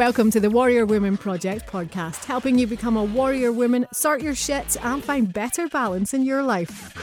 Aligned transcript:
Welcome 0.00 0.30
to 0.30 0.40
the 0.40 0.48
Warrior 0.48 0.86
Women 0.86 1.18
Project 1.18 1.70
podcast, 1.70 2.24
helping 2.24 2.58
you 2.58 2.66
become 2.66 2.96
a 2.96 3.04
warrior 3.04 3.52
woman, 3.52 3.86
sort 3.92 4.22
your 4.22 4.34
shit, 4.34 4.82
and 4.82 5.04
find 5.04 5.30
better 5.30 5.68
balance 5.68 6.14
in 6.14 6.24
your 6.24 6.42
life. 6.42 6.94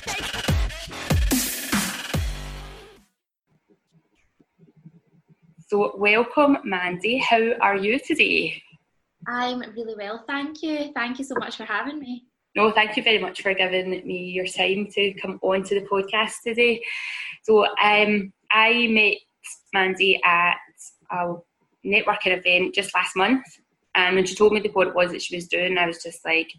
So, 5.68 5.96
welcome, 5.98 6.58
Mandy. 6.64 7.20
How 7.20 7.52
are 7.62 7.76
you 7.76 8.00
today? 8.00 8.64
I'm 9.28 9.60
really 9.76 9.94
well, 9.96 10.24
thank 10.26 10.64
you. 10.64 10.92
Thank 10.96 11.20
you 11.20 11.26
so 11.26 11.36
much 11.36 11.56
for 11.56 11.66
having 11.66 12.00
me. 12.00 12.26
No, 12.56 12.72
thank 12.72 12.98
you 12.98 13.04
very 13.04 13.20
much 13.20 13.44
for 13.44 13.54
giving 13.54 13.92
me 13.92 14.32
your 14.32 14.48
time 14.48 14.88
to 14.94 15.14
come 15.22 15.38
on 15.44 15.62
to 15.66 15.80
the 15.80 15.86
podcast 15.86 16.34
today. 16.44 16.82
So, 17.44 17.68
um, 17.80 18.34
I 18.50 18.88
met 18.88 19.18
Mandy 19.72 20.20
at 20.24 20.58
a 21.12 21.36
networking 21.88 22.38
event 22.38 22.76
just 22.76 22.94
last 22.94 23.16
month, 23.16 23.46
and 23.96 24.16
when 24.16 24.26
she 24.26 24.36
told 24.36 24.54
me 24.54 24.62
what 24.74 24.88
it 24.88 24.96
was 24.96 25.12
that 25.12 25.22
she 25.22 25.36
was 25.36 25.48
doing, 25.48 25.78
I 25.78 25.88
was 25.88 26.04
just 26.04 26.24
like, 26.24 26.52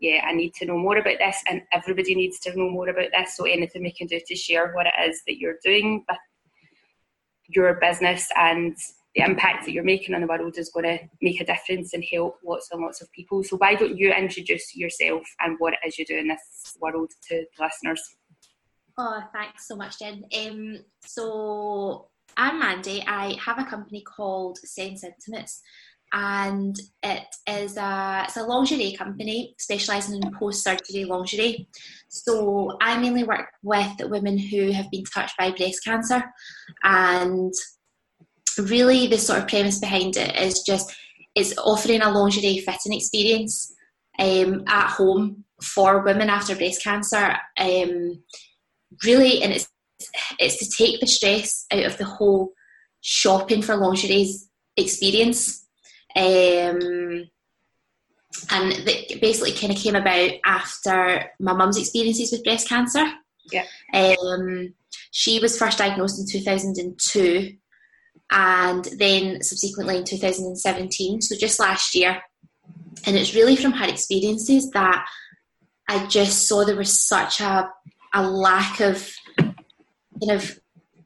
yeah, 0.00 0.24
I 0.26 0.32
need 0.32 0.54
to 0.54 0.66
know 0.66 0.78
more 0.78 0.98
about 0.98 1.18
this, 1.18 1.42
and 1.48 1.62
everybody 1.72 2.14
needs 2.14 2.38
to 2.40 2.56
know 2.56 2.70
more 2.70 2.88
about 2.88 3.10
this. 3.16 3.36
So, 3.36 3.44
anything 3.44 3.82
we 3.82 3.92
can 3.92 4.06
do 4.06 4.20
to 4.24 4.34
share 4.36 4.72
what 4.72 4.86
it 4.86 4.94
is 5.08 5.22
that 5.26 5.38
you're 5.38 5.58
doing 5.64 6.04
with 6.08 6.18
your 7.48 7.74
business 7.74 8.28
and 8.36 8.76
the 9.14 9.22
impact 9.22 9.64
that 9.64 9.72
you're 9.72 9.84
making 9.84 10.14
on 10.14 10.20
the 10.20 10.26
world 10.26 10.58
is 10.58 10.70
going 10.70 10.84
to 10.84 10.98
make 11.22 11.40
a 11.40 11.44
difference 11.44 11.94
and 11.94 12.04
help 12.12 12.36
lots 12.44 12.68
and 12.72 12.82
lots 12.82 13.00
of 13.00 13.10
people. 13.12 13.44
So 13.44 13.56
why 13.56 13.74
don't 13.74 13.96
you 13.96 14.12
introduce 14.12 14.74
yourself 14.74 15.22
and 15.40 15.56
what 15.58 15.74
it 15.74 15.86
is 15.86 15.98
you 15.98 16.04
do 16.04 16.18
in 16.18 16.28
this 16.28 16.76
world 16.80 17.10
to 17.28 17.44
the 17.56 17.64
listeners? 17.64 18.02
Oh, 18.98 19.22
thanks 19.32 19.68
so 19.68 19.76
much, 19.76 19.98
Jen. 20.00 20.24
Um, 20.36 20.78
so 21.04 22.08
I'm 22.36 22.58
Mandy. 22.58 23.04
I 23.06 23.36
have 23.44 23.58
a 23.58 23.64
company 23.64 24.02
called 24.02 24.58
Sense 24.58 25.04
Intimates, 25.04 25.60
and 26.12 26.76
it 27.02 27.26
is 27.48 27.76
a 27.76 28.24
it's 28.24 28.36
a 28.36 28.42
lingerie 28.42 28.96
company 28.96 29.54
specialising 29.58 30.22
in 30.22 30.32
post 30.38 30.64
surgery 30.64 31.04
lingerie. 31.04 31.68
So 32.08 32.76
I 32.80 32.98
mainly 32.98 33.24
work 33.24 33.48
with 33.62 33.92
women 34.04 34.38
who 34.38 34.72
have 34.72 34.90
been 34.90 35.04
touched 35.04 35.36
by 35.38 35.50
breast 35.50 35.84
cancer, 35.84 36.22
and 36.82 37.52
really 38.58 39.06
the 39.06 39.18
sort 39.18 39.40
of 39.40 39.48
premise 39.48 39.78
behind 39.78 40.16
it 40.16 40.36
is 40.36 40.62
just 40.62 40.94
it's 41.34 41.56
offering 41.58 42.02
a 42.02 42.10
lingerie 42.10 42.58
fitting 42.58 42.92
experience 42.92 43.72
um, 44.18 44.64
at 44.66 44.88
home 44.90 45.44
for 45.62 46.04
women 46.04 46.30
after 46.30 46.54
breast 46.56 46.82
cancer. 46.82 47.36
Um, 47.58 48.22
really, 49.04 49.42
and 49.42 49.52
it's 49.52 49.68
it's 50.38 50.58
to 50.58 50.82
take 50.82 51.00
the 51.00 51.06
stress 51.06 51.66
out 51.72 51.84
of 51.84 51.96
the 51.98 52.04
whole 52.04 52.52
shopping 53.00 53.62
for 53.62 53.76
lingerie's 53.76 54.48
experience 54.76 55.66
um, 56.16 57.28
and 58.50 58.72
that 58.86 59.20
basically 59.20 59.52
kind 59.52 59.72
of 59.72 59.78
came 59.78 59.94
about 59.94 60.30
after 60.44 61.30
my 61.38 61.52
mum's 61.52 61.78
experiences 61.78 62.32
with 62.32 62.44
breast 62.44 62.68
cancer. 62.68 63.04
Yeah. 63.52 63.64
Um, 63.92 64.74
she 65.10 65.38
was 65.38 65.58
first 65.58 65.78
diagnosed 65.78 66.18
in 66.18 66.26
2002 66.26 67.56
and 68.30 68.84
then 68.98 69.42
subsequently 69.42 69.98
in 69.98 70.04
2017, 70.04 71.20
so 71.20 71.36
just 71.36 71.60
last 71.60 71.94
year. 71.94 72.22
And 73.06 73.16
it's 73.16 73.34
really 73.34 73.56
from 73.56 73.72
her 73.72 73.86
experiences 73.86 74.70
that 74.70 75.06
I 75.88 76.06
just 76.06 76.48
saw 76.48 76.64
there 76.64 76.76
was 76.76 77.06
such 77.06 77.40
a, 77.40 77.70
a 78.14 78.28
lack 78.28 78.80
of 78.80 79.12
kind 80.20 80.40
of 80.40 80.58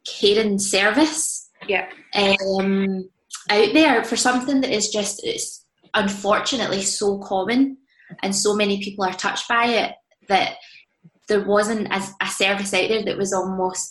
care 0.07 0.41
and 0.41 0.61
service. 0.61 1.51
Yeah. 1.67 1.89
Um, 2.15 3.09
out 3.51 3.73
there 3.73 4.05
for 4.05 4.17
something 4.17 4.61
that 4.61 4.71
is 4.71 4.91
just 4.91 5.21
it's 5.25 5.65
unfortunately 5.95 6.83
so 6.83 7.19
common 7.19 7.77
and 8.23 8.35
so 8.35 8.55
many 8.55 8.83
people 8.83 9.05
are 9.05 9.13
touched 9.13 9.49
by 9.49 9.67
it 9.67 9.95
that 10.29 10.57
there 11.29 11.45
wasn't 11.45 11.87
a, 11.93 12.03
a 12.23 12.27
service 12.27 12.73
out 12.75 12.89
there 12.89 13.05
that 13.05 13.19
was 13.19 13.33
almost 13.33 13.91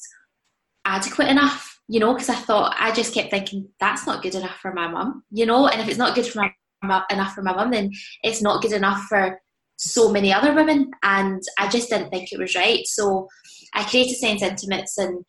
adequate 0.85 1.27
enough 1.27 1.79
you 1.87 1.99
know 1.99 2.13
because 2.13 2.29
i 2.29 2.35
thought 2.35 2.75
i 2.79 2.91
just 2.91 3.13
kept 3.13 3.31
thinking 3.31 3.67
that's 3.79 4.05
not 4.05 4.21
good 4.21 4.35
enough 4.35 4.57
for 4.61 4.73
my 4.73 4.87
mum 4.87 5.23
you 5.31 5.45
know 5.45 5.67
and 5.67 5.81
if 5.81 5.87
it's 5.87 5.97
not 5.97 6.15
good 6.15 6.25
for 6.25 6.39
my 6.83 7.03
enough 7.09 7.33
for 7.33 7.41
my 7.41 7.53
mum 7.53 7.71
then 7.71 7.91
it's 8.23 8.41
not 8.41 8.61
good 8.61 8.73
enough 8.73 9.01
for 9.09 9.39
so 9.77 10.11
many 10.11 10.33
other 10.33 10.53
women 10.53 10.91
and 11.03 11.41
i 11.57 11.67
just 11.67 11.89
didn't 11.89 12.09
think 12.09 12.31
it 12.31 12.39
was 12.39 12.55
right 12.55 12.85
so 12.85 13.27
i 13.73 13.83
created 13.83 14.15
sense 14.15 14.41
intimates 14.41 14.97
and 14.97 15.23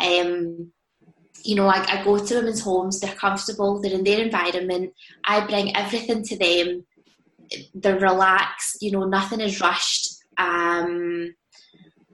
um, 0.00 0.72
you 1.44 1.54
know, 1.54 1.66
I, 1.66 1.84
I, 1.88 2.04
go 2.04 2.18
to 2.18 2.34
women's 2.34 2.60
homes, 2.60 3.00
they're 3.00 3.14
comfortable, 3.14 3.80
they're 3.80 3.92
in 3.92 4.04
their 4.04 4.20
environment, 4.20 4.92
I 5.24 5.44
bring 5.46 5.74
everything 5.76 6.22
to 6.24 6.38
them, 6.38 6.84
they're 7.74 7.98
relaxed, 7.98 8.78
you 8.80 8.92
know, 8.92 9.04
nothing 9.04 9.40
is 9.40 9.60
rushed. 9.60 10.08
Um, 10.38 11.34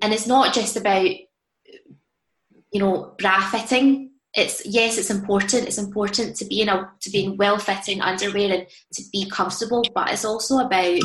and 0.01 0.13
it's 0.13 0.27
not 0.27 0.55
just 0.55 0.77
about, 0.77 1.05
you 1.05 2.81
know, 2.81 3.15
bra 3.19 3.41
fitting. 3.51 4.13
It's 4.35 4.65
yes, 4.65 4.99
it's 4.99 5.11
important. 5.11 5.67
It's 5.67 5.79
important 5.79 6.37
to 6.37 6.45
be 6.45 6.61
in 6.61 6.69
a 6.69 6.91
to 7.01 7.11
be 7.11 7.25
in 7.25 7.37
well 7.37 7.59
fitting 7.59 8.01
underwear 8.01 8.53
and 8.53 8.67
to 8.95 9.03
be 9.11 9.29
comfortable, 9.29 9.83
but 9.95 10.13
it's 10.13 10.25
also 10.25 10.59
about 10.59 11.01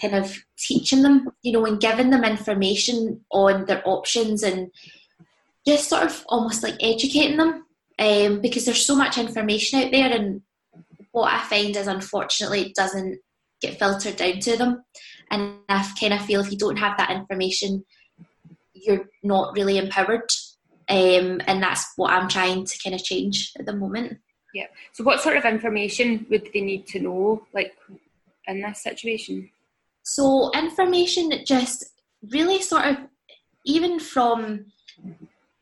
kind 0.00 0.14
of 0.14 0.36
teaching 0.58 1.02
them, 1.02 1.28
you 1.42 1.52
know, 1.52 1.64
and 1.66 1.80
giving 1.80 2.10
them 2.10 2.24
information 2.24 3.20
on 3.30 3.66
their 3.66 3.82
options 3.86 4.42
and 4.42 4.70
just 5.66 5.88
sort 5.88 6.04
of 6.04 6.24
almost 6.28 6.62
like 6.62 6.76
educating 6.80 7.36
them 7.36 7.64
um, 7.98 8.40
because 8.40 8.64
there's 8.64 8.86
so 8.86 8.96
much 8.96 9.18
information 9.18 9.80
out 9.80 9.92
there 9.92 10.10
and 10.10 10.42
what 11.12 11.32
I 11.32 11.38
find 11.40 11.76
is 11.76 11.86
unfortunately 11.86 12.62
it 12.62 12.74
doesn't 12.74 13.18
get 13.60 13.78
filtered 13.78 14.16
down 14.16 14.38
to 14.40 14.56
them 14.56 14.82
and 15.30 15.58
I 15.68 15.86
kind 16.00 16.14
of 16.14 16.24
feel 16.24 16.40
if 16.40 16.50
you 16.50 16.56
don't 16.56 16.78
have 16.78 16.96
that 16.96 17.10
information 17.10 17.84
you're 18.72 19.06
not 19.22 19.54
really 19.54 19.76
empowered 19.76 20.30
um, 20.88 21.40
and 21.46 21.62
that's 21.62 21.92
what 21.96 22.12
I'm 22.12 22.28
trying 22.28 22.64
to 22.64 22.78
kind 22.82 22.94
of 22.94 23.04
change 23.04 23.52
at 23.58 23.66
the 23.66 23.76
moment. 23.76 24.18
Yeah. 24.52 24.66
So 24.92 25.04
what 25.04 25.20
sort 25.20 25.36
of 25.36 25.44
information 25.44 26.26
would 26.30 26.50
they 26.52 26.62
need 26.62 26.86
to 26.88 27.00
know 27.00 27.46
like 27.54 27.76
in 28.48 28.60
this 28.60 28.82
situation? 28.82 29.50
So 30.02 30.50
information 30.52 31.28
that 31.30 31.46
just 31.46 31.84
really 32.32 32.60
sort 32.60 32.84
of 32.86 32.96
even 33.66 33.98
from 33.98 34.66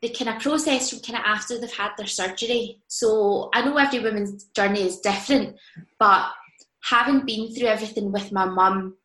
the 0.01 0.09
kind 0.09 0.29
of 0.29 0.41
process 0.41 0.89
from 0.89 0.99
kind 0.99 1.19
of 1.19 1.25
after 1.25 1.59
they've 1.59 1.71
had 1.73 1.91
their 1.97 2.07
surgery. 2.07 2.81
So 2.87 3.49
I 3.53 3.61
know 3.63 3.77
every 3.77 3.99
woman's 3.99 4.45
journey 4.55 4.83
is 4.83 4.99
different, 4.99 5.57
but 5.99 6.29
having 6.83 7.25
been 7.25 7.53
through 7.53 7.67
everything 7.67 8.11
with 8.11 8.31
my 8.31 8.45
mum 8.45 8.95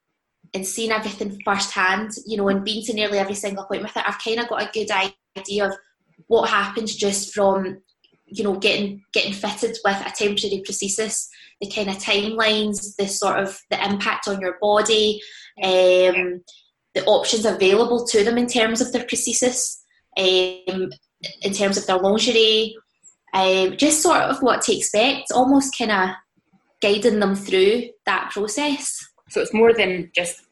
and 0.55 0.65
seeing 0.65 0.93
everything 0.93 1.41
firsthand, 1.45 2.13
you 2.27 2.37
know, 2.37 2.49
and 2.49 2.65
being 2.65 2.85
to 2.85 2.95
nearly 2.95 3.19
every 3.19 3.35
single 3.35 3.65
appointment 3.65 3.95
with 3.95 4.03
it, 4.03 4.09
I've 4.09 4.23
kind 4.23 4.39
of 4.39 4.49
got 4.49 4.63
a 4.63 4.71
good 4.73 4.91
idea 5.37 5.67
of 5.67 5.75
what 6.29 6.49
happens 6.49 6.95
just 6.95 7.35
from, 7.35 7.83
you 8.27 8.45
know, 8.45 8.57
getting 8.59 9.03
getting 9.13 9.33
fitted 9.33 9.77
with 9.85 9.97
a 9.97 10.13
temporary 10.17 10.63
prosthesis, 10.67 11.27
the 11.61 11.71
kind 11.71 11.89
of 11.89 11.97
timelines, 11.97 12.97
the 12.97 13.07
sort 13.07 13.39
of 13.39 13.59
the 13.71 13.83
impact 13.85 14.29
on 14.29 14.41
your 14.41 14.59
body, 14.61 15.21
um, 15.63 16.43
the 16.95 17.05
options 17.07 17.45
available 17.45 18.07
to 18.07 18.25
them 18.25 18.39
in 18.39 18.47
terms 18.47 18.81
of 18.81 18.93
their 18.93 19.05
prosthesis 19.05 19.81
um, 20.17 20.93
in 21.43 21.53
terms 21.53 21.77
of 21.77 21.87
their 21.87 21.99
lingerie, 21.99 22.77
um, 23.33 23.77
just 23.77 24.03
sort 24.03 24.23
of 24.23 24.43
what 24.43 24.63
to 24.63 24.77
expect, 24.77 25.33
almost 25.33 25.77
kind 25.77 25.91
of 25.91 26.11
guiding 26.81 27.19
them 27.19 27.35
through 27.35 27.89
that 28.07 28.31
process. 28.31 29.07
So 29.31 29.41
it's 29.41 29.55
more 29.55 29.73
than 29.73 30.11
just 30.15 30.43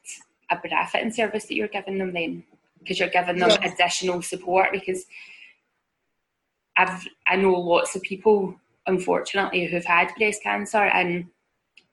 a 0.50 0.56
bra 0.56 0.86
fitting 0.86 1.12
service 1.12 1.44
that 1.44 1.54
you're 1.54 1.68
giving 1.68 1.98
them 1.98 2.12
then, 2.12 2.44
because 2.78 2.98
you're 2.98 3.08
giving 3.08 3.38
them 3.38 3.50
additional 3.62 4.22
support. 4.22 4.68
Because 4.72 5.04
I've 6.76 7.06
I 7.26 7.36
know 7.36 7.52
lots 7.52 7.94
of 7.94 8.02
people, 8.02 8.56
unfortunately, 8.86 9.66
who've 9.66 9.84
had 9.84 10.12
breast 10.18 10.42
cancer, 10.42 10.78
and 10.78 11.26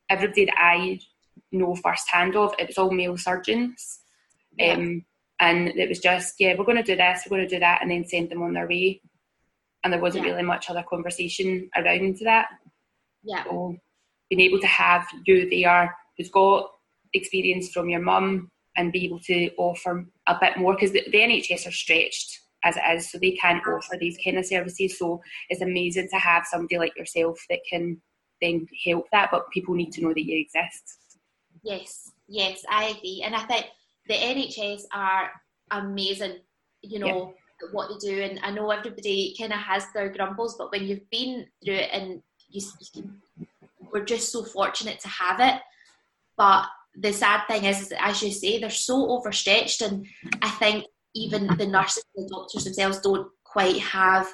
everybody 0.09 0.45
that 0.45 0.59
I 0.59 0.99
know 1.51 1.75
firsthand 1.75 2.35
of, 2.35 2.53
it 2.59 2.67
was 2.67 2.77
all 2.77 2.91
male 2.91 3.17
surgeons. 3.17 3.99
Yeah. 4.57 4.73
Um, 4.73 5.05
and 5.39 5.69
it 5.69 5.87
was 5.87 5.99
just 5.99 6.35
yeah 6.39 6.53
we're 6.57 6.65
going 6.65 6.77
to 6.77 6.83
do 6.83 6.95
this 6.95 7.21
we're 7.25 7.37
going 7.37 7.47
to 7.47 7.55
do 7.55 7.59
that 7.59 7.81
and 7.81 7.89
then 7.89 8.05
send 8.05 8.29
them 8.29 8.41
on 8.41 8.53
their 8.53 8.67
way 8.67 9.01
and 9.83 9.93
there 9.93 10.01
wasn't 10.01 10.23
yeah. 10.23 10.31
really 10.31 10.43
much 10.43 10.69
other 10.69 10.83
conversation 10.89 11.69
around 11.75 12.17
that 12.21 12.47
yeah 13.23 13.43
so 13.43 13.75
being 14.29 14.41
able 14.41 14.59
to 14.59 14.67
have 14.67 15.07
you 15.25 15.49
there 15.49 15.95
who's 16.17 16.29
got 16.29 16.69
experience 17.13 17.69
from 17.71 17.89
your 17.89 18.01
mum 18.01 18.51
and 18.75 18.91
be 18.91 19.05
able 19.05 19.19
to 19.19 19.49
offer 19.57 20.05
a 20.27 20.37
bit 20.39 20.57
more 20.57 20.73
because 20.73 20.91
the, 20.91 21.03
the 21.11 21.17
NHS 21.17 21.67
are 21.67 21.71
stretched 21.71 22.38
as 22.63 22.77
it 22.77 22.83
is 22.95 23.11
so 23.11 23.17
they 23.17 23.31
can't 23.31 23.65
offer 23.67 23.97
these 23.99 24.17
kind 24.23 24.37
of 24.37 24.45
services. 24.45 24.97
So 24.97 25.21
it's 25.49 25.61
amazing 25.61 26.09
to 26.11 26.19
have 26.19 26.45
somebody 26.45 26.77
like 26.77 26.97
yourself 26.97 27.39
that 27.49 27.59
can 27.69 28.01
then 28.41 28.67
help 28.85 29.05
that 29.11 29.29
but 29.31 29.49
people 29.51 29.75
need 29.75 29.91
to 29.91 30.01
know 30.01 30.13
that 30.13 30.25
you 30.25 30.39
exist. 30.39 30.97
Yes 31.63 32.11
yes 32.27 32.63
I 32.69 32.89
agree. 32.89 33.23
And 33.25 33.35
I 33.35 33.43
think 33.43 33.65
the 34.07 34.13
NHS 34.13 34.83
are 34.93 35.31
amazing, 35.71 36.37
you 36.81 36.99
know, 36.99 37.33
what 37.71 37.89
they 37.89 38.09
do. 38.09 38.21
And 38.21 38.39
I 38.43 38.51
know 38.51 38.71
everybody 38.71 39.35
kind 39.37 39.51
of 39.51 39.59
has 39.59 39.85
their 39.93 40.09
grumbles, 40.09 40.55
but 40.57 40.71
when 40.71 40.85
you've 40.85 41.09
been 41.11 41.45
through 41.63 41.75
it 41.75 41.89
and 41.91 42.21
you, 42.49 42.61
you 42.79 42.87
can 42.93 43.21
we're 43.91 44.05
just 44.05 44.31
so 44.31 44.43
fortunate 44.43 44.99
to 44.99 45.07
have 45.07 45.39
it. 45.39 45.61
But 46.37 46.65
the 46.95 47.11
sad 47.11 47.45
thing 47.47 47.65
is, 47.65 47.81
is 47.81 47.93
as 47.99 48.21
you 48.21 48.31
say, 48.31 48.59
they're 48.59 48.69
so 48.69 49.09
overstretched, 49.09 49.81
and 49.81 50.05
I 50.41 50.49
think 50.49 50.85
even 51.15 51.47
the 51.57 51.67
nurses 51.67 52.05
and 52.15 52.25
the 52.25 52.29
doctors 52.29 52.63
themselves 52.63 52.99
don't 52.99 53.27
quite 53.43 53.79
have. 53.79 54.27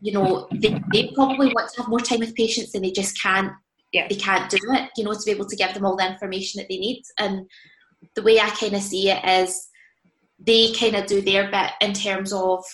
You 0.00 0.12
know, 0.12 0.48
they, 0.52 0.80
they 0.92 1.12
probably 1.14 1.48
want 1.48 1.72
to 1.72 1.82
have 1.82 1.88
more 1.88 2.00
time 2.00 2.20
with 2.20 2.34
patients, 2.34 2.74
and 2.74 2.84
they 2.84 2.90
just 2.90 3.20
can't. 3.20 3.52
Yeah. 3.92 4.06
They 4.08 4.16
can't 4.16 4.48
do 4.50 4.58
it. 4.70 4.90
You 4.96 5.04
know, 5.04 5.12
to 5.12 5.22
be 5.24 5.32
able 5.32 5.48
to 5.48 5.56
give 5.56 5.74
them 5.74 5.84
all 5.84 5.96
the 5.96 6.10
information 6.10 6.58
that 6.58 6.68
they 6.68 6.78
need. 6.78 7.02
And 7.18 7.46
the 8.14 8.22
way 8.22 8.38
I 8.38 8.50
kind 8.50 8.74
of 8.74 8.82
see 8.82 9.10
it 9.10 9.24
is, 9.24 9.68
they 10.38 10.72
kind 10.72 10.96
of 10.96 11.06
do 11.06 11.20
their 11.20 11.50
bit 11.50 11.72
in 11.80 11.92
terms 11.92 12.32
of, 12.32 12.64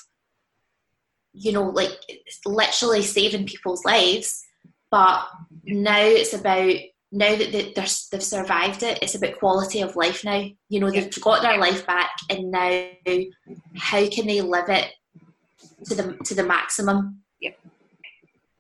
you 1.33 1.53
know, 1.53 1.65
like 1.71 1.99
literally 2.45 3.03
saving 3.03 3.47
people's 3.47 3.85
lives. 3.85 4.45
But 4.91 5.27
now 5.65 5.99
it's 5.99 6.33
about 6.33 6.71
now 7.13 7.37
that 7.37 7.53
they, 7.53 7.73
they've 7.73 8.23
survived 8.23 8.83
it, 8.83 8.99
it's 9.01 9.15
about 9.15 9.39
quality 9.39 9.81
of 9.81 9.97
life 9.97 10.25
now. 10.25 10.45
You 10.69 10.81
know, 10.81 10.91
they've 10.91 11.21
got 11.21 11.43
their 11.43 11.59
life 11.59 11.87
back, 11.87 12.11
and 12.31 12.51
now 12.51 12.89
how 13.77 14.09
can 14.09 14.27
they 14.27 14.41
live 14.41 14.69
it 14.69 14.93
to 15.87 15.95
the 15.95 16.17
to 16.25 16.35
the 16.35 16.43
maximum? 16.45 17.23
Yep. 17.41 17.59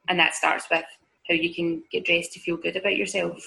And 0.09 0.19
that 0.19 0.35
starts 0.35 0.67
with 0.71 0.85
how 1.29 1.35
you 1.35 1.53
can 1.53 1.83
get 1.91 2.05
dressed 2.05 2.33
to 2.35 2.41
feel 2.41 2.57
good 2.57 2.77
about 2.77 2.97
yourself. 2.97 3.45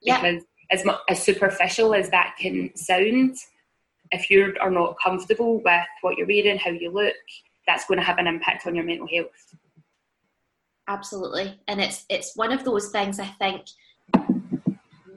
Yeah. 0.00 0.20
Because 0.20 0.44
as 0.70 0.84
mu- 0.84 0.92
as 1.08 1.22
superficial 1.22 1.94
as 1.94 2.10
that 2.10 2.36
can 2.38 2.74
sound, 2.76 3.36
if 4.12 4.30
you 4.30 4.54
are 4.60 4.70
not 4.70 4.96
comfortable 5.02 5.60
with 5.62 5.86
what 6.02 6.16
you're 6.16 6.26
wearing, 6.26 6.58
how 6.58 6.70
you 6.70 6.90
look, 6.90 7.14
that's 7.66 7.86
going 7.86 7.98
to 7.98 8.06
have 8.06 8.18
an 8.18 8.28
impact 8.28 8.66
on 8.66 8.74
your 8.76 8.84
mental 8.84 9.08
health. 9.08 9.56
Absolutely, 10.86 11.58
and 11.66 11.80
it's 11.80 12.04
it's 12.08 12.36
one 12.36 12.52
of 12.52 12.64
those 12.64 12.90
things 12.90 13.18
I 13.18 13.26
think 13.26 13.64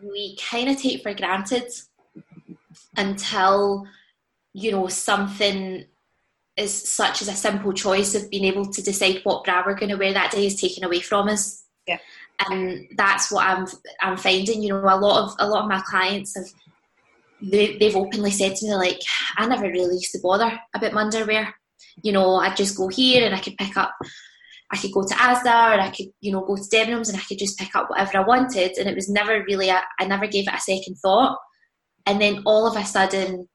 we 0.01 0.38
kind 0.38 0.69
of 0.69 0.81
take 0.81 1.04
for 1.04 1.13
granted 1.13 1.69
until 2.95 3.86
you 4.54 4.72
know 4.72 4.88
something 4.88 5.86
is 6.56 6.74
such 6.74 7.22
as 7.22 7.28
a 7.28 7.34
simple 7.34 7.72
choice 7.72 8.16
of 8.16 8.30
being 8.30 8.45
able 8.45 8.66
to 8.66 8.81
decide 8.81 9.22
what 9.24 9.44
bra 9.44 9.63
we're 9.66 9.75
going 9.75 9.92
to 9.92 9.98
wear 9.98 10.13
that 10.13 10.31
day 10.31 10.48
is 10.48 10.60
taken 10.60 10.84
away 10.84 11.00
from 11.00 11.28
us. 11.28 11.66
Yeah. 11.86 12.00
And 12.50 12.88
that's 12.98 13.31
what 13.31 13.45
I'm 13.48 13.68
I'm 14.01 14.18
finding. 14.18 14.63
You 14.63 14.69
know, 14.69 14.80
a 14.80 14.98
lot 14.98 15.24
of 15.24 15.36
a 15.39 15.48
lot 15.48 15.63
of 15.63 15.69
my 15.69 15.81
clients 15.86 16.36
have 16.36 16.48
they, 17.42 17.78
they've 17.78 17.95
openly 17.95 18.31
said 18.31 18.56
to 18.56 18.66
me 18.66 18.75
like, 18.75 19.00
I 19.38 19.48
never 19.48 19.69
really 19.69 19.95
used 19.95 20.12
to 20.13 20.19
bother 20.22 20.60
about 20.75 20.94
my 20.94 21.01
underwear. 21.01 21.54
You 22.01 22.12
know, 22.12 22.36
I'd 22.36 22.57
just 22.57 22.78
go 22.78 22.88
here 22.88 23.25
and 23.25 23.36
I 23.36 23.39
could 23.39 23.57
pick 23.57 23.78
up 23.78 23.94
I 24.72 24.78
could 24.78 24.92
go 24.92 25.04
to 25.04 25.14
Asda 25.14 25.78
or 25.78 25.80
I 25.80 25.92
could, 25.96 26.08
you 26.19 26.31
know, 26.31 26.46
go 26.46 26.56
to 26.56 26.62
Debenhams 26.62 27.10
and 27.10 27.18
I 27.18 27.22
could 27.22 27.40
just 27.40 27.58
pick 27.58 27.75
up 27.75 27.90
whatever 27.90 28.18
I 28.18 28.28
wanted. 28.28 28.78
And 28.78 28.90
it 28.90 28.96
was 28.96 29.10
never 29.10 29.44
really, 29.48 29.69
a, 29.69 29.81
I 30.00 30.06
never 30.06 30.28
gave 30.28 30.48
it 30.48 30.54
a 30.54 30.60
second 30.60 30.96
thought. 30.96 31.38
And 32.06 32.19
then 32.22 32.44
all 32.46 32.68
of 32.68 32.75
a 32.75 32.86
sudden, 32.86 33.48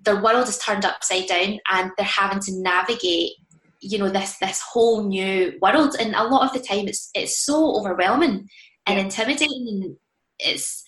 their 0.00 0.22
world 0.22 0.48
is 0.48 0.58
turned 0.58 0.84
upside 0.84 1.26
down 1.26 1.58
and 1.70 1.90
they're 1.96 2.06
having 2.06 2.40
to 2.40 2.52
navigate, 2.62 3.32
you 3.80 3.98
know, 3.98 4.08
this 4.08 4.36
this 4.38 4.60
whole 4.60 5.06
new 5.06 5.58
world. 5.60 5.96
And 5.98 6.14
a 6.14 6.24
lot 6.24 6.46
of 6.46 6.52
the 6.52 6.66
time, 6.66 6.86
it's 6.86 7.10
it's 7.14 7.44
so 7.44 7.76
overwhelming 7.76 8.48
and 8.86 8.98
intimidating. 8.98 9.66
And 9.68 9.96
it's 10.38 10.84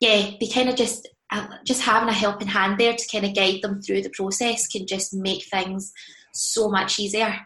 yeah, 0.00 0.30
they 0.40 0.46
kind 0.46 0.68
of 0.68 0.76
just 0.76 1.08
uh, 1.30 1.46
just 1.64 1.82
having 1.82 2.08
a 2.08 2.12
helping 2.12 2.48
hand 2.48 2.78
there 2.78 2.94
to 2.94 3.08
kind 3.10 3.26
of 3.26 3.34
guide 3.34 3.60
them 3.62 3.80
through 3.82 4.02
the 4.02 4.10
process 4.10 4.66
can 4.66 4.86
just 4.86 5.14
make 5.14 5.44
things 5.44 5.92
so 6.32 6.68
much 6.68 6.98
easier 6.98 7.36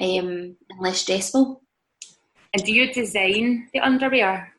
um, 0.00 0.56
and 0.70 0.80
less 0.80 0.98
stressful. 0.98 1.62
And 2.52 2.64
do 2.64 2.72
you 2.72 2.92
design 2.92 3.68
the 3.72 3.80
underwear? 3.80 4.52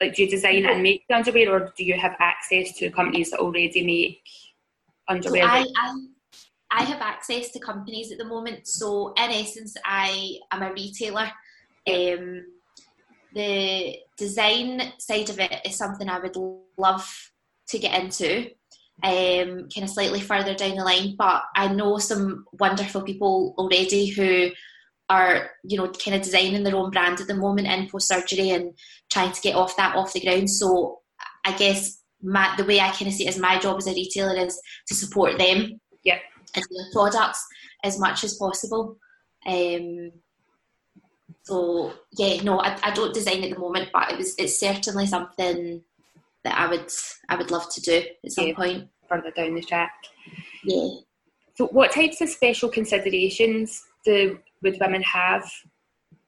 Like, 0.00 0.14
do 0.14 0.22
you 0.22 0.30
design 0.30 0.64
and 0.66 0.82
make 0.82 1.04
the 1.08 1.16
underwear, 1.16 1.52
or 1.52 1.72
do 1.76 1.84
you 1.84 1.98
have 1.98 2.14
access 2.20 2.76
to 2.78 2.90
companies 2.90 3.30
that 3.30 3.40
already 3.40 3.84
make 3.84 4.22
So 4.24 5.14
underwear? 5.14 5.44
I, 5.44 5.66
I, 5.76 6.06
I 6.70 6.82
have 6.84 7.00
access 7.00 7.50
to 7.52 7.58
companies 7.58 8.12
at 8.12 8.18
the 8.18 8.24
moment. 8.24 8.68
So 8.68 9.14
in 9.16 9.30
essence, 9.30 9.76
I 9.84 10.38
am 10.52 10.62
a 10.62 10.72
retailer. 10.72 11.30
Um, 11.90 12.44
the 13.34 13.96
design 14.16 14.92
side 14.98 15.30
of 15.30 15.40
it 15.40 15.60
is 15.64 15.76
something 15.76 16.08
I 16.08 16.20
would 16.20 16.36
love 16.76 17.32
to 17.68 17.78
get 17.78 18.00
into, 18.00 18.50
um, 19.02 19.68
kind 19.68 19.84
of 19.84 19.90
slightly 19.90 20.20
further 20.20 20.54
down 20.54 20.76
the 20.76 20.84
line. 20.84 21.14
But 21.16 21.44
I 21.54 21.68
know 21.68 21.98
some 21.98 22.44
wonderful 22.52 23.02
people 23.02 23.54
already 23.58 24.06
who 24.08 24.50
are, 25.08 25.50
you 25.64 25.78
know, 25.78 25.88
kind 25.88 26.16
of 26.16 26.22
designing 26.22 26.62
their 26.62 26.76
own 26.76 26.90
brand 26.90 27.20
at 27.20 27.26
the 27.26 27.34
moment 27.34 27.68
in 27.68 27.88
post 27.88 28.08
surgery 28.08 28.50
and 28.50 28.74
trying 29.10 29.32
to 29.32 29.40
get 29.40 29.54
off 29.54 29.76
that 29.76 29.96
off 29.96 30.12
the 30.12 30.20
ground. 30.20 30.50
So 30.50 31.00
I 31.44 31.52
guess 31.56 32.02
my, 32.22 32.54
the 32.56 32.64
way 32.64 32.80
I 32.80 32.90
kind 32.90 33.06
of 33.06 33.14
see 33.14 33.26
it 33.26 33.30
as 33.30 33.38
my 33.38 33.58
job 33.58 33.78
as 33.78 33.86
a 33.86 33.92
retailer 33.92 34.36
is 34.36 34.60
to 34.88 34.94
support 34.94 35.38
them 35.38 35.80
Yep. 36.04 36.20
and 36.56 36.64
their 36.64 36.92
products 36.92 37.46
as 37.84 37.98
much 37.98 38.24
as 38.24 38.34
possible. 38.34 38.96
Um, 39.46 40.12
so 41.42 41.92
yeah, 42.12 42.42
no, 42.42 42.60
I, 42.60 42.78
I 42.82 42.90
don't 42.90 43.14
design 43.14 43.44
at 43.44 43.50
the 43.50 43.58
moment, 43.58 43.88
but 43.92 44.12
it 44.12 44.18
was 44.18 44.34
it's 44.36 44.60
certainly 44.60 45.06
something 45.06 45.82
that 46.44 46.58
I 46.58 46.66
would 46.68 46.90
I 47.28 47.36
would 47.36 47.50
love 47.50 47.72
to 47.74 47.80
do 47.80 48.02
at 48.24 48.32
some 48.32 48.48
Yeah. 48.48 48.54
point. 48.54 48.88
further 49.08 49.30
down 49.30 49.54
the 49.54 49.62
track. 49.62 49.94
Yeah. 50.64 50.88
So, 51.54 51.66
what 51.68 51.92
types 51.92 52.20
of 52.20 52.28
special 52.28 52.68
considerations 52.68 53.82
do 54.04 54.38
would 54.62 54.78
women 54.80 55.00
have 55.02 55.50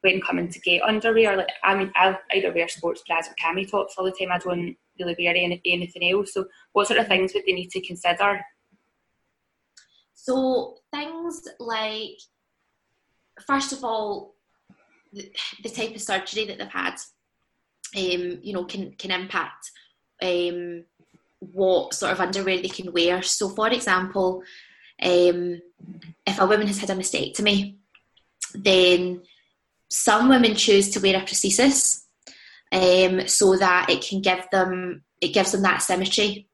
when 0.01 0.21
coming 0.23 0.49
to 0.49 0.59
get 0.61 0.83
underwear? 0.83 1.37
Like, 1.37 1.51
I 1.63 1.77
mean, 1.77 1.93
I 1.95 2.17
either 2.35 2.53
wear 2.55 2.69
sports 2.69 3.03
bras 3.07 3.29
or 3.29 3.35
cami 3.35 3.71
tops 3.71 3.97
all 3.99 4.07
the 4.07 4.13
time. 4.13 4.33
I 4.33 4.39
don't 4.39 4.77
really 4.99 5.15
wear 5.19 5.35
any, 5.37 5.61
anything 5.67 6.11
else. 6.11 6.33
So, 6.33 6.47
what 6.73 6.89
sort 6.89 7.01
of 7.01 7.07
things 7.07 7.35
would 7.35 7.45
they 7.47 7.53
need 7.53 7.71
to 7.73 7.83
consider? 7.87 8.41
So 10.15 10.77
things 10.93 11.47
like, 11.59 12.19
first 13.47 13.73
of 13.73 13.85
all, 13.85 14.35
the, 15.13 15.31
the 15.63 15.69
type 15.71 15.95
of 15.95 16.01
surgery 16.01 16.45
that 16.47 16.59
they've 16.59 16.69
had, 16.69 16.95
um, 17.97 18.39
you 18.43 18.53
know, 18.53 18.65
can 18.65 18.93
can 18.93 19.11
impact 19.11 19.71
um, 20.23 20.85
what 21.39 21.95
sort 21.95 22.13
of 22.13 22.21
underwear 22.21 22.61
they 22.61 22.69
can 22.69 22.93
wear. 22.93 23.23
So, 23.23 23.49
for 23.49 23.69
example, 23.69 24.43
um, 25.03 25.61
if 26.27 26.39
a 26.39 26.47
woman 26.47 26.67
has 26.67 26.79
had 26.79 26.91
a 26.91 26.95
mastectomy, 26.95 27.77
then 28.55 29.23
some 29.89 30.29
women 30.29 30.55
choose 30.55 30.91
to 30.91 31.01
wear 31.01 31.17
a 31.17 31.25
prosthesis 31.25 32.05
um, 32.73 33.27
so 33.27 33.57
that 33.57 33.91
it 33.91 34.03
can 34.03 34.21
give 34.21 34.45
them 34.51 35.03
it 35.21 35.35
gives 35.35 35.53
them 35.53 35.63
that 35.63 35.83
symmetry 35.83 36.49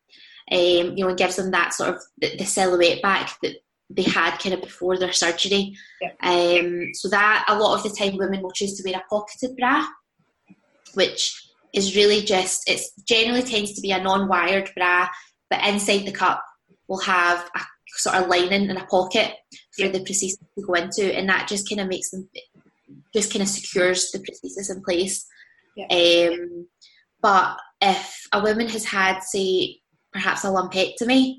um, 0.50 0.58
you 0.96 0.98
know, 0.98 1.08
and 1.08 1.18
gives 1.18 1.36
them 1.36 1.50
that 1.50 1.74
sort 1.74 1.90
of 1.90 2.02
the, 2.18 2.36
the 2.36 2.44
silhouette 2.44 3.02
back 3.02 3.36
that 3.42 3.56
they 3.90 4.02
had 4.02 4.38
kind 4.38 4.54
of 4.54 4.62
before 4.62 4.96
their 4.96 5.12
surgery. 5.12 5.76
Um, 6.22 6.90
so 6.94 7.08
that 7.08 7.44
a 7.48 7.58
lot 7.58 7.76
of 7.76 7.82
the 7.82 7.96
time 7.96 8.16
women 8.16 8.42
will 8.42 8.52
choose 8.52 8.74
to 8.74 8.88
wear 8.88 9.00
a 9.00 9.08
pocketed 9.08 9.56
bra, 9.56 9.86
which 10.94 11.45
is 11.76 11.94
really 11.94 12.22
just 12.22 12.68
it 12.68 12.80
generally 13.06 13.42
tends 13.42 13.74
to 13.74 13.80
be 13.80 13.92
a 13.92 14.02
non-wired 14.02 14.70
bra, 14.74 15.08
but 15.50 15.64
inside 15.64 16.06
the 16.06 16.12
cup 16.12 16.42
will 16.88 17.00
have 17.00 17.48
a 17.54 17.60
sort 17.98 18.16
of 18.16 18.28
lining 18.28 18.68
and 18.68 18.78
a 18.78 18.86
pocket 18.86 19.32
for 19.76 19.88
the 19.88 20.00
prosthesis 20.00 20.38
to 20.58 20.66
go 20.66 20.74
into, 20.74 21.14
and 21.14 21.28
that 21.28 21.46
just 21.46 21.68
kind 21.68 21.80
of 21.80 21.88
makes 21.88 22.10
them 22.10 22.28
just 23.14 23.32
kind 23.32 23.42
of 23.42 23.48
secures 23.48 24.10
the 24.10 24.18
prosthesis 24.18 24.74
in 24.74 24.82
place. 24.82 25.26
Um, 25.90 26.66
but 27.20 27.58
if 27.80 28.26
a 28.32 28.42
woman 28.42 28.68
has 28.68 28.84
had, 28.84 29.20
say, 29.20 29.80
perhaps 30.12 30.44
a 30.44 30.48
lumpectomy 30.48 31.36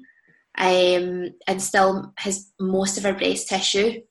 um, 0.57 1.29
and 1.47 1.61
still 1.61 2.13
has 2.17 2.51
most 2.59 2.97
of 2.97 3.03
her 3.03 3.13
breast 3.13 3.49
tissue, 3.49 4.01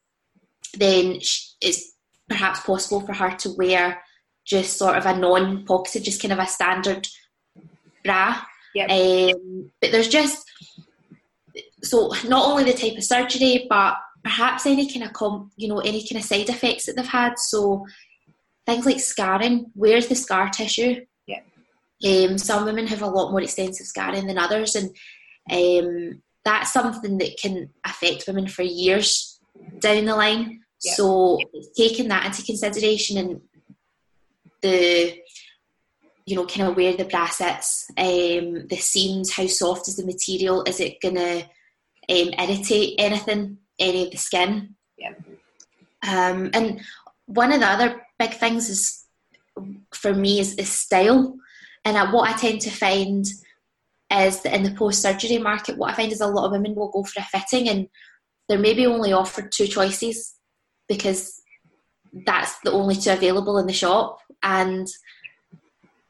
then 0.75 1.21
it's 1.61 1.93
perhaps 2.29 2.61
possible 2.61 3.01
for 3.01 3.13
her 3.13 3.31
to 3.37 3.55
wear 3.57 4.03
just 4.47 4.79
sort 4.79 4.97
of 4.97 5.07
a 5.07 5.17
non-pocketed, 5.17 6.05
just 6.05 6.23
kind 6.23 6.33
of 6.33 6.39
a 6.39 6.47
standard 6.47 7.07
bra. 8.05 8.41
Yep. 8.75 8.91
Um, 8.91 9.71
but 9.81 9.91
there's 9.91 10.09
just 10.09 10.45
so 11.83 12.13
not 12.27 12.47
only 12.47 12.65
the 12.65 12.73
type 12.75 12.97
of 12.97 13.05
surgery, 13.05 13.67
but 13.69 13.97
perhaps 14.23 14.67
any 14.67 14.91
kind 14.91 15.05
of 15.05 15.13
com- 15.13 15.51
you 15.57 15.69
know 15.69 15.81
any 15.81 16.07
kind 16.07 16.21
of 16.21 16.25
side 16.25 16.49
effects 16.49 16.87
that 16.87 16.97
they've 16.97 17.07
had. 17.07 17.39
So 17.39 17.87
things 18.67 18.87
like 18.87 19.01
scarring. 19.01 19.67
Where's 19.75 20.09
the 20.09 20.15
scar 20.15 20.49
tissue? 20.51 21.05
Yeah. 21.27 21.41
Um, 22.05 22.39
some 22.39 22.65
women 22.65 22.87
have 22.89 23.03
a 23.03 23.07
lot 23.07 23.31
more 23.31 23.43
extensive 23.43 23.87
scarring 23.87 24.27
than 24.27 24.39
others, 24.39 24.77
and 24.77 24.91
um, 25.51 26.23
that's 26.45 26.73
something 26.73 27.19
that 27.19 27.39
can 27.41 27.71
affect 27.85 28.25
women 28.27 28.47
for 28.47 28.63
years 28.63 29.41
down 29.81 30.05
the 30.05 30.15
line. 30.15 30.61
Yeah. 30.83 30.95
So 30.95 31.41
taking 31.77 32.09
that 32.09 32.27
into 32.27 32.43
consideration 32.43 33.17
and 33.17 33.41
the 34.63 35.19
you 36.27 36.35
know 36.35 36.47
kind 36.47 36.69
of 36.69 36.77
where 36.77 36.97
the 36.97 37.05
bra 37.05 37.27
sits, 37.27 37.87
um, 37.97 38.67
the 38.69 38.77
seams, 38.77 39.33
how 39.33 39.47
soft 39.47 39.89
is 39.89 39.97
the 39.97 40.05
material? 40.05 40.63
Is 40.65 40.81
it 40.81 41.01
gonna 41.01 41.49
um, 42.09 42.31
irritate 42.39 42.95
anything, 42.99 43.59
any 43.79 44.05
of 44.05 44.11
the 44.11 44.17
skin? 44.17 44.75
Yeah. 44.99 45.13
Um, 46.07 46.51
and 46.55 46.81
one 47.27 47.53
of 47.53 47.61
the 47.61 47.67
other 47.67 48.03
big 48.19 48.35
things 48.35 48.69
is 48.69 49.05
for 49.93 50.15
me 50.15 50.41
is, 50.41 50.55
is 50.55 50.71
style. 50.71 51.37
And 51.85 52.13
what 52.13 52.29
I 52.29 52.37
tend 52.37 52.61
to 52.63 52.71
find 52.71 53.25
is 54.13 54.41
that 54.43 54.55
in 54.55 54.63
the 54.63 54.73
post 54.73 55.03
surgery 55.03 55.39
market, 55.39 55.77
what 55.77 55.91
I 55.91 55.97
find 55.97 56.13
is 56.13 56.21
a 56.21 56.27
lot 56.27 56.47
of 56.47 56.53
women 56.53 56.75
will 56.75 56.91
go 56.91 57.05
for 57.05 57.21
a 57.21 57.25
fitting 57.25 57.69
and 57.69 57.89
they're 58.49 58.59
maybe 58.59 58.87
only 58.87 59.13
offered 59.13 59.51
two 59.51 59.67
choices 59.67 60.35
because 60.89 61.43
that's 62.25 62.59
the 62.61 62.73
only 62.73 62.97
two 62.97 63.11
available 63.11 63.59
in 63.59 63.67
the 63.67 63.73
shop. 63.73 64.21
And 64.43 64.89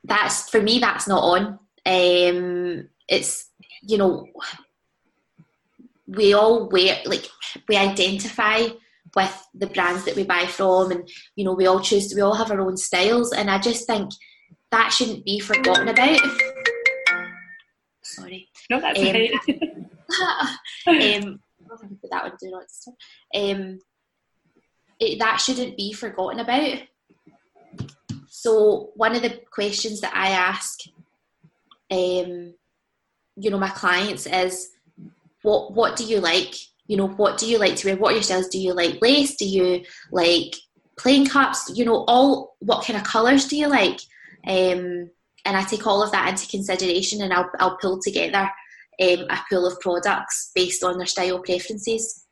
that's 0.05 0.49
for 0.49 0.61
me, 0.61 0.79
that's 0.79 1.09
not 1.09 1.23
on. 1.23 1.59
Um, 1.85 2.89
it's 3.09 3.51
you 3.83 3.99
know, 3.99 4.27
we 6.07 6.35
all 6.35 6.69
wear 6.69 7.01
like 7.07 7.27
we 7.69 7.77
identify 7.77 8.67
with 9.15 9.49
the 9.55 9.67
brands 9.69 10.05
that 10.05 10.17
we 10.17 10.25
buy 10.25 10.47
from, 10.47 10.91
and 10.91 11.09
you 11.35 11.45
know, 11.45 11.55
we 11.55 11.67
all 11.67 11.81
choose. 11.81 12.13
We 12.15 12.21
all 12.21 12.35
have 12.35 12.51
our 12.51 12.61
own 12.61 12.77
styles, 12.77 13.33
and 13.33 13.51
I 13.51 13.59
just 13.59 13.87
think 13.87 14.11
that 14.71 14.93
shouldn't 14.93 15.25
be 15.25 15.41
forgotten 15.41 15.89
about. 15.89 16.21
Sorry. 18.03 18.49
No, 18.71 18.81
that's 18.81 18.99
um, 18.99 19.07
okay. 19.07 19.33
um, 21.17 21.41
that 22.11 22.25
on 22.25 22.37
do 22.41 22.51
not 22.51 22.67
disturb. 22.69 22.95
Um, 23.35 23.79
it, 25.01 25.19
that 25.19 25.37
shouldn't 25.37 25.77
be 25.77 25.93
forgotten 25.93 26.41
about. 26.41 26.79
So 28.29 28.91
one 28.95 29.17
of 29.17 29.23
the 29.23 29.41
questions 29.51 30.01
that 30.01 30.15
I 30.15 30.31
ask, 30.31 30.81
um, 31.91 32.55
you 33.37 33.51
know, 33.51 33.59
my 33.59 33.69
clients 33.69 34.27
is, 34.27 34.71
what 35.43 35.73
what 35.73 35.97
do 35.97 36.05
you 36.05 36.21
like? 36.21 36.55
You 36.87 36.97
know, 36.97 37.09
what 37.09 37.39
do 37.39 37.47
you 37.47 37.59
like 37.59 37.77
to 37.77 37.89
wear? 37.89 37.97
What 37.97 38.13
are 38.13 38.15
your 38.15 38.23
styles? 38.23 38.49
Do 38.49 38.59
you 38.59 38.73
like 38.73 39.01
lace? 39.03 39.37
Do 39.37 39.47
you 39.47 39.85
like 40.13 40.55
plain 40.99 41.27
cups? 41.27 41.73
You 41.75 41.85
know, 41.85 42.05
all 42.09 42.57
what 42.61 42.85
kind 42.85 42.99
of 42.99 43.05
colours 43.05 43.47
do 43.47 43.57
you 43.57 43.69
like? 43.69 44.01
Um, 44.47 45.11
and 45.45 45.57
I 45.57 45.63
take 45.63 45.87
all 45.87 46.03
of 46.03 46.13
that 46.13 46.29
into 46.29 46.49
consideration, 46.49 47.23
and 47.23 47.33
I'll 47.33 47.51
I'll 47.59 47.79
pull 47.79 48.01
together 48.01 48.51
um, 49.01 49.27
a 49.31 49.39
pool 49.51 49.67
of 49.67 49.81
products 49.81 50.51
based 50.55 50.83
on 50.83 50.99
their 50.99 51.07
style 51.07 51.41
preferences. 51.41 52.27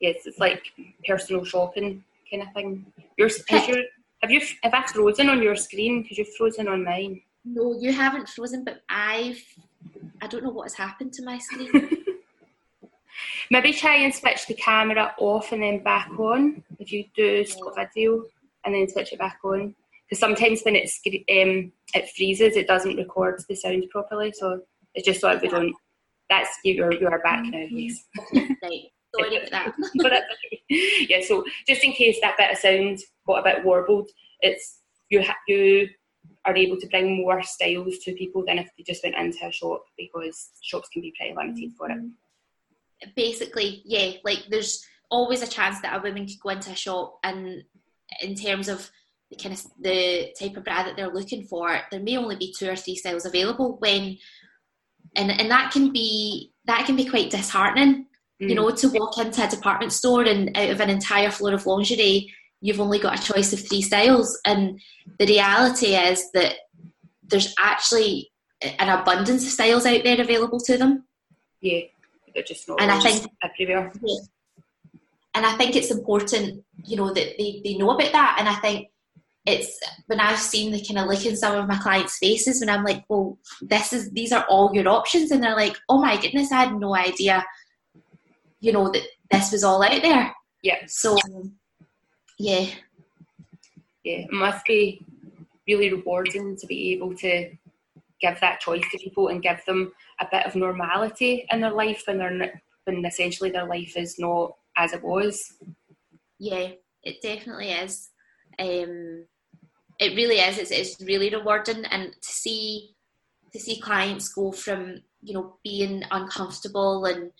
Yes, 0.00 0.26
it's 0.26 0.38
like 0.38 0.72
personal 1.06 1.44
shopping 1.44 2.04
kind 2.30 2.42
of 2.42 2.52
thing. 2.54 2.86
Yours, 3.16 3.42
your, 3.50 3.82
have 4.22 4.30
you 4.30 4.40
have 4.62 4.74
I 4.74 4.86
frozen 4.86 5.28
on 5.28 5.42
your 5.42 5.56
screen? 5.56 6.02
Because 6.02 6.18
you've 6.18 6.34
frozen 6.36 6.68
on 6.68 6.84
mine. 6.84 7.22
No, 7.44 7.76
you 7.78 7.92
haven't 7.92 8.28
frozen, 8.28 8.64
but 8.64 8.82
I've. 8.88 9.42
I 10.20 10.26
don't 10.26 10.42
know 10.42 10.50
what 10.50 10.64
has 10.64 10.74
happened 10.74 11.12
to 11.14 11.24
my 11.24 11.38
screen. 11.38 11.70
Maybe 13.50 13.72
try 13.72 13.96
and 13.96 14.14
switch 14.14 14.46
the 14.46 14.54
camera 14.54 15.14
off 15.18 15.52
and 15.52 15.62
then 15.62 15.82
back 15.82 16.10
on. 16.18 16.62
If 16.78 16.92
you 16.92 17.04
do 17.14 17.44
stop 17.44 17.74
video 17.76 18.24
and 18.64 18.74
then 18.74 18.88
switch 18.88 19.12
it 19.12 19.18
back 19.18 19.38
on, 19.44 19.74
because 20.08 20.20
sometimes 20.20 20.62
when 20.62 20.76
it's 20.76 21.00
um, 21.06 21.72
it 21.94 22.10
freezes, 22.16 22.56
it 22.56 22.66
doesn't 22.66 22.96
record 22.96 23.42
the 23.48 23.54
sound 23.54 23.84
properly. 23.90 24.32
So 24.32 24.62
it's 24.94 25.06
just 25.06 25.20
so 25.20 25.38
we 25.40 25.48
don't. 25.48 25.74
That's 26.30 26.50
you. 26.64 26.84
Are, 26.84 26.92
you 26.92 27.08
are 27.08 27.20
back 27.20 27.44
now. 27.44 27.66
Yes. 27.70 28.04
right. 28.62 28.90
Sorry 29.16 29.36
about 29.36 29.50
that. 29.50 29.74
but 29.96 30.22
yeah. 30.68 31.20
So 31.26 31.44
just 31.66 31.84
in 31.84 31.92
case 31.92 32.18
that 32.22 32.36
bit 32.36 32.52
of 32.52 32.58
sound 32.58 32.98
got 33.26 33.40
a 33.40 33.54
bit 33.54 33.64
warbled, 33.64 34.10
it's 34.40 34.80
you. 35.08 35.22
Ha- 35.22 35.36
you 35.46 35.88
are 36.44 36.56
able 36.56 36.78
to 36.78 36.86
bring 36.88 37.18
more 37.18 37.42
styles 37.42 37.98
to 37.98 38.14
people 38.14 38.44
than 38.46 38.58
if 38.58 38.68
they 38.76 38.84
just 38.84 39.04
went 39.04 39.16
into 39.16 39.46
a 39.46 39.52
shop 39.52 39.84
because 39.96 40.50
shops 40.62 40.88
can 40.88 41.02
be 41.02 41.12
pretty 41.16 41.34
limited 41.36 41.72
for 41.76 41.90
it. 41.90 41.98
Mm-hmm. 41.98 43.10
Basically, 43.14 43.82
yeah, 43.84 44.12
like 44.24 44.44
there's 44.48 44.84
always 45.10 45.42
a 45.42 45.46
chance 45.46 45.80
that 45.80 45.96
a 45.96 46.02
woman 46.02 46.26
could 46.26 46.40
go 46.42 46.50
into 46.50 46.70
a 46.70 46.76
shop 46.76 47.18
and 47.22 47.62
in 48.22 48.34
terms 48.34 48.68
of 48.68 48.90
the 49.30 49.36
kind 49.36 49.54
of 49.54 49.64
the 49.80 50.34
type 50.38 50.56
of 50.56 50.64
bra 50.64 50.82
that 50.82 50.96
they're 50.96 51.12
looking 51.12 51.44
for, 51.44 51.80
there 51.90 52.00
may 52.00 52.16
only 52.16 52.36
be 52.36 52.54
two 52.56 52.68
or 52.68 52.76
three 52.76 52.96
styles 52.96 53.26
available 53.26 53.76
when 53.78 54.16
and 55.16 55.30
and 55.30 55.50
that 55.50 55.70
can 55.72 55.92
be 55.92 56.52
that 56.66 56.86
can 56.86 56.96
be 56.96 57.04
quite 57.04 57.30
disheartening. 57.30 58.06
Mm. 58.40 58.48
You 58.48 58.54
know, 58.54 58.70
to 58.70 58.88
walk 58.88 59.18
into 59.18 59.44
a 59.44 59.48
department 59.48 59.92
store 59.92 60.22
and 60.22 60.56
out 60.56 60.70
of 60.70 60.80
an 60.80 60.90
entire 60.90 61.30
floor 61.30 61.54
of 61.54 61.66
lingerie, 61.66 62.32
you've 62.60 62.80
only 62.80 62.98
got 62.98 63.18
a 63.18 63.32
choice 63.32 63.52
of 63.52 63.60
three 63.60 63.82
styles. 63.82 64.38
And 64.44 64.80
the 65.18 65.26
reality 65.26 65.94
is 65.94 66.30
that 66.32 66.54
there's 67.22 67.54
actually 67.58 68.30
an 68.62 68.88
abundance 68.88 69.44
of 69.44 69.50
styles 69.50 69.86
out 69.86 70.02
there 70.04 70.20
available 70.20 70.60
to 70.60 70.76
them. 70.76 71.04
Yeah, 71.60 71.80
they're 72.34 72.42
just 72.42 72.68
not 72.68 72.80
and 72.80 72.90
I 72.90 73.00
think, 73.00 73.26
everywhere. 73.42 73.92
Yeah. 74.02 74.16
And 75.34 75.46
I 75.46 75.56
think 75.56 75.76
it's 75.76 75.90
important, 75.90 76.64
you 76.84 76.96
know, 76.96 77.12
that 77.12 77.34
they, 77.38 77.60
they 77.62 77.76
know 77.76 77.90
about 77.90 78.12
that. 78.12 78.36
And 78.40 78.48
I 78.48 78.54
think 78.56 78.88
it's 79.46 79.78
when 80.06 80.20
I've 80.20 80.38
seen 80.38 80.72
the 80.72 80.84
kind 80.84 80.98
of 80.98 81.06
look 81.06 81.24
in 81.24 81.36
some 81.36 81.56
of 81.56 81.68
my 81.68 81.78
clients' 81.78 82.18
faces 82.18 82.60
when 82.60 82.68
I'm 82.68 82.84
like, 82.84 83.04
well, 83.08 83.38
this 83.62 83.92
is 83.92 84.10
these 84.10 84.32
are 84.32 84.44
all 84.48 84.74
your 84.74 84.88
options, 84.88 85.30
and 85.30 85.42
they're 85.42 85.56
like, 85.56 85.76
oh 85.88 86.00
my 86.00 86.20
goodness, 86.20 86.52
I 86.52 86.64
had 86.64 86.74
no 86.74 86.94
idea, 86.94 87.44
you 88.60 88.72
know, 88.72 88.90
that 88.90 89.02
this 89.30 89.52
was 89.52 89.64
all 89.64 89.82
out 89.82 90.02
there. 90.02 90.34
Yeah. 90.62 90.78
So 90.86 91.16
yeah. 92.38 92.66
Yeah, 94.04 94.18
it 94.18 94.32
must 94.32 94.64
be 94.64 95.04
really 95.66 95.92
rewarding 95.92 96.56
to 96.56 96.66
be 96.66 96.92
able 96.92 97.14
to 97.16 97.50
give 98.20 98.40
that 98.40 98.60
choice 98.60 98.84
to 98.90 98.98
people 98.98 99.28
and 99.28 99.42
give 99.42 99.60
them 99.66 99.92
a 100.20 100.26
bit 100.30 100.46
of 100.46 100.54
normality 100.56 101.46
in 101.52 101.60
their 101.60 101.72
life 101.72 102.02
when 102.06 102.18
they're 102.18 102.62
when 102.84 103.04
essentially 103.04 103.50
their 103.50 103.66
life 103.66 103.96
is 103.96 104.18
not 104.18 104.54
as 104.76 104.92
it 104.92 105.02
was. 105.02 105.54
Yeah, 106.38 106.70
it 107.02 107.20
definitely 107.22 107.70
is. 107.70 108.10
Um, 108.58 109.26
it 109.98 110.16
really 110.16 110.36
is. 110.38 110.58
It's, 110.58 110.70
it's 110.70 111.00
really 111.02 111.30
rewarding, 111.30 111.84
and 111.86 112.12
to 112.12 112.28
see 112.28 112.94
to 113.52 113.58
see 113.58 113.80
clients 113.80 114.32
go 114.32 114.52
from 114.52 115.02
you 115.22 115.34
know 115.34 115.56
being 115.64 116.02
uncomfortable 116.10 117.04
and 117.04 117.30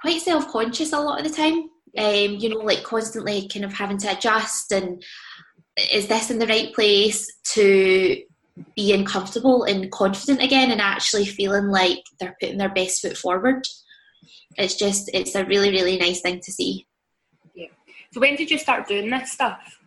quite 0.00 0.20
self 0.20 0.48
conscious 0.48 0.92
a 0.92 0.98
lot 0.98 1.20
of 1.20 1.28
the 1.28 1.36
time 1.36 1.68
um, 1.98 2.36
you 2.36 2.48
know, 2.48 2.58
like 2.58 2.82
constantly 2.82 3.48
kind 3.48 3.64
of 3.64 3.72
having 3.72 3.98
to 3.98 4.16
adjust 4.16 4.72
and 4.72 5.02
is 5.92 6.06
this 6.08 6.30
in 6.30 6.38
the 6.38 6.46
right 6.46 6.72
place 6.74 7.30
to 7.52 8.22
being 8.76 9.04
comfortable 9.04 9.64
and 9.64 9.90
confident 9.90 10.42
again 10.42 10.70
and 10.70 10.80
actually 10.80 11.24
feeling 11.24 11.68
like 11.68 12.02
they're 12.18 12.36
putting 12.40 12.58
their 12.58 12.72
best 12.72 13.00
foot 13.00 13.16
forward. 13.16 13.64
It's 14.56 14.74
just, 14.74 15.10
it's 15.14 15.34
a 15.34 15.44
really, 15.44 15.70
really 15.70 15.96
nice 15.96 16.20
thing 16.20 16.40
to 16.40 16.52
see. 16.52 16.86
Yeah. 17.54 17.68
So 18.12 18.20
when 18.20 18.36
did 18.36 18.50
you 18.50 18.58
start 18.58 18.86
doing 18.86 19.10
this 19.10 19.32
stuff? 19.32 19.78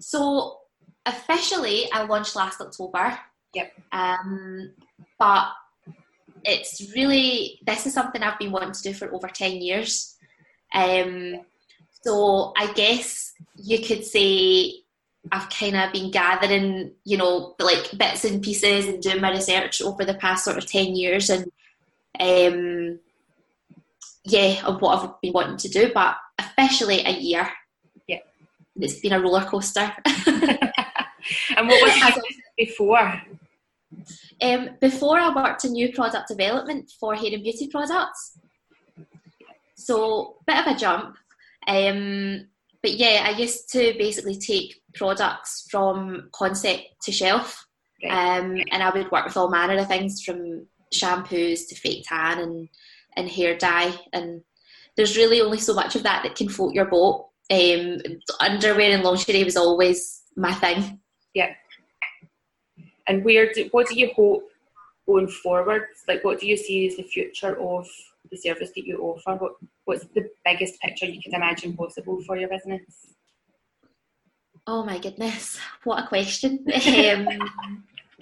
So 0.00 0.58
officially, 1.04 1.90
I 1.92 2.04
launched 2.04 2.36
last 2.36 2.60
October. 2.60 3.18
Yep. 3.54 3.72
Um, 3.92 4.72
but 5.18 5.48
it's 6.44 6.92
really 6.94 7.60
this 7.66 7.86
is 7.86 7.94
something 7.94 8.22
I've 8.22 8.38
been 8.38 8.52
wanting 8.52 8.72
to 8.72 8.82
do 8.82 8.94
for 8.94 9.12
over 9.12 9.28
ten 9.28 9.60
years. 9.60 10.16
Um, 10.72 11.40
so 12.02 12.52
I 12.56 12.72
guess 12.72 13.32
you 13.56 13.78
could 13.84 14.04
say 14.04 14.80
I've 15.30 15.50
kind 15.50 15.76
of 15.76 15.92
been 15.92 16.10
gathering, 16.10 16.92
you 17.04 17.16
know, 17.18 17.54
like 17.60 17.90
bits 17.96 18.24
and 18.24 18.42
pieces 18.42 18.86
and 18.86 19.02
doing 19.02 19.20
my 19.20 19.30
research 19.30 19.82
over 19.82 20.04
the 20.04 20.14
past 20.14 20.44
sort 20.44 20.56
of 20.56 20.66
10 20.66 20.96
years 20.96 21.28
and, 21.28 21.44
um, 22.18 22.98
yeah, 24.24 24.64
of 24.64 24.80
what 24.80 24.98
I've 24.98 25.20
been 25.20 25.32
wanting 25.32 25.58
to 25.58 25.68
do, 25.68 25.90
but 25.92 26.16
officially 26.38 27.04
a 27.04 27.10
year. 27.10 27.50
Yeah. 28.06 28.20
It's 28.76 29.00
been 29.00 29.12
a 29.12 29.20
roller 29.20 29.44
coaster. 29.44 29.92
and 30.26 31.68
what 31.68 32.02
was 32.02 32.22
before? 32.56 33.22
Um, 34.42 34.70
before 34.80 35.18
I 35.18 35.34
worked 35.34 35.64
in 35.64 35.72
new 35.72 35.92
product 35.92 36.28
development 36.28 36.90
for 36.98 37.14
hair 37.14 37.32
and 37.32 37.42
beauty 37.42 37.68
products. 37.68 38.38
So, 39.74 40.36
bit 40.46 40.58
of 40.58 40.74
a 40.74 40.78
jump. 40.78 41.16
Um, 41.66 42.46
but 42.82 42.94
yeah, 42.94 43.24
I 43.26 43.30
used 43.30 43.70
to 43.72 43.94
basically 43.98 44.36
take 44.36 44.80
products 44.94 45.66
from 45.70 46.28
concept 46.32 46.82
to 47.04 47.12
shelf. 47.12 47.66
Um, 48.08 48.56
and 48.70 48.82
I 48.82 48.90
would 48.90 49.10
work 49.10 49.26
with 49.26 49.36
all 49.36 49.50
manner 49.50 49.76
of 49.76 49.88
things 49.88 50.22
from 50.22 50.66
shampoos 50.92 51.68
to 51.68 51.74
fake 51.74 52.04
tan 52.08 52.38
and, 52.38 52.68
and 53.16 53.28
hair 53.28 53.56
dye. 53.56 53.94
And 54.12 54.42
there's 54.96 55.16
really 55.16 55.40
only 55.40 55.58
so 55.58 55.74
much 55.74 55.96
of 55.96 56.02
that 56.04 56.22
that 56.22 56.34
can 56.34 56.48
float 56.48 56.74
your 56.74 56.86
boat. 56.86 57.26
Um, 57.50 57.98
underwear 58.40 58.92
and 58.92 59.02
lingerie 59.02 59.44
was 59.44 59.56
always 59.56 60.22
my 60.36 60.54
thing. 60.54 61.00
Yeah. 61.34 61.52
And 63.10 63.24
where 63.24 63.52
do, 63.52 63.68
what 63.72 63.88
do 63.88 63.98
you 63.98 64.12
hope 64.14 64.48
going 65.04 65.26
forward? 65.26 65.86
Like, 66.06 66.22
what 66.22 66.38
do 66.38 66.46
you 66.46 66.56
see 66.56 66.86
as 66.86 66.96
the 66.96 67.02
future 67.02 67.60
of 67.60 67.88
the 68.30 68.36
service 68.36 68.70
that 68.76 68.86
you 68.86 68.98
offer? 69.00 69.34
What 69.34 69.54
What's 69.84 70.04
the 70.14 70.30
biggest 70.44 70.80
picture 70.80 71.06
you 71.06 71.20
can 71.20 71.34
imagine 71.34 71.76
possible 71.76 72.22
for 72.22 72.36
your 72.36 72.48
business? 72.48 72.84
Oh 74.64 74.84
my 74.84 74.98
goodness, 75.00 75.58
what 75.82 76.04
a 76.04 76.06
question! 76.06 76.64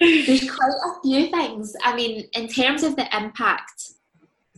Um, 0.00 0.24
there's 0.26 0.48
quite 0.48 0.70
a 0.70 1.02
few 1.02 1.26
things. 1.26 1.76
I 1.82 1.94
mean, 1.94 2.28
in 2.32 2.46
terms 2.46 2.84
of 2.84 2.94
the 2.94 3.06
impact, 3.14 3.90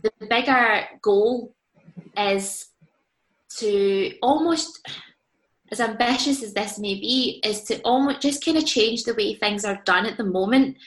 the 0.03 0.11
bigger 0.29 0.85
goal 1.01 1.55
is 2.15 2.67
to 3.57 4.13
almost 4.21 4.87
as 5.71 5.79
ambitious 5.79 6.43
as 6.43 6.53
this 6.53 6.77
may 6.77 6.95
be, 6.95 7.41
is 7.43 7.63
to 7.63 7.79
almost 7.81 8.21
just 8.21 8.43
kind 8.43 8.57
of 8.57 8.65
change 8.65 9.03
the 9.03 9.13
way 9.13 9.35
things 9.35 9.63
are 9.63 9.81
done 9.85 10.05
at 10.05 10.17
the 10.17 10.23
moment. 10.23 10.77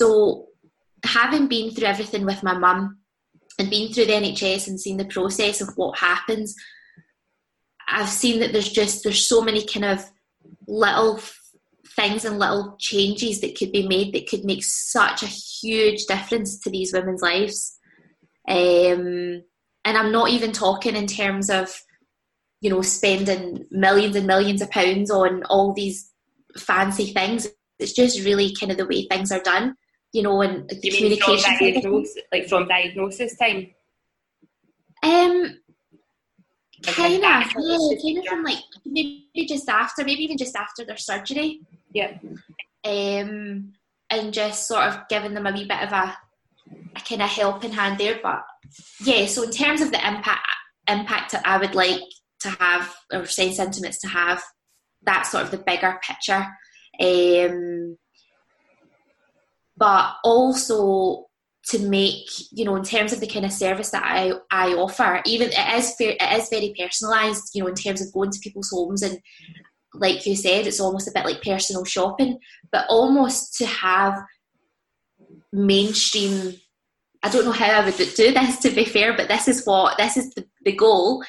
So, 0.00 0.48
having 1.04 1.48
been 1.48 1.70
through 1.70 1.86
everything 1.86 2.24
with 2.26 2.42
my 2.42 2.56
mum 2.56 2.98
and 3.58 3.70
been 3.70 3.92
through 3.92 4.06
the 4.06 4.12
NHS 4.12 4.68
and 4.68 4.80
seen 4.80 4.96
the 4.96 5.04
process 5.06 5.60
of 5.60 5.68
what 5.76 5.98
happens, 5.98 6.54
I've 7.88 8.08
seen 8.08 8.40
that 8.40 8.52
there's 8.52 8.72
just 8.72 9.04
there's 9.04 9.26
so 9.26 9.40
many 9.40 9.64
kind 9.64 9.84
of 9.84 10.04
little 10.66 11.20
things 11.96 12.24
and 12.24 12.38
little 12.38 12.76
changes 12.78 13.40
that 13.40 13.56
could 13.56 13.72
be 13.72 13.86
made 13.86 14.12
that 14.14 14.28
could 14.28 14.44
make 14.44 14.64
such 14.64 15.22
a 15.22 15.26
huge 15.26 16.06
difference 16.06 16.58
to 16.60 16.70
these 16.70 16.92
women's 16.92 17.22
lives. 17.22 17.78
Um, 18.48 19.42
and 19.84 19.98
I'm 19.98 20.12
not 20.12 20.30
even 20.30 20.52
talking 20.52 20.96
in 20.96 21.06
terms 21.06 21.50
of, 21.50 21.74
you 22.64 22.70
know, 22.70 22.80
spending 22.80 23.66
millions 23.70 24.16
and 24.16 24.26
millions 24.26 24.62
of 24.62 24.70
pounds 24.70 25.10
on 25.10 25.42
all 25.50 25.74
these 25.74 26.10
fancy 26.56 27.12
things. 27.12 27.46
It's 27.78 27.92
just 27.92 28.24
really 28.24 28.56
kind 28.58 28.72
of 28.72 28.78
the 28.78 28.86
way 28.86 29.06
things 29.06 29.30
are 29.30 29.42
done, 29.42 29.74
you 30.12 30.22
know, 30.22 30.40
and 30.40 30.66
the 30.70 30.80
You 30.82 30.96
communication. 30.96 31.58
from 31.58 31.72
diagnosis, 31.72 32.22
like 32.32 32.48
from 32.48 32.66
diagnosis 32.66 33.36
time? 33.36 33.66
Um, 35.02 35.58
kind 36.84 37.16
of, 37.16 37.20
yeah, 37.20 37.44
kind 37.52 38.18
of 38.18 38.24
from 38.24 38.44
like 38.44 38.64
maybe 38.86 39.28
just 39.46 39.68
after, 39.68 40.02
maybe 40.02 40.24
even 40.24 40.38
just 40.38 40.56
after 40.56 40.86
their 40.86 40.96
surgery. 40.96 41.60
Yeah. 41.92 42.16
um, 42.86 43.74
and 44.08 44.32
just 44.32 44.66
sort 44.66 44.84
of 44.84 45.06
giving 45.10 45.34
them 45.34 45.46
a 45.46 45.52
wee 45.52 45.66
bit 45.66 45.82
of 45.82 45.92
a, 45.92 46.16
a 46.96 47.00
kind 47.06 47.20
of 47.20 47.28
helping 47.28 47.72
hand 47.72 47.98
there. 47.98 48.20
But 48.22 48.42
yeah, 49.02 49.26
so 49.26 49.42
in 49.42 49.50
terms 49.50 49.82
of 49.82 49.90
the 49.92 49.98
impact 49.98 50.46
impact 50.88 51.32
that 51.32 51.46
I 51.46 51.58
would 51.58 51.74
like 51.74 52.00
to 52.44 52.50
have 52.50 52.94
or 53.12 53.26
Sense 53.26 53.58
Intimates 53.58 54.00
to 54.00 54.08
have, 54.08 54.42
that's 55.02 55.30
sort 55.30 55.44
of 55.44 55.50
the 55.50 55.58
bigger 55.58 55.98
picture. 56.02 56.46
Um, 57.00 57.96
but 59.76 60.14
also 60.22 61.26
to 61.66 61.78
make 61.78 62.28
you 62.52 62.64
know 62.64 62.76
in 62.76 62.84
terms 62.84 63.12
of 63.12 63.20
the 63.20 63.26
kind 63.26 63.44
of 63.44 63.50
service 63.50 63.90
that 63.90 64.04
I, 64.04 64.32
I 64.50 64.74
offer 64.74 65.20
even 65.26 65.48
it 65.50 65.78
is 65.78 65.94
fair, 65.96 66.10
it 66.10 66.38
is 66.38 66.48
very 66.50 66.74
personalized 66.78 67.50
you 67.54 67.62
know 67.62 67.68
in 67.68 67.74
terms 67.74 68.00
of 68.00 68.12
going 68.12 68.30
to 68.30 68.38
people's 68.38 68.70
homes 68.70 69.02
and 69.02 69.18
like 69.94 70.26
you 70.26 70.36
said, 70.36 70.66
it's 70.66 70.80
almost 70.80 71.08
a 71.08 71.12
bit 71.12 71.24
like 71.24 71.42
personal 71.42 71.84
shopping, 71.84 72.38
but 72.72 72.86
almost 72.88 73.56
to 73.58 73.66
have 73.66 74.20
mainstream. 75.52 76.54
I 77.22 77.30
don't 77.30 77.46
know 77.46 77.52
how 77.52 77.80
I 77.80 77.84
would 77.84 77.96
do 77.96 78.32
this 78.32 78.58
to 78.60 78.70
be 78.70 78.84
fair, 78.84 79.16
but 79.16 79.28
this 79.28 79.48
is 79.48 79.64
what 79.64 79.96
this 79.96 80.16
is 80.16 80.34
the, 80.34 80.46
the 80.64 80.72
goal 80.72 81.24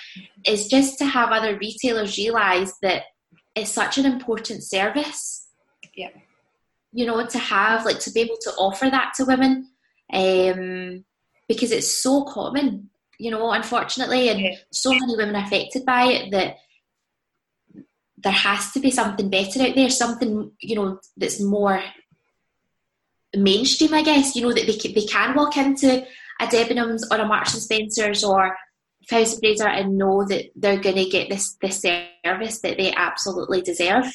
is 0.45 0.67
just 0.67 0.97
to 0.99 1.05
have 1.05 1.31
other 1.31 1.57
retailers 1.57 2.17
realise 2.17 2.73
that 2.81 3.03
it's 3.55 3.71
such 3.71 3.97
an 3.97 4.05
important 4.05 4.63
service. 4.63 5.47
Yeah. 5.95 6.09
You 6.91 7.05
know, 7.05 7.25
to 7.25 7.37
have 7.37 7.85
like 7.85 7.99
to 8.01 8.11
be 8.11 8.21
able 8.21 8.37
to 8.41 8.51
offer 8.51 8.89
that 8.89 9.13
to 9.15 9.25
women, 9.25 9.69
um, 10.13 11.03
because 11.47 11.71
it's 11.71 12.01
so 12.01 12.23
common, 12.23 12.89
you 13.17 13.31
know, 13.31 13.51
unfortunately, 13.51 14.29
and 14.29 14.39
Yeah. 14.39 14.55
so 14.71 14.91
many 14.91 15.15
women 15.15 15.35
are 15.35 15.45
affected 15.45 15.85
by 15.85 16.05
it 16.05 16.31
that 16.31 16.57
there 18.17 18.31
has 18.31 18.71
to 18.71 18.79
be 18.79 18.91
something 18.91 19.29
better 19.29 19.61
out 19.61 19.75
there, 19.75 19.89
something 19.89 20.51
you 20.59 20.75
know 20.75 20.99
that's 21.17 21.39
more 21.39 21.83
mainstream, 23.35 23.93
I 23.93 24.03
guess. 24.03 24.35
You 24.35 24.43
know 24.43 24.53
that 24.53 24.65
they 24.65 24.75
can, 24.75 24.93
they 24.93 25.05
can 25.05 25.35
walk 25.35 25.57
into 25.57 26.05
a 26.41 26.47
Debenhams 26.47 27.01
or 27.11 27.17
a 27.17 27.25
Marks 27.25 27.53
and 27.53 27.63
Spencers 27.63 28.23
or 28.23 28.55
House 29.09 29.33
of 29.33 29.39
Fraser 29.39 29.67
and 29.67 29.97
know 29.97 30.25
that 30.25 30.45
they're 30.55 30.79
going 30.79 30.95
to 30.95 31.09
get 31.09 31.29
this 31.29 31.55
this 31.61 31.81
service 31.81 32.59
that 32.61 32.77
they 32.77 32.93
absolutely 32.95 33.61
deserve. 33.61 34.05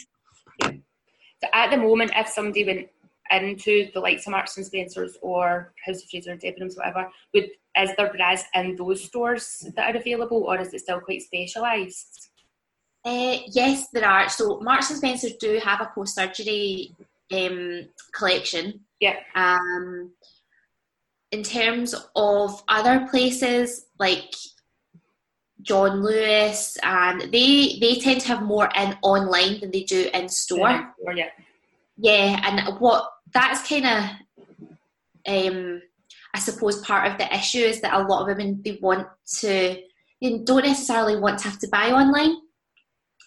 So 0.62 1.48
at 1.54 1.70
the 1.70 1.76
moment, 1.76 2.12
if 2.14 2.28
somebody 2.28 2.64
went 2.64 2.88
into 3.30 3.90
the 3.94 4.00
likes 4.00 4.26
of 4.26 4.32
Marks 4.32 4.56
and 4.56 4.66
Spencers 4.66 5.16
or 5.22 5.72
House 5.86 6.02
of 6.02 6.08
Fraser, 6.10 6.32
and 6.32 6.40
Debenhams, 6.40 6.76
whatever, 6.76 7.08
would 7.34 7.50
is 7.78 7.90
there 7.96 8.12
bras 8.12 8.42
in 8.54 8.76
those 8.76 9.04
stores 9.04 9.64
that 9.76 9.94
are 9.94 9.98
available, 9.98 10.44
or 10.44 10.60
is 10.60 10.74
it 10.74 10.80
still 10.80 11.00
quite 11.00 11.22
specialised? 11.22 12.30
Uh, 13.04 13.38
yes, 13.46 13.88
there 13.92 14.06
are. 14.06 14.28
So 14.28 14.60
Marks 14.60 14.90
and 14.90 14.98
Spencer 14.98 15.28
do 15.38 15.60
have 15.64 15.80
a 15.80 15.90
post 15.94 16.16
surgery 16.16 16.94
um, 17.32 17.88
collection. 18.12 18.80
Yeah. 18.98 19.16
Um, 19.34 20.12
in 21.30 21.42
terms 21.42 21.94
of 22.16 22.62
other 22.68 23.06
places 23.08 23.86
like 23.98 24.34
John 25.62 26.02
Lewis, 26.02 26.76
and 26.82 27.20
they 27.32 27.78
they 27.80 27.98
tend 28.00 28.20
to 28.22 28.28
have 28.28 28.42
more 28.42 28.68
in 28.76 28.96
online 29.02 29.60
than 29.60 29.70
they 29.70 29.82
do 29.82 30.08
in 30.12 30.28
store. 30.28 30.94
Or 31.04 31.12
yeah, 31.12 31.30
Yeah, 31.98 32.40
and 32.44 32.78
what 32.80 33.10
that's 33.32 33.68
kind 33.68 33.86
of, 33.86 34.04
um, 35.26 35.82
I 36.34 36.38
suppose, 36.38 36.80
part 36.80 37.10
of 37.10 37.18
the 37.18 37.32
issue 37.34 37.58
is 37.58 37.80
that 37.80 37.94
a 37.94 38.06
lot 38.06 38.22
of 38.22 38.28
women 38.28 38.60
they 38.64 38.78
want 38.80 39.06
to, 39.38 39.76
they 40.20 40.38
don't 40.44 40.64
necessarily 40.64 41.16
want 41.16 41.38
to 41.40 41.48
have 41.48 41.58
to 41.60 41.68
buy 41.68 41.90
online. 41.90 42.36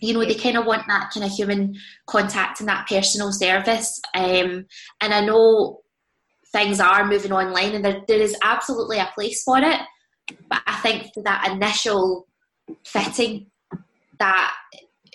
You 0.02 0.13
know, 0.13 0.26
they 0.26 0.36
kind 0.36 0.58
of 0.58 0.65
want 0.65 0.84
that 0.88 1.12
kind 1.13 1.26
of 1.26 1.32
human 1.32 1.76
contact 2.08 2.60
and 2.60 2.67
that 2.67 2.88
personal 2.88 3.32
service. 3.32 4.02
Um, 4.15 4.65
and 5.00 5.13
I 5.13 5.22
know 5.22 5.82
things 6.52 6.80
are 6.80 7.06
moving 7.06 7.32
online, 7.32 7.74
and 7.74 7.86
there, 7.86 8.02
there 8.08 8.19
is 8.19 8.36
absolutely 8.43 9.00
a 9.00 9.12
place 9.15 9.43
for 9.43 9.60
it. 9.60 9.80
But 10.49 10.62
I 10.65 10.75
think 10.77 11.13
for 11.13 11.23
that 11.23 11.49
initial 11.51 12.27
fitting, 12.86 13.47
that 14.19 14.53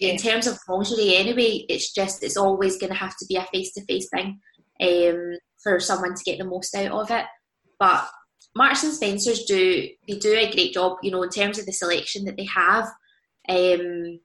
in 0.01 0.17
terms 0.17 0.47
of 0.47 0.59
lingerie 0.69 1.17
anyway, 1.17 1.65
it's 1.69 1.93
just 1.93 2.23
it's 2.23 2.37
always 2.37 2.79
going 2.79 2.93
to 2.93 2.99
have 2.99 3.17
to 3.19 3.27
be 3.27 3.37
a 3.37 3.45
face 3.45 3.73
to 3.75 3.85
face 3.85 4.09
thing 4.15 4.41
um, 4.81 5.39
for 5.63 5.81
someone 5.81 6.15
to 6.15 6.25
get 6.25 6.39
the 6.39 6.45
most 6.45 6.75
out 6.75 6.93
of 6.93 7.11
it. 7.11 7.25
But 7.79 8.09
Marks 8.55 8.85
and 8.85 8.93
Spencers 8.93 9.45
do 9.45 9.89
they 10.07 10.19
do 10.19 10.33
a 10.35 10.53
great 10.53 10.73
job, 10.75 10.99
you 11.03 11.11
know, 11.11 11.23
in 11.23 11.31
terms 11.31 11.59
of 11.59 11.67
the 11.67 11.73
selection 11.73 12.25
that 12.25 12.37
they 12.37 12.45
have. 12.45 12.85
Um, 13.49 14.21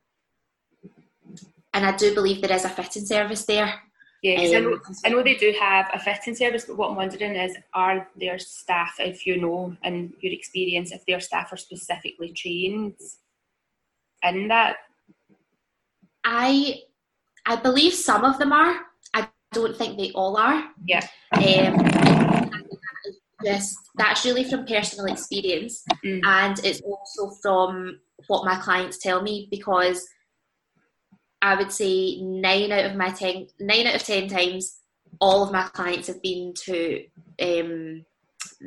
and 1.75 1.85
I 1.85 1.95
do 1.95 2.13
believe 2.13 2.41
there 2.41 2.55
is 2.55 2.65
a 2.65 2.69
fitting 2.69 3.05
service 3.05 3.45
there. 3.45 3.73
Yeah. 4.23 4.37
'cause 4.37 4.53
I, 4.53 4.59
know, 4.61 4.73
Um, 4.73 4.95
I 5.05 5.09
know 5.09 5.21
they 5.23 5.35
do 5.35 5.53
have 5.59 5.85
a 5.93 5.99
fitting 5.99 6.33
service, 6.35 6.65
but 6.65 6.77
what 6.77 6.89
I'm 6.89 6.95
wondering 6.95 7.35
is, 7.35 7.55
are 7.73 8.09
their 8.15 8.39
staff, 8.39 8.95
if 8.99 9.25
you 9.27 9.35
know 9.39 9.75
and 9.83 10.13
your 10.21 10.33
experience, 10.33 10.91
if 10.91 11.05
their 11.05 11.19
staff 11.19 11.51
are 11.53 11.57
specifically 11.57 12.31
trained 12.33 12.95
in 14.23 14.47
that? 14.47 14.77
I 16.23 16.83
I 17.45 17.57
believe 17.57 17.93
some 17.93 18.23
of 18.23 18.39
them 18.39 18.53
are. 18.53 18.73
I 19.13 19.27
don't 19.51 19.75
think 19.77 19.97
they 19.97 20.11
all 20.13 20.37
are. 20.37 20.59
Yeah. 20.85 21.05
Um, 21.33 21.75
just 23.45 23.77
that's 23.95 24.23
really 24.23 24.45
from 24.45 24.65
personal 24.65 25.05
experience, 25.11 25.83
Mm. 26.05 26.21
and 26.25 26.55
it's 26.63 26.81
also 26.81 27.35
from 27.41 27.99
what 28.27 28.45
my 28.45 28.55
clients 28.55 28.97
tell 28.99 29.21
me 29.21 29.49
because 29.51 30.07
I 31.43 31.55
would 31.55 31.73
say 31.73 32.21
nine 32.21 32.71
out 32.71 32.85
of 32.85 32.95
my 32.95 33.09
ten, 33.09 33.47
nine 33.59 33.85
out 33.85 33.95
of 33.95 34.03
ten 34.03 34.29
times, 34.29 34.79
all 35.19 35.43
of 35.43 35.51
my 35.51 35.63
clients 35.63 36.07
have 36.07 36.21
been 36.21 36.53
to 36.65 37.03
um, 37.41 38.05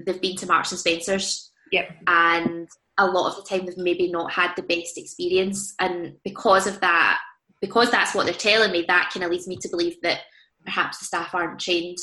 they've 0.04 0.20
been 0.20 0.36
to 0.36 0.46
Marks 0.46 0.72
and 0.72 0.78
Spencers, 0.78 1.50
Yep. 1.72 1.90
and 2.06 2.68
a 2.98 3.06
lot 3.06 3.30
of 3.30 3.36
the 3.36 3.48
time 3.48 3.66
they've 3.66 3.78
maybe 3.78 4.12
not 4.12 4.30
had 4.30 4.52
the 4.56 4.62
best 4.62 4.98
experience, 4.98 5.74
and 5.80 6.16
because 6.22 6.66
of 6.66 6.78
that, 6.80 7.18
because 7.62 7.90
that's 7.90 8.14
what 8.14 8.26
they're 8.26 8.34
telling 8.34 8.72
me, 8.72 8.84
that 8.86 9.10
kind 9.12 9.24
of 9.24 9.30
leads 9.30 9.48
me 9.48 9.56
to 9.56 9.68
believe 9.70 9.96
that 10.02 10.20
perhaps 10.64 10.98
the 10.98 11.06
staff 11.06 11.34
aren't 11.34 11.58
trained 11.58 11.96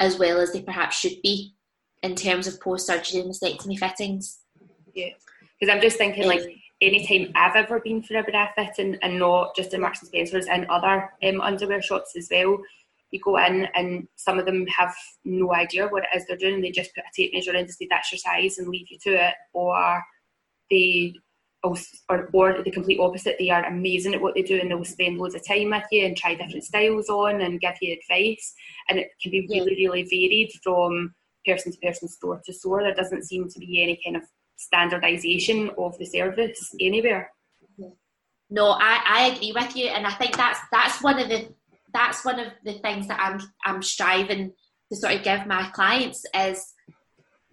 as 0.00 0.18
well 0.18 0.40
as 0.40 0.52
they 0.52 0.62
perhaps 0.62 0.96
should 0.98 1.20
be 1.22 1.52
in 2.02 2.14
terms 2.14 2.46
of 2.46 2.60
post 2.60 2.86
surgery 2.86 3.20
and 3.20 3.30
mastectomy 3.30 3.78
fittings. 3.78 4.38
Yeah, 4.94 5.10
because 5.60 5.74
I'm 5.74 5.82
just 5.82 5.98
thinking, 5.98 6.26
like, 6.26 6.42
anytime 6.84 7.32
I've 7.34 7.56
ever 7.56 7.80
been 7.80 8.02
for 8.02 8.16
a 8.16 8.22
bra 8.22 8.48
fitting, 8.56 8.96
and 9.02 9.18
not 9.18 9.56
just 9.56 9.74
in 9.74 9.80
Marks 9.80 10.00
and 10.00 10.08
Spencers 10.08 10.46
and 10.46 10.66
other 10.66 11.10
um, 11.22 11.40
underwear 11.40 11.82
shops 11.82 12.14
as 12.16 12.28
well, 12.30 12.58
you 13.10 13.20
go 13.20 13.38
in 13.38 13.68
and 13.74 14.08
some 14.16 14.38
of 14.38 14.46
them 14.46 14.66
have 14.66 14.94
no 15.24 15.54
idea 15.54 15.88
what 15.88 16.02
it 16.02 16.16
is 16.16 16.26
they're 16.26 16.36
doing. 16.36 16.60
They 16.60 16.70
just 16.70 16.94
put 16.94 17.04
a 17.04 17.14
tape 17.14 17.32
measure 17.32 17.54
in 17.54 17.66
to 17.66 17.72
say 17.72 17.86
that's 17.88 18.10
your 18.10 18.18
size 18.18 18.58
and 18.58 18.68
leave 18.68 18.86
you 18.90 18.98
to 19.02 19.28
it, 19.28 19.34
or 19.52 20.02
they 20.70 21.14
also, 21.62 21.96
or, 22.08 22.28
or 22.32 22.62
the 22.62 22.70
complete 22.70 23.00
opposite. 23.00 23.36
They 23.38 23.50
are 23.50 23.64
amazing 23.64 24.14
at 24.14 24.20
what 24.20 24.34
they 24.34 24.42
do 24.42 24.60
and 24.60 24.70
they'll 24.70 24.84
spend 24.84 25.18
loads 25.18 25.34
of 25.34 25.46
time 25.46 25.70
with 25.70 25.84
you 25.90 26.04
and 26.04 26.16
try 26.16 26.34
different 26.34 26.64
styles 26.64 27.08
on 27.08 27.40
and 27.40 27.60
give 27.60 27.74
you 27.80 27.96
advice. 27.96 28.54
And 28.88 28.98
it 28.98 29.08
can 29.22 29.30
be 29.30 29.46
really, 29.50 29.74
really 29.76 30.02
varied 30.02 30.52
from 30.62 31.14
person 31.46 31.72
to 31.72 31.78
person, 31.78 32.08
store 32.08 32.40
to 32.44 32.52
store. 32.52 32.82
There 32.82 32.94
doesn't 32.94 33.24
seem 33.24 33.48
to 33.48 33.58
be 33.58 33.82
any 33.82 34.00
kind 34.04 34.16
of 34.16 34.22
standardization 34.56 35.70
of 35.78 35.96
the 35.98 36.06
service 36.06 36.74
anywhere. 36.80 37.30
No, 38.50 38.70
I, 38.70 39.00
I 39.06 39.26
agree 39.34 39.52
with 39.52 39.74
you, 39.74 39.86
and 39.86 40.06
I 40.06 40.12
think 40.12 40.36
that's 40.36 40.60
that's 40.70 41.02
one 41.02 41.18
of 41.18 41.28
the 41.28 41.48
that's 41.92 42.24
one 42.24 42.38
of 42.38 42.48
the 42.64 42.74
things 42.74 43.08
that 43.08 43.18
I'm 43.20 43.40
I'm 43.64 43.82
striving 43.82 44.52
to 44.90 44.96
sort 44.96 45.14
of 45.14 45.22
give 45.22 45.46
my 45.46 45.70
clients 45.70 46.24
is 46.34 46.74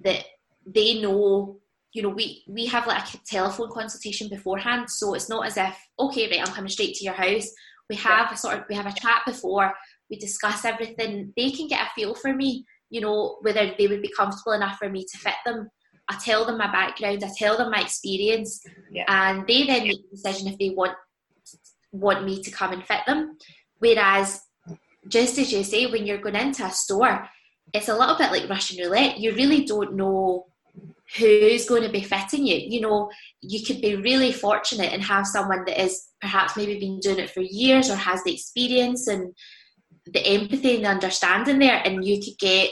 that 0.04 0.26
they 0.66 1.02
know 1.02 1.62
you 1.94 2.02
know, 2.02 2.10
we 2.10 2.44
we 2.48 2.66
have 2.68 2.88
like 2.88 3.14
a 3.14 3.18
telephone 3.26 3.70
consultation 3.70 4.30
beforehand, 4.30 4.90
so 4.90 5.14
it's 5.14 5.30
not 5.30 5.46
as 5.46 5.58
if 5.58 5.78
okay, 6.00 6.30
right, 6.30 6.40
I'm 6.40 6.54
coming 6.54 6.70
straight 6.70 6.96
to 6.96 7.04
your 7.04 7.14
house. 7.14 7.50
We 7.90 7.98
have 7.98 8.28
yeah. 8.28 8.34
a 8.34 8.38
sort 8.38 8.58
of 8.60 8.64
we 8.70 8.76
have 8.76 8.86
a 8.86 8.94
chat 8.94 9.24
before 9.26 9.74
we 10.10 10.18
discuss 10.18 10.64
everything. 10.64 11.34
They 11.36 11.52
can 11.52 11.68
get 11.68 11.88
a 11.88 11.90
feel 11.94 12.16
for 12.16 12.34
me, 12.34 12.66
you 12.90 13.02
know, 13.02 13.38
whether 13.42 13.74
they 13.78 13.88
would 13.88 14.02
be 14.02 14.14
comfortable 14.16 14.54
enough 14.54 14.78
for 14.78 14.90
me 14.90 15.06
to 15.12 15.18
fit 15.18 15.36
them. 15.46 15.70
I 16.12 16.18
tell 16.24 16.46
them 16.46 16.58
my 16.58 16.72
background, 16.72 17.24
I 17.24 17.30
tell 17.38 17.58
them 17.58 17.72
my 17.72 17.82
experience, 17.82 18.62
yeah. 18.92 19.06
and 19.08 19.48
they 19.48 19.66
then 19.66 19.84
make 19.84 20.02
the 20.10 20.18
decision 20.18 20.48
if 20.48 20.58
they 20.58 20.72
want 20.72 20.94
want 21.92 22.26
me 22.26 22.42
to 22.42 22.52
come 22.52 22.72
and 22.74 22.86
fit 22.86 23.02
them. 23.06 23.38
Whereas, 23.80 24.42
just 25.08 25.38
as 25.38 25.52
you 25.52 25.64
say, 25.64 25.88
when 25.88 26.06
you're 26.06 26.22
going 26.22 26.36
into 26.36 26.66
a 26.66 26.72
store, 26.72 27.28
it's 27.74 27.90
a 27.90 27.98
little 27.98 28.18
bit 28.18 28.32
like 28.32 28.50
Russian 28.50 28.84
roulette. 28.84 29.20
You 29.20 29.34
really 29.34 29.66
don't 29.66 29.96
know 29.96 30.48
who's 31.18 31.68
going 31.68 31.84
to 31.84 31.90
be 31.90 32.04
fitting 32.04 32.46
you. 32.46 32.56
You 32.56 32.82
know, 32.82 33.10
you 33.42 33.64
could 33.66 33.82
be 33.82 33.96
really 33.96 34.32
fortunate 34.32 34.94
and 34.94 35.04
have 35.04 35.28
someone 35.28 35.66
that 35.66 35.82
is 35.82 36.08
perhaps 36.22 36.56
maybe 36.56 36.80
been 36.80 37.00
doing 37.00 37.20
it 37.20 37.30
for 37.30 37.42
years 37.42 37.90
or 37.90 37.96
has 37.96 38.24
the 38.24 38.34
experience 38.34 39.08
and 39.08 39.34
the 40.06 40.26
empathy 40.26 40.76
and 40.76 40.86
the 40.86 40.90
understanding 40.90 41.60
there, 41.60 41.82
and 41.86 42.06
you 42.06 42.22
could 42.22 42.38
get 42.40 42.72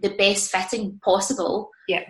the 0.00 0.10
best 0.16 0.50
fitting 0.50 1.00
possible. 1.04 1.70
Yeah. 1.88 2.02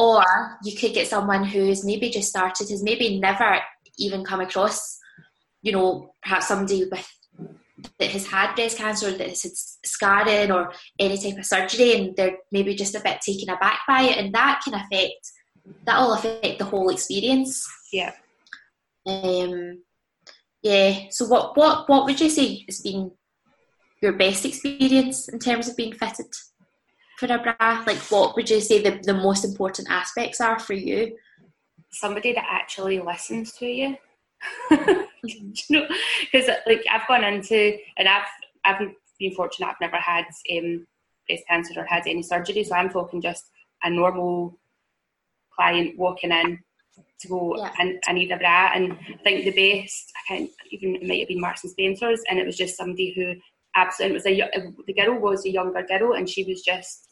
Or 0.00 0.24
you 0.64 0.74
could 0.74 0.94
get 0.94 1.08
someone 1.08 1.44
who's 1.44 1.84
maybe 1.84 2.08
just 2.08 2.30
started, 2.30 2.70
has 2.70 2.82
maybe 2.82 3.20
never 3.20 3.58
even 3.98 4.24
come 4.24 4.40
across, 4.40 4.98
you 5.60 5.72
know, 5.72 6.14
perhaps 6.22 6.48
somebody 6.48 6.86
with 6.90 7.06
that 7.98 8.10
has 8.10 8.26
had 8.26 8.54
breast 8.54 8.78
cancer, 8.78 9.10
that 9.10 9.28
has 9.28 9.42
had 9.42 9.52
scarring 9.84 10.50
or 10.52 10.72
any 10.98 11.18
type 11.18 11.38
of 11.38 11.44
surgery, 11.44 11.96
and 11.96 12.16
they're 12.16 12.38
maybe 12.50 12.74
just 12.74 12.94
a 12.94 13.00
bit 13.00 13.20
taken 13.20 13.50
aback 13.50 13.80
by 13.86 14.04
it, 14.04 14.16
and 14.16 14.34
that 14.34 14.62
can 14.64 14.72
affect 14.72 15.32
that 15.84 16.00
will 16.00 16.14
affect 16.14 16.58
the 16.58 16.64
whole 16.64 16.88
experience. 16.88 17.66
Yeah. 17.92 18.12
Um. 19.06 19.82
Yeah. 20.62 21.08
So 21.10 21.26
what 21.26 21.58
what 21.58 21.90
what 21.90 22.06
would 22.06 22.18
you 22.18 22.30
say 22.30 22.64
has 22.66 22.80
been 22.80 23.10
your 24.00 24.12
best 24.14 24.46
experience 24.46 25.28
in 25.28 25.38
terms 25.38 25.68
of 25.68 25.76
being 25.76 25.92
fitted 25.92 26.32
for 27.20 27.32
a 27.32 27.38
bra? 27.38 27.84
Like, 27.86 27.98
what 28.10 28.34
would 28.34 28.48
you 28.48 28.60
say 28.60 28.82
the, 28.82 28.98
the 29.02 29.14
most 29.14 29.44
important 29.44 29.88
aspects 29.90 30.40
are 30.40 30.58
for 30.58 30.72
you? 30.72 31.16
Somebody 31.90 32.32
that 32.32 32.46
actually 32.48 32.98
listens 33.00 33.52
to 33.52 33.66
you. 33.66 33.96
you 35.22 35.52
know, 35.68 35.86
because 36.32 36.48
like 36.66 36.84
I've 36.90 37.06
gone 37.06 37.24
into 37.24 37.76
and 37.98 38.08
I've 38.08 38.26
I've 38.64 38.78
been 39.18 39.34
fortunate. 39.34 39.68
I've 39.68 39.80
never 39.80 39.96
had 39.96 40.24
um, 40.56 40.86
breast 41.28 41.44
cancer 41.48 41.74
or 41.76 41.84
had 41.84 42.06
any 42.06 42.22
surgery, 42.22 42.64
so 42.64 42.74
I'm 42.74 42.88
talking 42.88 43.20
just 43.20 43.50
a 43.82 43.90
normal 43.90 44.58
client 45.54 45.98
walking 45.98 46.32
in 46.32 46.58
to 47.20 47.28
go 47.28 47.54
yeah. 47.56 47.70
and 47.78 48.02
I 48.06 48.12
need 48.12 48.32
a 48.32 48.38
bra. 48.38 48.70
And 48.74 48.92
I 48.92 49.22
think 49.22 49.44
the 49.44 49.82
best 49.82 50.12
I 50.16 50.34
can't 50.34 50.50
even 50.70 50.96
it 50.96 51.06
might 51.06 51.20
have 51.20 51.28
been 51.28 51.40
Marks 51.40 51.64
and 51.64 51.70
Spencers, 51.70 52.22
and 52.30 52.38
it 52.38 52.46
was 52.46 52.56
just 52.56 52.76
somebody 52.76 53.12
who 53.14 53.34
absolutely 53.76 54.38
it 54.38 54.52
was 54.52 54.66
a 54.66 54.84
the 54.86 54.94
girl 54.94 55.18
was 55.18 55.44
a 55.44 55.50
younger 55.50 55.82
girl, 55.82 56.14
and 56.14 56.28
she 56.28 56.44
was 56.44 56.62
just 56.62 57.09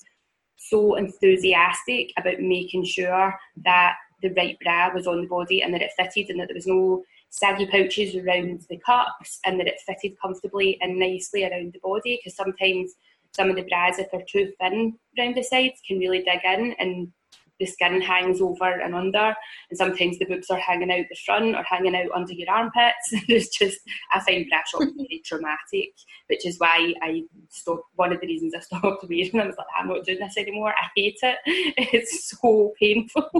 so 0.68 0.96
enthusiastic 0.96 2.12
about 2.16 2.40
making 2.40 2.84
sure 2.84 3.34
that 3.64 3.96
the 4.22 4.30
right 4.30 4.58
bra 4.62 4.92
was 4.92 5.06
on 5.06 5.22
the 5.22 5.28
body 5.28 5.62
and 5.62 5.72
that 5.72 5.82
it 5.82 5.92
fitted 5.96 6.30
and 6.30 6.40
that 6.40 6.48
there 6.48 6.54
was 6.54 6.66
no 6.66 7.02
saggy 7.30 7.66
pouches 7.66 8.16
around 8.16 8.64
the 8.68 8.78
cups 8.78 9.38
and 9.44 9.60
that 9.60 9.66
it 9.66 9.80
fitted 9.86 10.16
comfortably 10.20 10.78
and 10.80 10.98
nicely 10.98 11.44
around 11.44 11.72
the 11.72 11.80
body 11.82 12.18
because 12.18 12.36
sometimes 12.36 12.94
some 13.32 13.50
of 13.50 13.56
the 13.56 13.66
bras 13.68 13.98
if 13.98 14.10
they're 14.10 14.22
too 14.28 14.50
thin 14.58 14.96
around 15.18 15.36
the 15.36 15.42
sides 15.42 15.80
can 15.86 15.98
really 15.98 16.22
dig 16.22 16.40
in 16.44 16.74
and 16.78 17.12
the 17.58 17.66
skin 17.66 18.00
hangs 18.00 18.40
over 18.40 18.70
and 18.70 18.94
under 18.94 19.34
and 19.70 19.78
sometimes 19.78 20.18
the 20.18 20.24
boobs 20.24 20.50
are 20.50 20.58
hanging 20.58 20.90
out 20.90 21.04
the 21.08 21.16
front 21.24 21.54
or 21.54 21.62
hanging 21.62 21.96
out 21.96 22.10
under 22.14 22.32
your 22.32 22.50
armpits 22.50 22.94
it's 23.28 23.56
just 23.56 23.78
I 24.12 24.20
find 24.20 24.46
bra 24.48 24.60
shops 24.66 24.92
very 24.96 25.22
traumatic 25.24 25.94
which 26.28 26.46
is 26.46 26.58
why 26.58 26.94
I 27.02 27.22
stopped 27.50 27.84
one 27.96 28.12
of 28.12 28.20
the 28.20 28.26
reasons 28.26 28.54
I 28.54 28.60
stopped 28.60 29.04
wearing 29.08 29.30
them 29.32 29.46
was 29.46 29.56
like 29.56 29.66
I'm 29.78 29.88
not 29.88 30.04
doing 30.04 30.20
this 30.20 30.36
anymore 30.36 30.70
I 30.70 30.88
hate 30.96 31.18
it 31.22 31.38
it's 31.46 32.30
so 32.30 32.72
painful 32.78 33.30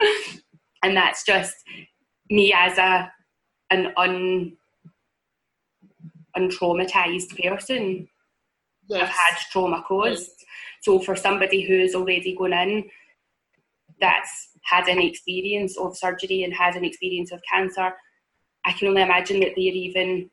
and 0.82 0.96
that's 0.96 1.24
just 1.24 1.56
me 2.30 2.52
as 2.52 2.78
a 2.78 3.12
an 3.70 3.92
un 3.96 4.56
untraumatized 6.36 7.40
person. 7.40 8.08
Yes. 8.88 9.02
I've 9.02 9.08
had 9.08 9.38
trauma 9.50 9.82
caused. 9.86 10.30
Yes. 10.40 10.44
So 10.82 10.98
for 10.98 11.16
somebody 11.16 11.62
who's 11.62 11.94
already 11.94 12.36
gone 12.36 12.52
in 12.52 12.84
that's 14.00 14.48
had 14.62 14.88
an 14.88 14.98
experience 14.98 15.78
of 15.78 15.96
surgery 15.96 16.44
and 16.44 16.54
has 16.54 16.76
an 16.76 16.84
experience 16.84 17.32
of 17.32 17.40
cancer, 17.50 17.92
I 18.64 18.72
can 18.72 18.88
only 18.88 19.02
imagine 19.02 19.40
that 19.40 19.52
they're 19.56 19.64
even 19.64 20.30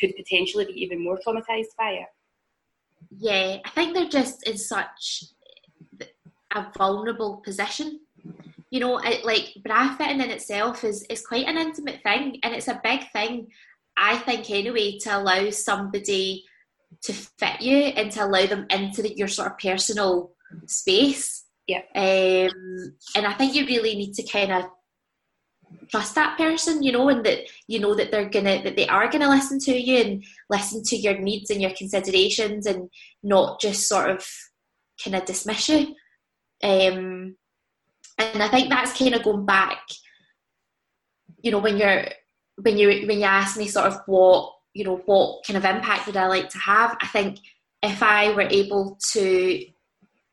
could 0.00 0.14
potentially 0.16 0.64
be 0.64 0.80
even 0.80 1.02
more 1.02 1.18
traumatized 1.26 1.74
by 1.76 1.90
it. 1.90 2.06
Yeah, 3.16 3.56
I 3.64 3.70
think 3.70 3.94
they're 3.94 4.08
just 4.08 4.46
in 4.46 4.56
such 4.56 5.24
a 6.54 6.66
vulnerable 6.76 7.42
position 7.44 8.00
you 8.70 8.80
know, 8.80 8.98
it, 8.98 9.24
like 9.24 9.54
bra 9.64 9.94
fitting 9.96 10.20
in 10.20 10.30
itself 10.30 10.84
is 10.84 11.02
is 11.04 11.26
quite 11.26 11.46
an 11.46 11.56
intimate 11.56 12.02
thing, 12.02 12.38
and 12.42 12.54
it's 12.54 12.68
a 12.68 12.80
big 12.82 13.10
thing, 13.12 13.48
I 13.96 14.18
think, 14.18 14.50
anyway, 14.50 14.98
to 15.00 15.16
allow 15.16 15.50
somebody 15.50 16.44
to 17.02 17.12
fit 17.12 17.60
you 17.60 17.76
and 17.76 18.10
to 18.12 18.24
allow 18.24 18.46
them 18.46 18.66
into 18.70 19.02
the, 19.02 19.16
your 19.16 19.28
sort 19.28 19.48
of 19.48 19.58
personal 19.58 20.32
space. 20.66 21.44
Yeah. 21.68 21.82
Um, 21.94 22.94
and 23.14 23.26
I 23.26 23.34
think 23.34 23.54
you 23.54 23.66
really 23.66 23.94
need 23.94 24.14
to 24.14 24.22
kind 24.22 24.52
of 24.52 24.64
trust 25.90 26.14
that 26.14 26.38
person, 26.38 26.82
you 26.82 26.92
know, 26.92 27.10
and 27.10 27.24
that 27.26 27.40
you 27.66 27.78
know 27.78 27.94
that 27.94 28.10
they're 28.10 28.30
gonna 28.30 28.62
that 28.62 28.74
they 28.74 28.88
are 28.88 29.10
gonna 29.10 29.28
listen 29.28 29.58
to 29.60 29.78
you 29.78 29.98
and 29.98 30.24
listen 30.48 30.82
to 30.84 30.96
your 30.96 31.18
needs 31.18 31.50
and 31.50 31.60
your 31.60 31.72
considerations 31.72 32.66
and 32.66 32.88
not 33.22 33.60
just 33.60 33.86
sort 33.86 34.10
of 34.10 34.26
kind 35.04 35.14
of 35.14 35.26
dismiss 35.26 35.68
you. 35.68 35.94
Um, 36.62 37.36
and 38.16 38.42
I 38.42 38.48
think 38.48 38.70
that's 38.70 38.98
kind 38.98 39.14
of 39.14 39.22
going 39.22 39.44
back. 39.44 39.82
You 41.42 41.50
know, 41.50 41.58
when 41.58 41.76
you're 41.76 42.06
when 42.62 42.78
you 42.78 43.06
when 43.06 43.18
you 43.18 43.24
ask 43.24 43.58
me 43.58 43.68
sort 43.68 43.86
of 43.86 44.00
what 44.06 44.54
you 44.72 44.84
know 44.84 45.02
what 45.04 45.44
kind 45.46 45.58
of 45.58 45.64
impact 45.66 46.06
would 46.06 46.16
I 46.16 46.28
like 46.28 46.48
to 46.48 46.58
have, 46.58 46.96
I 47.02 47.08
think 47.08 47.38
if 47.82 48.02
I 48.02 48.32
were 48.32 48.48
able 48.50 48.98
to 49.12 49.64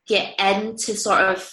get 0.08 0.40
into 0.40 0.96
sort 0.96 1.22
of 1.22 1.52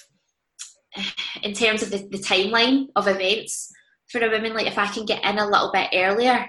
in 1.42 1.52
terms 1.52 1.82
of 1.82 1.90
the, 1.90 1.98
the 1.98 2.18
timeline 2.18 2.86
of 2.96 3.08
events 3.08 3.72
for 4.08 4.22
a 4.22 4.30
woman, 4.30 4.54
like 4.54 4.66
if 4.66 4.78
I 4.78 4.86
can 4.86 5.06
get 5.06 5.24
in 5.24 5.38
a 5.38 5.46
little 5.46 5.72
bit 5.72 5.88
earlier 5.94 6.46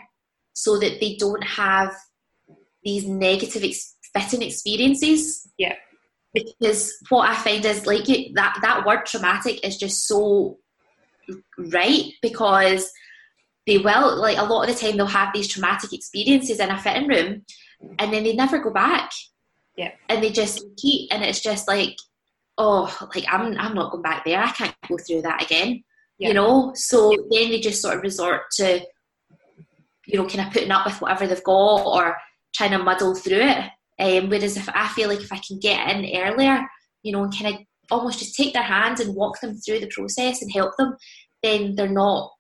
so 0.54 0.78
that 0.80 1.00
they 1.00 1.16
don't 1.18 1.44
have 1.44 1.94
these 2.84 3.08
negative 3.08 3.64
ex- 3.64 3.96
fitting 4.14 4.42
experiences. 4.42 5.50
Yeah 5.58 5.76
because 6.34 6.94
what 7.10 7.30
I 7.30 7.36
find 7.36 7.64
is 7.66 7.86
like 7.86 8.06
that 8.06 8.60
that 8.62 8.86
word 8.86 9.06
traumatic 9.06 9.66
is 9.66 9.78
just 9.78 10.08
so 10.08 10.58
right 11.58 12.06
because 12.22 12.92
they 13.66 13.78
will 13.78 14.18
like 14.18 14.38
a 14.38 14.44
lot 14.44 14.68
of 14.68 14.76
the 14.76 14.82
time 14.82 14.98
they'll 14.98 15.06
have 15.06 15.34
these 15.34 15.48
traumatic 15.48 15.94
experiences 15.94 16.60
in 16.60 16.70
a 16.70 16.78
fitting 16.80 17.08
room 17.08 17.44
and 18.00 18.12
then 18.12 18.24
they 18.24 18.36
never 18.36 18.60
go 18.60 18.72
back 18.72 19.12
yeah 19.78 19.92
and 20.10 20.24
they 20.24 20.30
just 20.30 20.64
keep 20.78 21.12
and 21.12 21.24
it's 21.24 21.42
just 21.42 21.68
like 21.68 21.96
oh 22.58 22.96
like 23.16 23.26
i'm 23.30 23.58
i'm 23.60 23.74
not 23.74 23.92
going 23.92 24.04
back 24.04 24.24
there 24.26 24.42
i 24.42 24.50
can't 24.52 24.76
go 24.88 24.98
through 24.98 25.22
that 25.22 25.44
again 25.44 25.84
yeah. 26.20 26.28
you 26.28 26.34
know 26.34 26.72
so 26.76 27.10
then 27.32 27.50
they 27.50 27.60
just 27.60 27.82
sort 27.82 27.96
of 27.96 28.04
resort 28.04 28.42
to 28.52 28.80
you 30.06 30.18
know 30.18 30.28
kind 30.28 30.48
of 30.48 30.54
putting 30.54 30.72
up 30.72 30.86
with 30.86 31.02
whatever 31.02 31.26
they've 31.26 31.44
got 31.44 31.86
or 31.86 32.16
trying 32.54 32.72
to 32.72 32.78
muddle 32.78 33.16
through 33.16 33.42
it 33.42 33.70
um, 34.00 34.30
whereas 34.30 34.58
if 34.58 34.68
I 34.70 34.88
feel 34.90 35.10
like 35.10 35.22
if 35.22 35.32
I 35.32 35.40
can 35.46 35.60
get 35.60 35.96
in 35.96 36.18
earlier, 36.18 36.68
you 37.04 37.12
know, 37.12 37.24
and 37.24 37.38
kind 37.38 37.56
of 37.56 37.62
almost 37.92 38.20
just 38.20 38.36
take 38.36 38.54
their 38.54 38.64
hands 38.64 39.00
and 39.00 39.16
walk 39.16 39.40
them 39.40 39.56
through 39.56 39.80
the 39.80 39.92
process 39.94 40.42
and 40.42 40.52
help 40.52 40.76
them, 40.78 40.96
then 41.44 41.76
they're 41.76 41.88
not. 41.88 42.32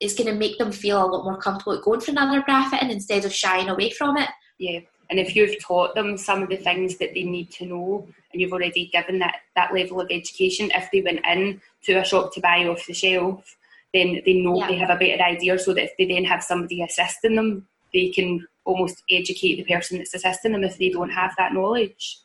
It's 0.00 0.14
going 0.14 0.32
to 0.32 0.38
make 0.38 0.58
them 0.58 0.72
feel 0.72 1.04
a 1.04 1.06
lot 1.06 1.24
more 1.24 1.38
comfortable 1.38 1.80
going 1.80 2.00
for 2.00 2.10
another 2.10 2.42
bra 2.42 2.68
fitting 2.68 2.90
instead 2.90 3.24
of 3.24 3.34
shying 3.34 3.68
away 3.68 3.90
from 3.90 4.16
it. 4.16 4.28
Yeah, 4.58 4.80
and 5.10 5.18
if 5.18 5.36
you've 5.36 5.60
taught 5.60 5.94
them 5.94 6.16
some 6.16 6.42
of 6.42 6.48
the 6.48 6.56
things 6.56 6.96
that 6.98 7.14
they 7.14 7.24
need 7.24 7.50
to 7.52 7.66
know, 7.66 8.08
and 8.32 8.40
you've 8.40 8.52
already 8.52 8.86
given 8.86 9.18
that 9.18 9.36
that 9.54 9.74
level 9.74 10.00
of 10.00 10.08
education, 10.10 10.70
if 10.74 10.90
they 10.90 11.02
went 11.02 11.20
in 11.26 11.60
to 11.84 11.94
a 11.94 12.04
shop 12.04 12.32
to 12.34 12.40
buy 12.40 12.66
off 12.66 12.86
the 12.86 12.94
shelf, 12.94 13.56
then 13.92 14.20
they 14.24 14.34
know 14.34 14.58
yeah. 14.58 14.68
they 14.68 14.76
have 14.76 14.90
a 14.90 14.98
better 14.98 15.22
idea. 15.22 15.58
So 15.58 15.74
that 15.74 15.84
if 15.84 15.96
they 15.98 16.06
then 16.06 16.24
have 16.24 16.42
somebody 16.42 16.82
assisting 16.82 17.36
them, 17.36 17.66
they 17.92 18.08
can 18.10 18.46
almost 18.64 19.02
educate 19.10 19.56
the 19.56 19.74
person 19.74 19.98
that's 19.98 20.14
assisting 20.14 20.52
them 20.52 20.64
if 20.64 20.78
they 20.78 20.88
don't 20.88 21.10
have 21.10 21.34
that 21.38 21.52
knowledge. 21.52 22.18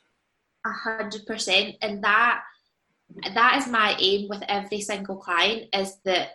A 0.65 0.71
hundred 0.71 1.25
percent, 1.25 1.75
and 1.81 2.03
that 2.03 2.41
that 3.33 3.57
is 3.57 3.67
my 3.67 3.95
aim 3.99 4.29
with 4.29 4.43
every 4.47 4.81
single 4.81 5.17
client 5.17 5.67
is 5.73 5.97
that 6.05 6.29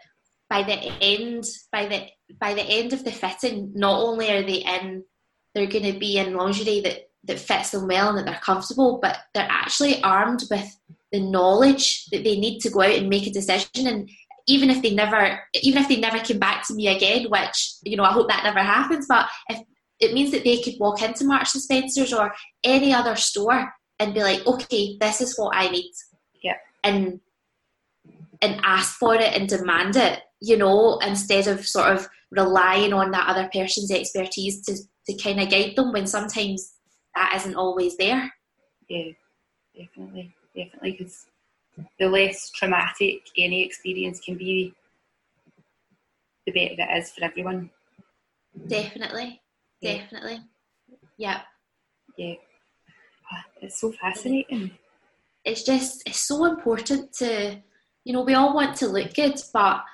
by 0.50 0.62
the 0.62 0.74
end 1.00 1.44
by 1.72 1.86
the 1.86 2.06
by 2.38 2.54
the 2.54 2.62
end 2.62 2.92
of 2.92 3.04
the 3.04 3.12
fitting, 3.12 3.72
not 3.74 4.00
only 4.00 4.30
are 4.30 4.42
they 4.42 4.58
in, 4.58 5.04
they're 5.54 5.66
going 5.66 5.92
to 5.92 5.98
be 5.98 6.18
in 6.18 6.34
lingerie 6.34 6.80
that 6.80 7.08
that 7.26 7.38
fits 7.38 7.70
them 7.70 7.88
well 7.88 8.10
and 8.10 8.18
that 8.18 8.26
they're 8.26 8.40
comfortable, 8.40 8.98
but 9.00 9.18
they're 9.32 9.48
actually 9.48 10.02
armed 10.02 10.42
with 10.50 10.78
the 11.10 11.20
knowledge 11.20 12.06
that 12.06 12.22
they 12.22 12.38
need 12.38 12.60
to 12.60 12.70
go 12.70 12.82
out 12.82 12.90
and 12.90 13.08
make 13.08 13.26
a 13.26 13.30
decision. 13.30 13.86
And 13.86 14.10
even 14.46 14.70
if 14.70 14.82
they 14.82 14.94
never 14.94 15.40
even 15.62 15.82
if 15.82 15.88
they 15.88 15.98
never 15.98 16.18
came 16.18 16.38
back 16.38 16.66
to 16.66 16.74
me 16.74 16.88
again 16.88 17.26
which 17.30 17.74
you 17.82 17.96
know 17.96 18.04
i 18.04 18.12
hope 18.12 18.28
that 18.28 18.44
never 18.44 18.60
happens 18.60 19.06
but 19.08 19.26
if 19.48 19.60
it 20.00 20.12
means 20.12 20.32
that 20.32 20.44
they 20.44 20.60
could 20.60 20.74
walk 20.78 21.00
into 21.02 21.24
marks 21.24 21.54
and 21.54 21.62
spencers 21.62 22.12
or 22.12 22.32
any 22.62 22.92
other 22.92 23.16
store 23.16 23.72
and 23.98 24.12
be 24.12 24.22
like 24.22 24.46
okay 24.46 24.96
this 25.00 25.20
is 25.20 25.36
what 25.38 25.56
i 25.56 25.68
need. 25.68 25.92
Yeah. 26.42 26.56
And 26.82 27.20
and 28.42 28.60
ask 28.64 28.98
for 28.98 29.14
it 29.14 29.32
and 29.32 29.48
demand 29.48 29.96
it 29.96 30.20
you 30.40 30.56
know 30.56 30.98
instead 30.98 31.46
of 31.46 31.66
sort 31.66 31.96
of 31.96 32.08
relying 32.30 32.92
on 32.92 33.12
that 33.12 33.28
other 33.28 33.48
person's 33.52 33.90
expertise 33.90 34.60
to, 34.66 34.76
to 35.06 35.14
kind 35.14 35.40
of 35.40 35.50
guide 35.50 35.74
them 35.76 35.92
when 35.92 36.06
sometimes 36.06 36.74
that 37.14 37.32
isn't 37.36 37.56
always 37.56 37.96
there 37.96 38.32
yeah 38.88 39.12
definitely 39.76 40.34
definitely 40.54 40.92
because 40.92 41.26
the 41.98 42.08
less 42.08 42.50
traumatic 42.50 43.22
any 43.36 43.64
experience 43.64 44.20
can 44.20 44.36
be, 44.36 44.74
the 46.46 46.52
better 46.52 46.74
it 46.78 46.98
is 46.98 47.10
for 47.10 47.24
everyone. 47.24 47.70
Definitely, 48.66 49.40
yeah. 49.80 49.98
definitely, 49.98 50.40
yeah, 51.16 51.40
yeah. 52.16 52.34
Ah, 53.32 53.44
it's 53.60 53.80
so 53.80 53.92
fascinating. 53.92 54.70
It's 55.44 55.62
just 55.62 56.02
it's 56.06 56.20
so 56.20 56.44
important 56.44 57.12
to, 57.14 57.60
you 58.04 58.12
know, 58.12 58.22
we 58.22 58.34
all 58.34 58.54
want 58.54 58.76
to 58.76 58.88
look 58.88 59.14
good, 59.14 59.40
but 59.52 59.84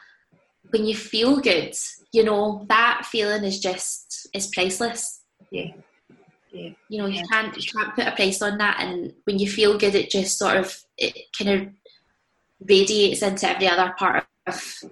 when 0.70 0.86
you 0.86 0.94
feel 0.94 1.40
good, 1.40 1.74
you 2.12 2.24
know 2.24 2.64
that 2.68 3.06
feeling 3.10 3.44
is 3.44 3.60
just 3.60 4.28
is 4.34 4.48
priceless. 4.48 5.22
Yeah. 5.50 5.72
Yeah. 6.52 6.70
You 6.88 6.98
know, 6.98 7.06
you 7.06 7.22
can't 7.30 7.56
you 7.56 7.70
can't 7.72 7.94
put 7.94 8.06
a 8.06 8.12
price 8.12 8.42
on 8.42 8.58
that 8.58 8.80
and 8.80 9.12
when 9.24 9.38
you 9.38 9.48
feel 9.48 9.78
good 9.78 9.94
it 9.94 10.10
just 10.10 10.38
sort 10.38 10.56
of 10.56 10.76
it 10.96 11.14
kind 11.38 11.50
of 11.50 11.68
radiates 12.68 13.22
into 13.22 13.48
every 13.48 13.68
other 13.68 13.94
part 13.96 14.26
of 14.46 14.82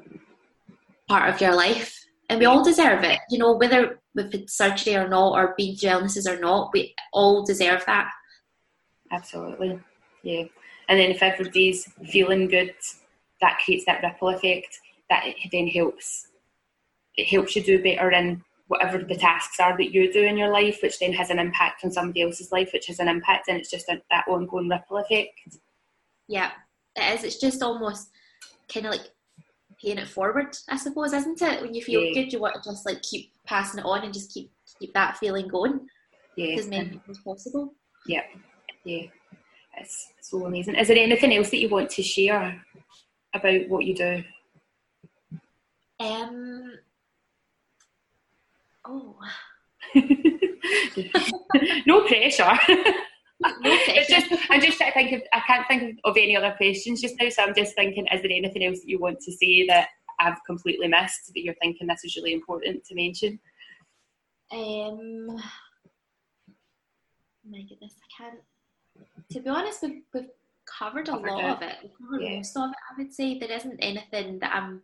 part 1.08 1.32
of 1.32 1.40
your 1.40 1.54
life. 1.54 1.94
And 2.30 2.38
we 2.38 2.44
all 2.44 2.62
deserve 2.62 3.04
it, 3.04 3.20
you 3.30 3.38
know, 3.38 3.54
whether 3.56 4.00
with 4.14 4.48
surgery 4.50 4.94
or 4.96 5.08
not, 5.08 5.32
or 5.32 5.54
being 5.56 5.76
through 5.76 5.90
illnesses 5.90 6.26
or 6.26 6.38
not, 6.38 6.70
we 6.74 6.94
all 7.12 7.42
deserve 7.44 7.82
that. 7.86 8.10
Absolutely, 9.10 9.80
yeah. 10.22 10.44
And 10.88 11.00
then 11.00 11.10
if 11.10 11.22
everybody's 11.22 11.90
feeling 12.10 12.48
good, 12.48 12.74
that 13.40 13.60
creates 13.64 13.86
that 13.86 14.02
ripple 14.02 14.28
effect 14.28 14.78
that 15.10 15.26
it 15.26 15.36
then 15.50 15.68
helps. 15.68 16.28
It 17.16 17.26
helps 17.26 17.56
you 17.56 17.62
do 17.62 17.82
better 17.82 18.10
in 18.12 18.42
whatever 18.68 18.98
the 18.98 19.16
tasks 19.16 19.58
are 19.58 19.76
that 19.76 19.92
you 19.92 20.12
do 20.12 20.22
in 20.22 20.36
your 20.36 20.52
life, 20.52 20.78
which 20.82 20.98
then 20.98 21.12
has 21.14 21.30
an 21.30 21.38
impact 21.38 21.84
on 21.84 21.90
somebody 21.90 22.22
else's 22.22 22.52
life, 22.52 22.70
which 22.72 22.86
has 22.86 23.00
an 23.00 23.08
impact, 23.08 23.48
and 23.48 23.58
it's 23.58 23.70
just 23.70 23.88
a, 23.88 24.00
that 24.10 24.28
ongoing 24.28 24.68
ripple 24.68 24.98
effect. 24.98 25.58
Yeah, 26.28 26.50
it 26.94 27.14
is. 27.14 27.24
It's 27.24 27.40
just 27.40 27.62
almost 27.62 28.10
kind 28.72 28.86
of 28.86 28.92
like 28.92 29.08
paying 29.82 29.98
it 29.98 30.08
forward, 30.08 30.56
I 30.68 30.76
suppose, 30.76 31.12
isn't 31.12 31.40
it? 31.40 31.62
When 31.62 31.74
you 31.74 31.82
feel 31.82 32.02
yeah. 32.02 32.22
good, 32.22 32.32
you 32.32 32.40
want 32.40 32.62
to 32.62 32.70
just 32.70 32.84
like 32.86 33.02
keep 33.02 33.32
passing 33.46 33.80
it 33.80 33.86
on 33.86 34.04
and 34.04 34.12
just 34.12 34.32
keep 34.32 34.50
keep 34.78 34.92
that 34.94 35.16
feeling 35.16 35.48
going. 35.48 35.86
Yeah, 36.36 36.58
as 36.58 36.68
many 36.68 37.00
as 37.08 37.18
possible. 37.18 37.74
Yeah, 38.06 38.22
yeah, 38.84 39.06
it's 39.78 40.12
so 40.20 40.44
amazing. 40.44 40.76
Is 40.76 40.88
there 40.88 40.98
anything 40.98 41.34
else 41.34 41.50
that 41.50 41.58
you 41.58 41.68
want 41.68 41.90
to 41.90 42.02
share 42.02 42.62
about 43.34 43.68
what 43.68 43.84
you 43.84 43.94
do? 43.94 44.22
Um. 46.00 46.72
Oh. 48.86 49.16
no 51.86 52.06
pressure. 52.06 52.58
it's 53.40 54.08
just 54.08 54.50
I'm 54.50 54.60
just 54.60 54.78
trying 54.78 54.92
to 54.92 54.94
think 54.94 55.12
of 55.12 55.22
I 55.32 55.40
can't 55.46 55.66
think 55.68 55.98
of, 56.04 56.16
any 56.16 56.36
other 56.36 56.54
questions 56.56 57.00
just 57.00 57.14
now, 57.20 57.28
so 57.28 57.42
I'm 57.44 57.54
just 57.54 57.74
thinking, 57.74 58.06
is 58.12 58.22
there 58.22 58.30
anything 58.30 58.64
else 58.64 58.80
that 58.80 58.88
you 58.88 58.98
want 58.98 59.20
to 59.20 59.32
say 59.32 59.66
that 59.68 59.88
I've 60.20 60.38
completely 60.46 60.88
missed 60.88 61.32
that 61.34 61.40
you're 61.40 61.54
thinking 61.60 61.86
this 61.86 62.04
is 62.04 62.16
really 62.16 62.32
important 62.32 62.84
to 62.84 62.94
mention? 62.94 63.38
Um 64.52 65.26
my 67.50 67.62
goodness, 67.62 67.94
I 68.02 68.22
can't 68.22 68.40
to 69.32 69.40
be 69.40 69.48
honest, 69.48 69.82
we've, 69.82 70.02
we've 70.12 70.28
covered 70.66 71.08
a 71.08 71.12
covered 71.12 71.30
lot 71.30 71.44
it. 71.44 71.50
of 71.50 71.62
it. 71.62 71.76
We've 71.82 71.92
covered 71.98 72.22
yeah. 72.22 72.36
most 72.36 72.56
of 72.56 72.70
it, 72.70 72.76
I 72.90 72.94
would 72.98 73.12
say. 73.12 73.38
There 73.38 73.50
isn't 73.50 73.78
anything 73.80 74.38
that 74.40 74.52
I'm 74.54 74.82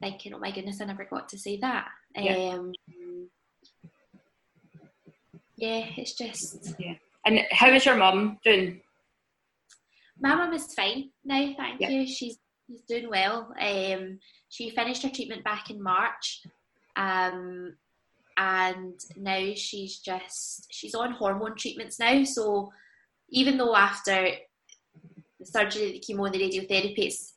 thinking, 0.00 0.34
oh 0.34 0.38
my 0.38 0.50
goodness, 0.50 0.80
I 0.80 0.86
never 0.86 1.04
got 1.04 1.28
to 1.30 1.38
say 1.38 1.58
that. 1.58 1.88
Yeah. 2.16 2.54
Um, 2.54 2.72
yeah, 5.56 5.84
it's 5.96 6.14
just 6.14 6.74
yeah. 6.78 6.94
And 7.24 7.40
how 7.50 7.68
is 7.68 7.84
your 7.84 7.96
mum 7.96 8.38
doing? 8.42 8.80
My 10.18 10.34
mum 10.34 10.52
is 10.54 10.72
fine 10.74 11.10
now, 11.24 11.54
thank 11.56 11.80
you. 11.80 12.06
She's 12.06 12.38
she's 12.66 12.82
doing 12.88 13.10
well. 13.10 13.52
Um, 13.60 14.18
she 14.48 14.70
finished 14.70 15.02
her 15.02 15.10
treatment 15.10 15.44
back 15.44 15.70
in 15.70 15.82
March, 15.82 16.42
um, 16.96 17.74
and 18.36 18.98
now 19.16 19.52
she's 19.54 19.98
just 19.98 20.66
she's 20.70 20.94
on 20.94 21.12
hormone 21.12 21.56
treatments 21.56 21.98
now. 21.98 22.24
So 22.24 22.72
even 23.30 23.58
though 23.58 23.76
after 23.76 24.28
the 25.38 25.46
surgery, 25.46 25.92
the 25.92 26.00
chemo, 26.00 26.26
and 26.26 26.34
the 26.34 26.38
radiotherapy, 26.38 27.06
it's 27.06 27.34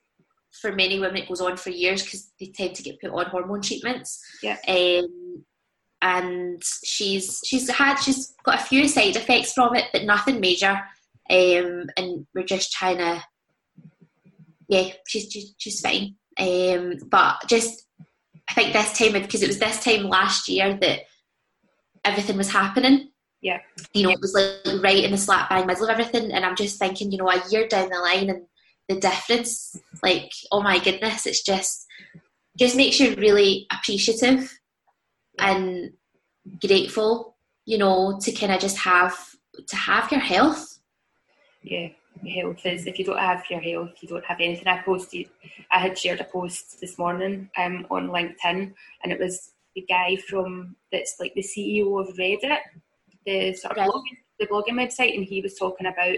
for 0.61 0.71
many 0.71 0.99
women 0.99 1.23
it 1.23 1.27
goes 1.27 1.41
on 1.41 1.57
for 1.57 1.71
years 1.71 2.03
because 2.03 2.31
they 2.39 2.47
tend 2.47 2.75
to 2.75 2.83
get 2.83 3.01
put 3.01 3.11
on 3.11 3.25
hormone 3.25 3.61
treatments. 3.61 4.23
Yeah. 4.41 4.57
Um, 4.67 5.43
and 6.01 6.61
she's 6.83 7.41
she's 7.45 7.69
had 7.69 7.95
she's 7.97 8.33
got 8.43 8.59
a 8.59 8.63
few 8.63 8.87
side 8.87 9.15
effects 9.15 9.53
from 9.53 9.75
it, 9.75 9.85
but 9.93 10.03
nothing 10.03 10.39
major. 10.39 10.79
Um, 11.29 11.85
and 11.97 12.27
we're 12.35 12.43
just 12.43 12.73
trying 12.73 12.97
to, 12.97 13.23
yeah, 14.67 14.89
she's 15.07 15.31
she's, 15.31 15.55
she's 15.57 15.81
fine. 15.81 16.15
Um, 16.37 16.97
but 17.09 17.37
just 17.47 17.87
I 18.49 18.53
think 18.53 18.73
this 18.73 18.97
time 18.97 19.13
because 19.13 19.41
it 19.41 19.47
was 19.47 19.59
this 19.59 19.83
time 19.83 20.03
last 20.03 20.49
year 20.49 20.77
that 20.81 21.01
everything 22.03 22.37
was 22.37 22.51
happening. 22.51 23.09
Yeah, 23.41 23.59
you 23.93 24.03
know, 24.03 24.09
it 24.09 24.21
was 24.21 24.33
like 24.33 24.83
right 24.83 25.03
in 25.03 25.11
the 25.11 25.17
slap 25.17 25.49
bang 25.49 25.65
middle 25.65 25.85
of 25.85 25.89
everything, 25.89 26.31
and 26.33 26.45
I'm 26.45 26.55
just 26.55 26.79
thinking, 26.79 27.11
you 27.11 27.17
know, 27.17 27.29
a 27.29 27.41
year 27.49 27.67
down 27.67 27.89
the 27.89 27.99
line 27.99 28.29
and 28.29 28.43
the 28.89 28.99
difference, 28.99 29.75
like, 30.01 30.31
oh 30.51 30.61
my 30.61 30.79
goodness, 30.79 31.25
it's 31.25 31.43
just 31.43 31.85
just 32.57 32.75
makes 32.75 32.99
you 32.99 33.15
really 33.15 33.65
appreciative 33.71 34.51
and 35.39 35.91
grateful, 36.61 37.35
you 37.65 37.77
know, 37.77 38.19
to 38.21 38.31
kind 38.31 38.51
of 38.51 38.59
just 38.59 38.77
have 38.77 39.17
to 39.67 39.75
have 39.75 40.11
your 40.11 40.19
health. 40.19 40.79
Yeah, 41.63 41.89
health 42.35 42.65
is 42.65 42.85
if 42.85 42.99
you 42.99 43.05
don't 43.05 43.17
have 43.17 43.43
your 43.49 43.61
health, 43.61 43.91
you 44.01 44.09
don't 44.09 44.25
have 44.25 44.39
anything. 44.39 44.67
I 44.67 44.81
posted, 44.81 45.29
I 45.71 45.79
had 45.79 45.97
shared 45.97 46.21
a 46.21 46.25
post 46.25 46.79
this 46.81 46.97
morning 46.97 47.49
um, 47.57 47.87
on 47.89 48.09
LinkedIn, 48.09 48.73
and 49.03 49.11
it 49.11 49.19
was 49.19 49.51
the 49.75 49.85
guy 49.89 50.17
from 50.17 50.75
that's 50.91 51.15
like 51.19 51.33
the 51.33 51.41
CEO 51.41 51.99
of 51.99 52.15
Reddit, 52.15 52.59
the 53.25 53.53
sort 53.53 53.71
of 53.71 53.77
right. 53.77 53.89
blogging, 53.89 54.17
the 54.39 54.47
blogging 54.47 54.75
website, 54.75 55.15
and 55.15 55.25
he 55.25 55.41
was 55.41 55.55
talking 55.55 55.87
about 55.87 56.17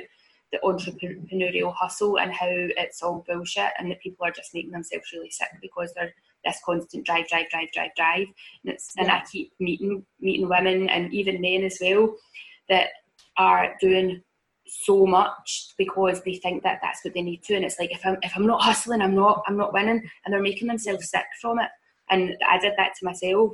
the 0.51 0.59
entrepreneurial 0.63 1.73
hustle 1.73 2.19
and 2.19 2.31
how 2.31 2.47
it's 2.49 3.01
all 3.01 3.25
bullshit 3.27 3.71
and 3.79 3.89
that 3.91 3.99
people 4.01 4.25
are 4.25 4.31
just 4.31 4.53
making 4.53 4.71
themselves 4.71 5.11
really 5.13 5.29
sick 5.29 5.49
because 5.61 5.91
they're 5.93 6.13
this 6.45 6.59
constant 6.63 7.05
drive, 7.05 7.27
drive, 7.27 7.49
drive, 7.49 7.71
drive, 7.73 7.91
drive. 7.95 8.27
And 8.63 8.73
it's 8.73 8.93
yeah. 8.95 9.03
and 9.03 9.11
I 9.11 9.23
keep 9.29 9.51
meeting 9.59 10.05
meeting 10.19 10.47
women 10.47 10.89
and 10.89 11.13
even 11.13 11.41
men 11.41 11.63
as 11.63 11.79
well 11.81 12.15
that 12.69 12.89
are 13.37 13.75
doing 13.81 14.21
so 14.67 15.05
much 15.05 15.73
because 15.77 16.23
they 16.23 16.35
think 16.35 16.63
that 16.63 16.79
that's 16.81 17.03
what 17.03 17.13
they 17.13 17.21
need 17.21 17.43
to 17.43 17.53
and 17.55 17.63
it's 17.63 17.79
like 17.79 17.91
if 17.91 18.03
I'm 18.03 18.17
if 18.23 18.31
I'm 18.35 18.47
not 18.47 18.63
hustling 18.63 19.01
I'm 19.01 19.13
not 19.13 19.43
I'm 19.45 19.57
not 19.57 19.73
winning 19.73 20.01
and 20.25 20.33
they're 20.33 20.41
making 20.41 20.67
themselves 20.67 21.11
sick 21.11 21.25
from 21.39 21.59
it 21.59 21.69
and 22.09 22.35
I 22.49 22.57
did 22.57 22.73
that 22.77 22.93
to 22.97 23.05
myself 23.05 23.51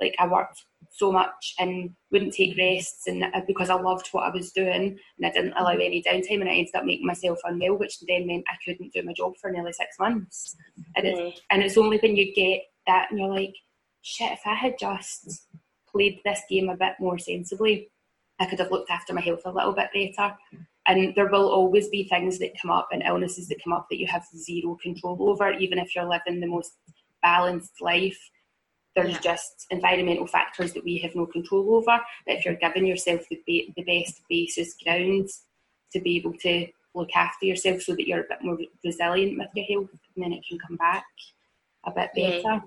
like 0.00 0.14
I 0.18 0.26
worked 0.26 0.64
so 0.96 1.12
much 1.12 1.54
and 1.58 1.90
wouldn't 2.10 2.32
take 2.32 2.52
mm-hmm. 2.52 2.74
rests 2.76 3.06
and 3.06 3.24
uh, 3.24 3.40
because 3.46 3.70
I 3.70 3.74
loved 3.74 4.08
what 4.12 4.24
I 4.24 4.30
was 4.30 4.50
doing 4.52 4.98
and 5.18 5.26
I 5.26 5.30
didn't 5.30 5.52
allow 5.52 5.72
mm-hmm. 5.72 5.82
any 5.82 6.02
downtime 6.02 6.40
and 6.40 6.48
I 6.48 6.54
ended 6.54 6.74
up 6.74 6.84
making 6.84 7.06
myself 7.06 7.38
unwell 7.44 7.78
which 7.78 8.00
then 8.08 8.26
meant 8.26 8.44
I 8.48 8.56
couldn't 8.64 8.92
do 8.92 9.02
my 9.02 9.12
job 9.12 9.34
for 9.40 9.50
nearly 9.50 9.72
six 9.72 9.98
months. 9.98 10.56
And, 10.96 11.06
it's, 11.06 11.18
mm-hmm. 11.18 11.38
and 11.50 11.62
it's 11.62 11.76
only 11.76 11.98
when 11.98 12.16
you 12.16 12.34
get 12.34 12.62
that 12.86 13.08
and 13.10 13.20
you're 13.20 13.32
like 13.32 13.54
shit 14.02 14.32
if 14.32 14.40
I 14.46 14.54
had 14.54 14.78
just 14.78 15.46
played 15.90 16.20
this 16.24 16.40
game 16.48 16.68
a 16.68 16.76
bit 16.76 16.94
more 16.98 17.18
sensibly 17.18 17.90
I 18.38 18.46
could 18.46 18.58
have 18.58 18.70
looked 18.70 18.90
after 18.90 19.14
my 19.14 19.20
health 19.20 19.42
a 19.44 19.50
little 19.50 19.72
bit 19.72 19.88
better. 19.94 20.34
And 20.88 21.14
there 21.16 21.28
will 21.28 21.48
always 21.48 21.88
be 21.88 22.04
things 22.04 22.38
that 22.38 22.60
come 22.60 22.70
up 22.70 22.88
and 22.92 23.02
illnesses 23.02 23.48
that 23.48 23.62
come 23.64 23.72
up 23.72 23.86
that 23.90 23.98
you 23.98 24.06
have 24.06 24.24
zero 24.36 24.76
control 24.80 25.16
over 25.20 25.50
even 25.52 25.78
if 25.78 25.94
you're 25.94 26.08
living 26.08 26.40
the 26.40 26.46
most 26.46 26.74
balanced 27.22 27.80
life 27.80 28.18
there's 28.96 29.12
yeah. 29.12 29.20
just 29.20 29.66
environmental 29.70 30.26
factors 30.26 30.72
that 30.72 30.84
we 30.84 30.98
have 30.98 31.14
no 31.14 31.26
control 31.26 31.76
over. 31.76 32.00
But 32.26 32.36
if 32.36 32.44
you're 32.44 32.54
giving 32.54 32.86
yourself 32.86 33.22
the, 33.30 33.36
ba- 33.46 33.72
the 33.76 33.84
best 33.84 34.22
basis 34.28 34.74
grounds 34.82 35.42
to 35.92 36.00
be 36.00 36.16
able 36.16 36.32
to 36.40 36.66
look 36.94 37.10
after 37.14 37.46
yourself 37.46 37.82
so 37.82 37.94
that 37.94 38.08
you're 38.08 38.22
a 38.22 38.28
bit 38.28 38.42
more 38.42 38.58
resilient 38.84 39.38
with 39.38 39.48
your 39.54 39.66
health, 39.66 39.90
and 40.16 40.24
then 40.24 40.32
it 40.32 40.44
can 40.48 40.58
come 40.58 40.76
back 40.76 41.04
a 41.86 41.92
bit 41.92 42.10
better. 42.14 42.40
Yeah. 42.42 42.60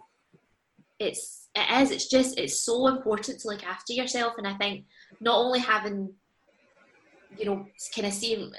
It's 0.99 1.49
it 1.55 1.81
is. 1.81 1.91
It's 1.91 2.07
just 2.07 2.37
it's 2.37 2.61
so 2.61 2.87
important 2.87 3.39
to 3.39 3.47
look 3.47 3.65
after 3.65 3.93
yourself, 3.93 4.35
and 4.37 4.47
I 4.47 4.53
think 4.55 4.85
not 5.19 5.37
only 5.37 5.59
having 5.59 6.13
you 7.37 7.45
know, 7.45 7.65
kind 7.95 8.07
of 8.07 8.13
seeing 8.13 8.51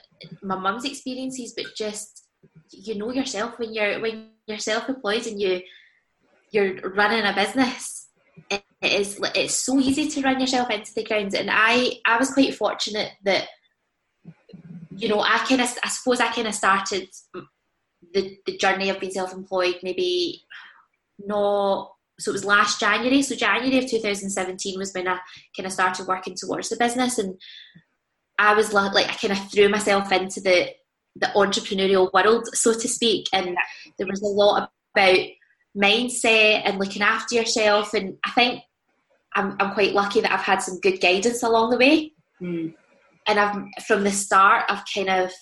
my 0.43 0.57
mum's 0.57 0.85
experiences, 0.85 1.53
but 1.57 1.67
just 1.77 2.25
you 2.71 2.95
know 2.95 3.13
yourself 3.13 3.59
when 3.59 3.75
you're 3.75 4.01
when 4.01 4.31
you're 4.47 4.59
self-employed 4.59 5.27
and 5.27 5.41
you 5.41 5.61
you're 6.53 6.91
running 6.91 7.25
a 7.25 7.33
business. 7.35 8.09
It 8.51 8.63
is 8.83 9.21
it's 9.35 9.55
so 9.55 9.79
easy 9.79 10.09
to 10.09 10.23
run 10.23 10.41
yourself 10.41 10.71
into 10.71 10.93
the 10.95 11.05
ground, 11.05 11.35
and 11.35 11.51
I 11.53 12.01
I 12.07 12.17
was 12.19 12.33
quite 12.33 12.55
fortunate 12.55 13.13
that 13.25 13.49
you 14.97 15.09
know 15.09 15.21
I 15.21 15.39
kind 15.49 15.61
of 15.61 15.73
I 15.85 15.89
suppose 15.89 16.21
I 16.21 16.33
kind 16.33 16.49
of 16.49 16.55
started 16.55 17.09
the 18.13 18.37
the 18.47 18.57
journey 18.57 18.89
of 18.89 18.99
being 18.99 19.13
self-employed 19.13 19.77
maybe 19.83 20.43
not 21.19 21.93
so 22.21 22.31
it 22.31 22.35
was 22.35 22.45
last 22.45 22.79
January. 22.79 23.23
So 23.23 23.35
January 23.35 23.79
of 23.79 23.91
2017 23.91 24.79
was 24.79 24.93
when 24.93 25.09
I 25.09 25.19
kind 25.57 25.67
of 25.67 25.73
started 25.73 26.07
working 26.07 26.35
towards 26.37 26.69
the 26.69 26.77
business, 26.77 27.19
and 27.19 27.41
I 28.39 28.55
was 28.55 28.73
like, 28.73 29.09
I 29.09 29.15
kind 29.15 29.33
of 29.33 29.51
threw 29.51 29.69
myself 29.69 30.13
into 30.13 30.41
the 30.41 30.69
the 31.17 31.27
entrepreneurial 31.35 32.13
world, 32.13 32.47
so 32.55 32.73
to 32.73 32.89
speak, 32.89 33.27
and 33.33 33.57
there 33.99 34.07
was 34.07 34.23
a 34.23 34.27
lot 34.27 34.71
about 34.95 35.19
mindset 35.77 36.63
and 36.65 36.79
looking 36.79 37.03
after 37.03 37.35
yourself. 37.35 37.95
And 37.95 38.17
I 38.25 38.31
think 38.33 38.63
I'm 39.35 39.57
I'm 39.61 39.75
quite 39.75 39.95
lucky 39.95 40.21
that 40.21 40.33
I've 40.33 40.41
had 40.41 40.63
some 40.63 40.81
good 40.81 41.01
guidance 41.01 41.43
along 41.43 41.71
the 41.71 41.79
way. 41.79 42.13
Mm. 42.41 42.75
And 43.27 43.39
I've 43.39 43.85
from 43.87 44.05
the 44.05 44.11
start, 44.11 44.65
I've 44.69 44.85
kind 44.93 45.11
of 45.11 45.33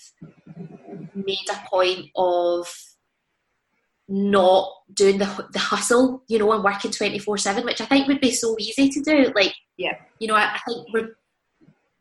made 1.14 1.47
a 1.51 1.69
point 1.69 2.07
of 2.17 2.69
not 4.09 4.73
doing 4.95 5.19
the 5.19 5.49
the 5.53 5.59
hustle, 5.59 6.23
you 6.29 6.38
know, 6.38 6.53
and 6.53 6.64
working 6.64 6.91
twenty 6.91 7.19
four 7.19 7.38
seven, 7.38 7.64
which 7.64 7.81
I 7.81 7.87
think 7.87 8.09
would 8.09 8.21
be 8.21 8.33
so 8.33 8.57
easy 8.59 8.88
to 8.91 9.01
do. 9.01 9.33
Like, 9.35 9.55
yeah, 9.77 9.97
you 10.19 10.29
know, 10.29 10.35
I, 10.35 10.55
I 10.55 10.61
think 10.67 10.87
we're, 10.93 11.17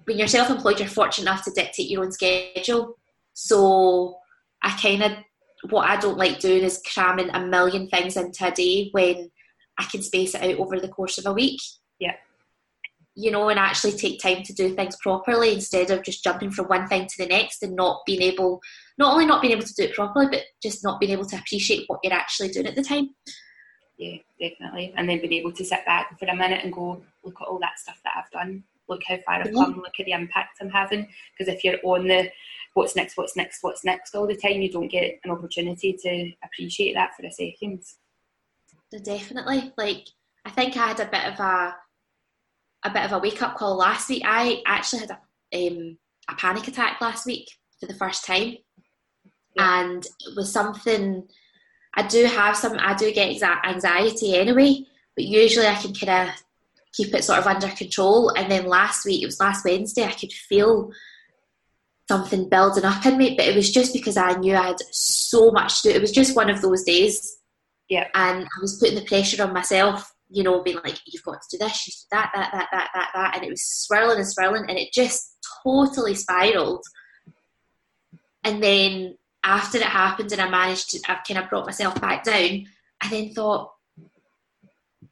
when 0.05 0.17
you're 0.17 0.27
self 0.27 0.49
employed, 0.49 0.79
you're 0.79 0.89
fortunate 0.89 1.29
enough 1.29 1.43
to 1.45 1.51
dictate 1.51 1.89
your 1.89 2.03
own 2.03 2.11
schedule. 2.11 2.97
So 3.33 4.17
I 4.63 4.71
kind 4.81 5.03
of 5.03 5.11
what 5.69 5.89
I 5.89 5.97
don't 5.97 6.17
like 6.17 6.39
doing 6.39 6.63
is 6.63 6.81
cramming 6.93 7.29
a 7.31 7.45
million 7.45 7.87
things 7.87 8.17
into 8.17 8.47
a 8.47 8.51
day 8.51 8.89
when 8.91 9.31
I 9.77 9.83
can 9.85 10.01
space 10.01 10.35
it 10.35 10.43
out 10.43 10.59
over 10.59 10.79
the 10.79 10.87
course 10.87 11.17
of 11.17 11.25
a 11.25 11.33
week. 11.33 11.59
Yeah. 11.99 12.15
You 13.15 13.31
know, 13.31 13.49
and 13.49 13.59
actually 13.59 13.93
take 13.93 14.21
time 14.21 14.43
to 14.43 14.53
do 14.53 14.75
things 14.75 14.95
properly 15.01 15.53
instead 15.53 15.89
of 15.89 16.03
just 16.03 16.23
jumping 16.23 16.51
from 16.51 16.67
one 16.67 16.87
thing 16.87 17.07
to 17.07 17.15
the 17.17 17.27
next 17.27 17.63
and 17.63 17.75
not 17.75 18.01
being 18.05 18.21
able 18.21 18.61
not 18.97 19.13
only 19.13 19.25
not 19.25 19.41
being 19.41 19.53
able 19.53 19.65
to 19.65 19.73
do 19.73 19.83
it 19.83 19.95
properly, 19.95 20.27
but 20.29 20.43
just 20.61 20.83
not 20.83 20.99
being 20.99 21.11
able 21.11 21.25
to 21.25 21.37
appreciate 21.37 21.85
what 21.87 21.99
you're 22.03 22.13
actually 22.13 22.49
doing 22.49 22.67
at 22.67 22.75
the 22.75 22.83
time. 22.83 23.09
Yeah, 23.97 24.17
definitely. 24.39 24.93
And 24.95 25.09
then 25.09 25.19
being 25.21 25.33
able 25.33 25.51
to 25.53 25.65
sit 25.65 25.85
back 25.85 26.17
for 26.19 26.25
a 26.25 26.35
minute 26.35 26.63
and 26.63 26.73
go, 26.73 27.01
look 27.23 27.41
at 27.41 27.47
all 27.47 27.59
that 27.59 27.79
stuff 27.79 27.99
that 28.03 28.13
I've 28.17 28.31
done. 28.31 28.63
Look 28.87 29.01
how 29.07 29.17
far 29.25 29.39
mm-hmm. 29.39 29.57
I've 29.57 29.65
come. 29.65 29.77
Look 29.77 29.99
at 29.99 30.05
the 30.05 30.11
impact 30.13 30.57
I'm 30.61 30.69
having. 30.69 31.07
Because 31.37 31.53
if 31.53 31.63
you're 31.63 31.79
on 31.83 32.07
the 32.07 32.29
what's 32.77 32.95
next, 32.95 33.17
what's 33.17 33.35
next, 33.35 33.59
what's 33.61 33.83
next 33.83 34.15
all 34.15 34.27
the 34.27 34.35
time, 34.35 34.61
you 34.61 34.71
don't 34.71 34.87
get 34.87 35.19
an 35.23 35.31
opportunity 35.31 35.93
to 35.93 36.31
appreciate 36.43 36.93
that 36.93 37.11
for 37.15 37.25
a 37.25 37.31
second. 37.31 37.81
Definitely. 39.03 39.73
Like 39.77 40.07
I 40.45 40.51
think 40.51 40.77
I 40.77 40.87
had 40.87 40.99
a 40.99 41.05
bit 41.05 41.25
of 41.25 41.39
a 41.39 41.75
a 42.83 42.89
bit 42.91 43.03
of 43.03 43.11
a 43.11 43.19
wake 43.19 43.41
up 43.41 43.57
call 43.57 43.75
last 43.75 44.07
week. 44.07 44.23
I 44.25 44.61
actually 44.65 44.99
had 44.99 45.11
a 45.11 45.67
um, 45.67 45.97
a 46.29 46.35
panic 46.35 46.67
attack 46.67 46.99
last 47.01 47.25
week 47.25 47.49
for 47.79 47.85
the 47.85 47.93
first 47.93 48.25
time 48.25 48.57
and 49.57 50.05
it 50.05 50.35
was 50.35 50.51
something 50.51 51.27
I 51.95 52.07
do 52.07 52.25
have 52.25 52.55
some 52.55 52.77
I 52.79 52.93
do 52.95 53.11
get 53.13 53.41
anxiety 53.65 54.35
anyway 54.35 54.83
but 55.15 55.25
usually 55.25 55.67
I 55.67 55.75
can 55.75 55.93
kind 55.93 56.29
of 56.29 56.35
keep 56.93 57.13
it 57.13 57.23
sort 57.23 57.39
of 57.39 57.47
under 57.47 57.67
control 57.69 58.29
and 58.31 58.51
then 58.51 58.65
last 58.65 59.05
week 59.05 59.23
it 59.23 59.27
was 59.27 59.39
last 59.39 59.63
Wednesday 59.65 60.03
I 60.03 60.11
could 60.11 60.31
feel 60.31 60.91
something 62.07 62.49
building 62.49 62.85
up 62.85 63.05
in 63.05 63.17
me 63.17 63.35
but 63.35 63.47
it 63.47 63.55
was 63.55 63.71
just 63.71 63.93
because 63.93 64.17
I 64.17 64.33
knew 64.33 64.55
I 64.55 64.67
had 64.67 64.77
so 64.91 65.51
much 65.51 65.81
to 65.81 65.89
do. 65.89 65.95
It 65.95 66.01
was 66.01 66.11
just 66.11 66.35
one 66.35 66.49
of 66.49 66.61
those 66.61 66.83
days. 66.83 67.37
Yeah. 67.89 68.07
And 68.13 68.43
I 68.43 68.61
was 68.61 68.77
putting 68.79 68.95
the 68.95 69.05
pressure 69.05 69.43
on 69.43 69.53
myself 69.53 70.11
you 70.29 70.43
know 70.43 70.61
being 70.61 70.77
like 70.83 70.99
you've 71.05 71.23
got 71.23 71.41
to 71.41 71.57
do 71.57 71.65
this 71.65 71.87
you 71.87 71.91
do 71.91 71.97
that 72.11 72.31
that 72.35 72.51
that 72.51 72.67
that 72.71 72.89
that 72.93 73.09
that. 73.13 73.35
And 73.35 73.45
it 73.45 73.49
was 73.49 73.63
swirling 73.63 74.17
and 74.17 74.27
swirling 74.27 74.65
and 74.67 74.77
it 74.77 74.93
just 74.93 75.37
totally 75.63 76.15
spiraled. 76.15 76.83
And 78.43 78.63
then 78.63 79.17
after 79.43 79.77
it 79.77 79.83
happened 79.83 80.31
and 80.31 80.41
I 80.41 80.49
managed 80.49 80.89
to, 80.91 80.99
I 81.09 81.15
kind 81.27 81.39
of 81.41 81.49
brought 81.49 81.65
myself 81.65 81.99
back 81.99 82.23
down, 82.23 82.65
I 83.01 83.09
then 83.09 83.33
thought, 83.33 83.71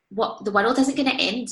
what 0.09 0.43
the 0.45 0.51
world 0.51 0.77
isn't 0.79 0.95
going 0.95 1.09
to 1.09 1.23
end 1.23 1.49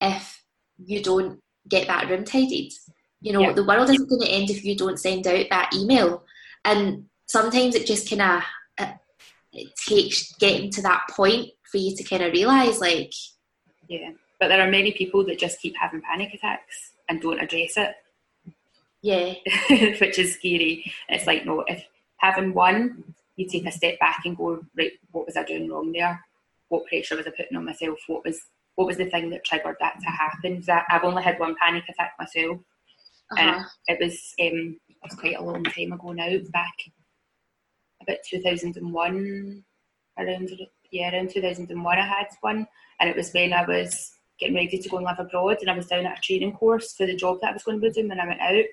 if 0.00 0.42
you 0.78 1.02
don't 1.02 1.40
get 1.68 1.86
that 1.88 2.08
room 2.08 2.24
tidied. 2.24 2.72
You 3.20 3.32
know, 3.32 3.40
yeah. 3.40 3.52
the 3.52 3.64
world 3.64 3.90
isn't 3.90 4.08
going 4.08 4.22
to 4.22 4.28
end 4.28 4.50
if 4.50 4.64
you 4.64 4.76
don't 4.76 4.98
send 4.98 5.26
out 5.26 5.46
that 5.50 5.74
email. 5.74 6.24
And 6.64 7.06
sometimes 7.26 7.74
it 7.74 7.86
just 7.86 8.08
kind 8.08 8.22
of 8.22 8.42
uh, 8.78 8.92
it, 9.52 9.68
it 9.68 9.68
takes 9.88 10.32
getting 10.34 10.70
to 10.72 10.82
that 10.82 11.06
point 11.10 11.50
for 11.70 11.78
you 11.78 11.96
to 11.96 12.04
kind 12.04 12.22
of 12.22 12.32
realize, 12.32 12.80
like, 12.80 13.12
yeah. 13.88 14.10
But 14.38 14.48
there 14.48 14.60
are 14.60 14.70
many 14.70 14.92
people 14.92 15.24
that 15.26 15.38
just 15.38 15.60
keep 15.60 15.76
having 15.76 16.02
panic 16.02 16.34
attacks 16.34 16.92
and 17.08 17.20
don't 17.20 17.40
address 17.40 17.76
it. 17.76 17.94
Yeah. 19.02 19.34
Which 20.00 20.18
is 20.18 20.34
scary. 20.34 20.92
It's 21.08 21.26
like, 21.26 21.46
no, 21.46 21.64
if 21.66 21.84
having 22.18 22.52
one, 22.52 23.04
you 23.36 23.48
take 23.48 23.66
a 23.66 23.72
step 23.72 23.98
back 23.98 24.22
and 24.24 24.36
go, 24.36 24.64
right, 24.76 24.92
what 25.12 25.26
was 25.26 25.36
I 25.36 25.44
doing 25.44 25.70
wrong 25.70 25.92
there? 25.92 26.20
What 26.68 26.86
pressure 26.86 27.16
was 27.16 27.26
I 27.26 27.30
putting 27.30 27.56
on 27.56 27.64
myself? 27.64 27.98
What 28.08 28.24
was 28.24 28.40
what 28.74 28.86
was 28.86 28.98
the 28.98 29.06
thing 29.06 29.30
that 29.30 29.44
triggered 29.44 29.76
that 29.80 29.98
to 30.00 30.06
happen? 30.06 30.62
That 30.66 30.84
I've 30.90 31.04
only 31.04 31.22
had 31.22 31.38
one 31.38 31.54
panic 31.62 31.84
attack 31.88 32.14
myself, 32.18 32.58
uh-huh. 33.30 33.40
and 33.40 33.64
it 33.88 33.98
was 34.00 34.34
um, 34.40 34.76
it 34.88 34.96
was 35.02 35.18
quite 35.18 35.36
a 35.36 35.42
long 35.42 35.64
time 35.64 35.92
ago 35.92 36.12
now. 36.12 36.36
Back 36.52 36.74
about 38.02 38.18
two 38.28 38.40
thousand 38.40 38.76
and 38.76 38.92
one, 38.92 39.64
around 40.18 40.50
yeah, 40.90 41.12
around 41.12 41.30
two 41.30 41.42
thousand 41.42 41.70
and 41.70 41.84
one. 41.84 41.98
I 41.98 42.06
had 42.06 42.28
one, 42.40 42.66
and 43.00 43.10
it 43.10 43.16
was 43.16 43.32
when 43.32 43.52
I 43.52 43.64
was 43.64 44.12
getting 44.38 44.54
ready 44.54 44.78
to 44.78 44.88
go 44.88 44.98
and 44.98 45.06
live 45.06 45.18
abroad, 45.18 45.58
and 45.60 45.70
I 45.70 45.76
was 45.76 45.86
down 45.86 46.06
at 46.06 46.18
a 46.18 46.20
training 46.20 46.52
course 46.52 46.92
for 46.94 47.06
the 47.06 47.16
job 47.16 47.38
that 47.40 47.50
I 47.50 47.52
was 47.54 47.62
going 47.62 47.80
to 47.80 47.86
be 47.86 47.92
doing 47.92 48.08
when 48.08 48.20
I 48.20 48.26
went 48.26 48.40
out 48.40 48.64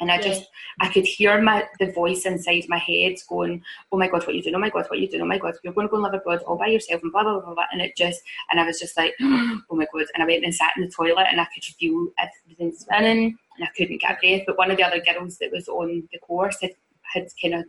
and 0.00 0.10
I 0.10 0.20
just, 0.20 0.46
I 0.80 0.88
could 0.88 1.06
hear 1.06 1.40
my 1.40 1.64
the 1.78 1.92
voice 1.92 2.26
inside 2.26 2.64
my 2.68 2.78
head 2.78 3.14
going, 3.28 3.62
"Oh 3.92 3.96
my 3.96 4.08
God, 4.08 4.22
what 4.22 4.30
are 4.30 4.32
you 4.32 4.42
doing? 4.42 4.56
Oh 4.56 4.58
my 4.58 4.68
God, 4.68 4.86
what 4.88 4.98
are 4.98 5.00
you 5.00 5.08
doing? 5.08 5.22
Oh 5.22 5.26
my 5.26 5.38
God, 5.38 5.54
you're 5.62 5.72
going 5.72 5.86
to 5.86 5.90
go 5.90 5.96
and 5.96 6.04
live 6.04 6.14
abroad 6.14 6.42
all 6.42 6.58
by 6.58 6.66
yourself 6.66 7.02
and 7.02 7.12
blah 7.12 7.22
blah 7.22 7.40
blah 7.40 7.54
blah." 7.54 7.66
And 7.72 7.80
it 7.80 7.96
just, 7.96 8.20
and 8.50 8.58
I 8.58 8.66
was 8.66 8.80
just 8.80 8.96
like, 8.96 9.14
"Oh 9.22 9.60
my 9.70 9.86
God!" 9.92 10.06
And 10.14 10.22
I 10.22 10.26
went 10.26 10.44
and 10.44 10.54
sat 10.54 10.72
in 10.76 10.82
the 10.82 10.90
toilet, 10.90 11.28
and 11.30 11.40
I 11.40 11.46
could 11.54 11.64
feel 11.64 12.08
everything 12.18 12.72
spinning, 12.76 13.38
and 13.56 13.66
I 13.66 13.70
couldn't 13.76 14.00
get 14.00 14.12
a 14.12 14.20
breath. 14.20 14.44
But 14.46 14.58
one 14.58 14.70
of 14.70 14.76
the 14.76 14.84
other 14.84 15.00
girls 15.00 15.38
that 15.38 15.52
was 15.52 15.68
on 15.68 16.08
the 16.12 16.18
course 16.18 16.58
had 16.60 16.72
had 17.12 17.28
kind 17.40 17.54
of 17.54 17.64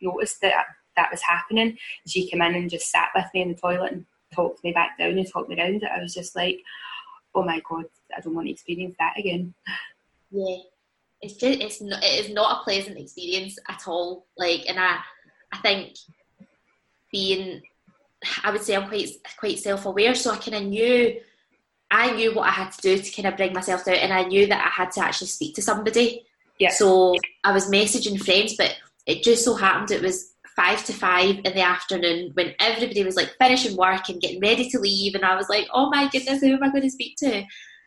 noticed 0.00 0.40
that 0.42 0.66
that 0.96 1.10
was 1.10 1.22
happening. 1.22 1.76
She 2.06 2.28
came 2.28 2.42
in 2.42 2.54
and 2.54 2.70
just 2.70 2.90
sat 2.90 3.08
with 3.14 3.26
me 3.34 3.42
in 3.42 3.48
the 3.48 3.54
toilet 3.54 3.92
and 3.92 4.06
talked 4.32 4.62
me 4.62 4.72
back 4.72 4.98
down 4.98 5.18
and 5.18 5.30
talked 5.30 5.48
me 5.48 5.58
around 5.58 5.82
it. 5.82 5.90
I 5.94 6.00
was 6.00 6.14
just 6.14 6.36
like, 6.36 6.60
"Oh 7.34 7.42
my 7.42 7.60
God, 7.68 7.86
I 8.16 8.20
don't 8.20 8.34
want 8.34 8.46
to 8.46 8.52
experience 8.52 8.94
that 8.98 9.18
again." 9.18 9.54
Yeah 10.30 10.56
it's 11.24 11.34
just 11.34 11.60
it's 11.60 11.80
not, 11.80 12.04
it 12.04 12.26
is 12.26 12.32
not 12.32 12.60
a 12.60 12.64
pleasant 12.64 12.98
experience 12.98 13.58
at 13.68 13.82
all. 13.86 14.26
Like, 14.36 14.64
and 14.68 14.78
I 14.78 14.98
I 15.52 15.58
think 15.58 15.94
being 17.10 17.62
I 18.42 18.50
would 18.50 18.62
say 18.62 18.76
I'm 18.76 18.88
quite 18.88 19.08
quite 19.38 19.58
self 19.58 19.86
aware, 19.86 20.14
so 20.14 20.32
I 20.32 20.36
kind 20.36 20.56
of 20.56 20.64
knew 20.64 21.20
I 21.94 22.10
knew 22.10 22.34
what 22.34 22.48
I 22.48 22.50
had 22.50 22.72
to 22.72 22.80
do 22.80 22.98
to 22.98 23.12
kind 23.12 23.28
of 23.28 23.36
bring 23.36 23.52
myself 23.52 23.86
out, 23.86 23.94
and 23.94 24.12
I 24.12 24.24
knew 24.24 24.48
that 24.48 24.66
I 24.66 24.82
had 24.82 24.90
to 24.92 25.00
actually 25.00 25.28
speak 25.28 25.54
to 25.54 25.62
somebody. 25.62 26.26
Yeah. 26.58 26.70
So 26.70 27.14
I 27.44 27.52
was 27.52 27.70
messaging 27.70 28.20
friends, 28.20 28.56
but 28.58 28.76
it 29.06 29.22
just 29.22 29.44
so 29.44 29.54
happened 29.54 29.92
it 29.92 30.02
was 30.02 30.32
five 30.56 30.84
to 30.86 30.92
five 30.92 31.36
in 31.36 31.52
the 31.54 31.60
afternoon 31.60 32.30
when 32.34 32.54
everybody 32.60 33.04
was 33.04 33.16
like 33.16 33.34
finishing 33.40 33.76
work 33.76 34.08
and 34.08 34.20
getting 34.20 34.40
ready 34.40 34.68
to 34.70 34.80
leave, 34.80 35.14
and 35.14 35.24
I 35.24 35.36
was 35.36 35.48
like, 35.48 35.68
oh 35.72 35.88
my 35.88 36.08
goodness, 36.08 36.40
who 36.40 36.54
am 36.54 36.64
I 36.64 36.70
going 36.70 36.82
to 36.82 36.90
speak 36.90 37.16
to? 37.18 37.44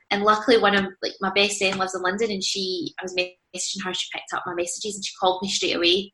And 0.10 0.24
luckily, 0.24 0.58
one 0.58 0.76
of 0.76 0.86
like 1.04 1.14
my 1.20 1.32
best 1.36 1.58
friend 1.58 1.78
lives 1.78 1.94
in 1.94 2.02
London, 2.02 2.32
and 2.32 2.44
she 2.44 2.94
I 3.00 3.04
was 3.04 3.14
messaging 3.14 3.84
her. 3.84 3.94
She 3.94 4.08
picked 4.14 4.34
up 4.34 4.44
my 4.46 4.54
messages 4.54 4.96
and 4.96 5.06
she 5.06 5.14
called 5.20 5.42
me 5.42 5.50
straight 5.50 5.76
away. 5.76 6.14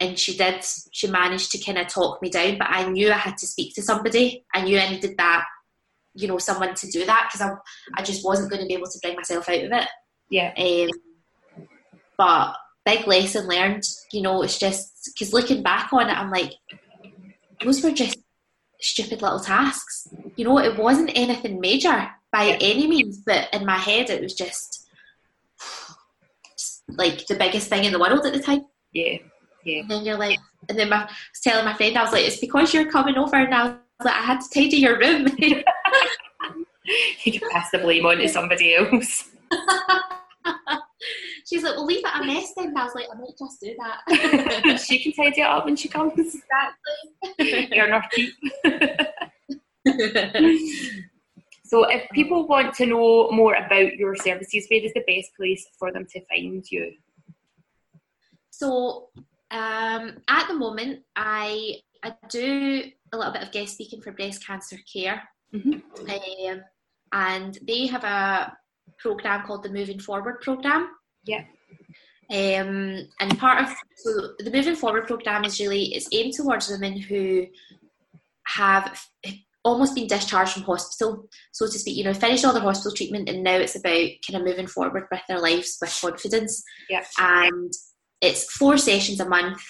And 0.00 0.16
she 0.18 0.36
did. 0.36 0.62
She 0.92 1.08
managed 1.08 1.50
to 1.52 1.64
kind 1.64 1.78
of 1.78 1.88
talk 1.88 2.20
me 2.22 2.28
down, 2.28 2.58
but 2.58 2.68
I 2.70 2.88
knew 2.88 3.10
I 3.10 3.16
had 3.16 3.38
to 3.38 3.46
speak 3.46 3.74
to 3.74 3.82
somebody. 3.82 4.44
I 4.54 4.62
knew 4.62 4.78
I 4.78 4.90
needed 4.90 5.16
that, 5.16 5.44
you 6.18 6.28
know, 6.28 6.38
someone 6.38 6.74
to 6.74 6.90
do 6.90 7.04
that 7.06 7.28
because 7.30 7.46
I 7.46 7.54
I 7.96 8.02
just 8.02 8.24
wasn't 8.24 8.50
going 8.50 8.62
to 8.62 8.66
be 8.66 8.74
able 8.74 8.88
to 8.88 8.98
bring 9.02 9.16
myself 9.16 9.48
out 9.48 9.64
of 9.64 9.72
it. 9.72 9.88
Yeah. 10.30 10.52
Um, 10.56 10.90
but 12.16 12.56
big 12.84 13.06
lesson 13.06 13.46
learned. 13.46 13.84
You 14.12 14.22
know, 14.22 14.42
it's 14.42 14.58
just 14.58 15.10
because 15.14 15.32
looking 15.32 15.62
back 15.62 15.92
on 15.92 16.10
it, 16.10 16.18
I'm 16.18 16.30
like, 16.30 16.52
those 17.62 17.82
were 17.82 17.92
just 17.92 18.18
stupid 18.80 19.22
little 19.22 19.40
tasks. 19.40 20.08
You 20.36 20.44
know, 20.44 20.58
it 20.58 20.76
wasn't 20.76 21.12
anything 21.14 21.60
major 21.60 22.10
by 22.32 22.44
yeah. 22.44 22.58
any 22.60 22.86
means, 22.86 23.18
but 23.24 23.48
in 23.52 23.64
my 23.64 23.76
head 23.76 24.10
it 24.10 24.22
was 24.22 24.34
just, 24.34 24.86
like 26.88 27.26
the 27.26 27.34
biggest 27.34 27.68
thing 27.68 27.84
in 27.84 27.92
the 27.92 27.98
world 27.98 28.24
at 28.24 28.32
the 28.32 28.40
time. 28.40 28.64
Yeah, 28.92 29.18
yeah. 29.64 29.80
And 29.80 29.90
then 29.90 30.04
you're 30.04 30.18
like, 30.18 30.38
and 30.68 30.78
then 30.78 30.88
my, 30.88 30.96
I 30.96 31.04
was 31.04 31.40
telling 31.42 31.64
my 31.64 31.74
friend, 31.74 31.96
I 31.96 32.02
was 32.02 32.12
like, 32.12 32.24
it's 32.24 32.40
because 32.40 32.72
you're 32.72 32.90
coming 32.90 33.16
over, 33.16 33.36
and 33.36 33.54
I 33.54 33.64
was 33.64 33.76
like, 34.04 34.14
I 34.14 34.22
had 34.22 34.40
to 34.40 34.48
tidy 34.48 34.78
your 34.78 34.98
room. 34.98 35.26
you 37.24 37.38
can 37.38 37.48
pass 37.50 37.70
the 37.70 37.78
blame 37.78 38.06
on 38.06 38.18
to 38.18 38.28
somebody 38.28 38.74
else. 38.74 39.30
She's 41.48 41.62
like, 41.62 41.76
"We'll 41.76 41.86
leave 41.86 42.04
it 42.04 42.10
a 42.14 42.24
mess 42.26 42.52
then." 42.56 42.68
And 42.68 42.78
I 42.78 42.84
was 42.84 42.94
like, 42.94 43.06
"I 43.10 43.16
might 43.18 43.38
just 43.38 43.60
do 43.60 43.74
that." 43.78 44.80
she 44.86 45.02
can 45.02 45.12
tidy 45.12 45.40
it 45.40 45.46
up 45.46 45.64
when 45.64 45.76
she 45.76 45.88
comes. 45.88 46.12
Exactly. 46.18 47.68
You're 47.74 47.88
not 47.88 48.10
keep. 48.10 48.34
so, 51.64 51.84
if 51.84 52.08
people 52.10 52.46
want 52.46 52.74
to 52.74 52.86
know 52.86 53.30
more 53.30 53.54
about 53.54 53.96
your 53.96 54.14
services, 54.14 54.66
where 54.68 54.84
is 54.84 54.92
the 54.92 55.04
best 55.06 55.30
place 55.36 55.66
for 55.78 55.90
them 55.90 56.06
to 56.12 56.20
find 56.26 56.70
you? 56.70 56.92
So, 58.50 59.08
um, 59.50 60.18
at 60.28 60.48
the 60.48 60.54
moment, 60.54 61.00
I 61.16 61.76
I 62.02 62.14
do 62.28 62.90
a 63.12 63.16
little 63.16 63.32
bit 63.32 63.42
of 63.42 63.52
guest 63.52 63.72
speaking 63.74 64.02
for 64.02 64.12
breast 64.12 64.44
cancer 64.46 64.78
care, 64.92 65.22
mm-hmm. 65.54 65.80
um, 66.10 66.62
and 67.12 67.58
they 67.66 67.86
have 67.86 68.04
a 68.04 68.56
program 68.98 69.46
called 69.46 69.62
the 69.62 69.70
Moving 69.70 69.98
Forward 69.98 70.40
program. 70.40 70.90
Yeah. 71.24 71.44
Um, 72.30 73.08
and 73.20 73.38
part 73.38 73.62
of 73.62 73.74
so 73.96 74.32
the 74.38 74.50
Moving 74.50 74.76
Forward 74.76 75.06
program 75.06 75.44
is 75.44 75.60
really 75.60 75.94
it's 75.94 76.08
aimed 76.12 76.34
towards 76.34 76.68
women 76.68 76.98
who 76.98 77.46
have 78.46 79.00
almost 79.64 79.94
been 79.94 80.06
discharged 80.06 80.52
from 80.52 80.62
hospital, 80.62 81.28
so 81.52 81.66
to 81.66 81.78
speak. 81.78 81.96
You 81.96 82.04
know, 82.04 82.14
finished 82.14 82.44
all 82.44 82.52
their 82.52 82.62
hospital 82.62 82.94
treatment, 82.94 83.28
and 83.28 83.42
now 83.42 83.56
it's 83.56 83.76
about 83.76 84.08
kind 84.26 84.36
of 84.36 84.44
moving 84.44 84.66
forward 84.66 85.06
with 85.10 85.20
their 85.28 85.40
lives 85.40 85.78
with 85.80 85.98
confidence. 86.00 86.62
Yeah. 86.88 87.04
And 87.18 87.72
it's 88.20 88.50
four 88.52 88.76
sessions 88.76 89.20
a 89.20 89.28
month, 89.28 89.62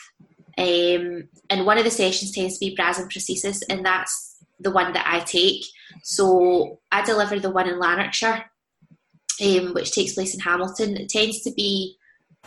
um, 0.57 1.29
and 1.51 1.67
one 1.67 1.79
of 1.79 1.85
the 1.85 1.91
sessions 1.91 2.33
tends 2.33 2.59
to 2.59 2.67
be 2.67 2.75
bras 2.75 2.99
and 2.99 3.11
prosthesis, 3.11 3.63
and 3.71 3.85
that's 3.85 4.37
the 4.59 4.73
one 4.73 4.93
that 4.95 5.07
I 5.07 5.21
take. 5.21 5.65
So 6.03 6.81
I 6.91 7.05
deliver 7.05 7.39
the 7.39 7.51
one 7.51 7.69
in 7.69 7.79
Lanarkshire, 7.79 8.45
um, 9.41 9.75
which 9.75 9.93
takes 9.93 10.15
place 10.15 10.35
in 10.35 10.41
Hamilton. 10.41 10.97
It 10.97 11.09
tends 11.09 11.43
to 11.43 11.53
be 11.53 11.97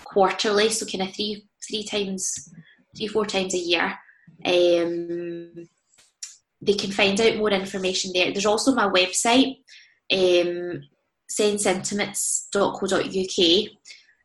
quarterly, 0.03 0.69
so 0.69 0.85
kind 0.85 1.07
of 1.07 1.15
three 1.15 1.47
three 1.67 1.83
times, 1.83 2.53
three 2.95 3.07
four 3.07 3.25
times 3.25 3.53
a 3.53 3.57
year. 3.57 3.97
Um, 4.43 5.67
they 6.61 6.73
can 6.73 6.91
find 6.91 7.19
out 7.19 7.37
more 7.37 7.51
information 7.51 8.11
there. 8.13 8.31
There's 8.31 8.45
also 8.45 8.73
my 8.73 8.87
website, 8.87 9.57
um, 10.11 10.83
senseintimates.co.uk. 11.29 13.69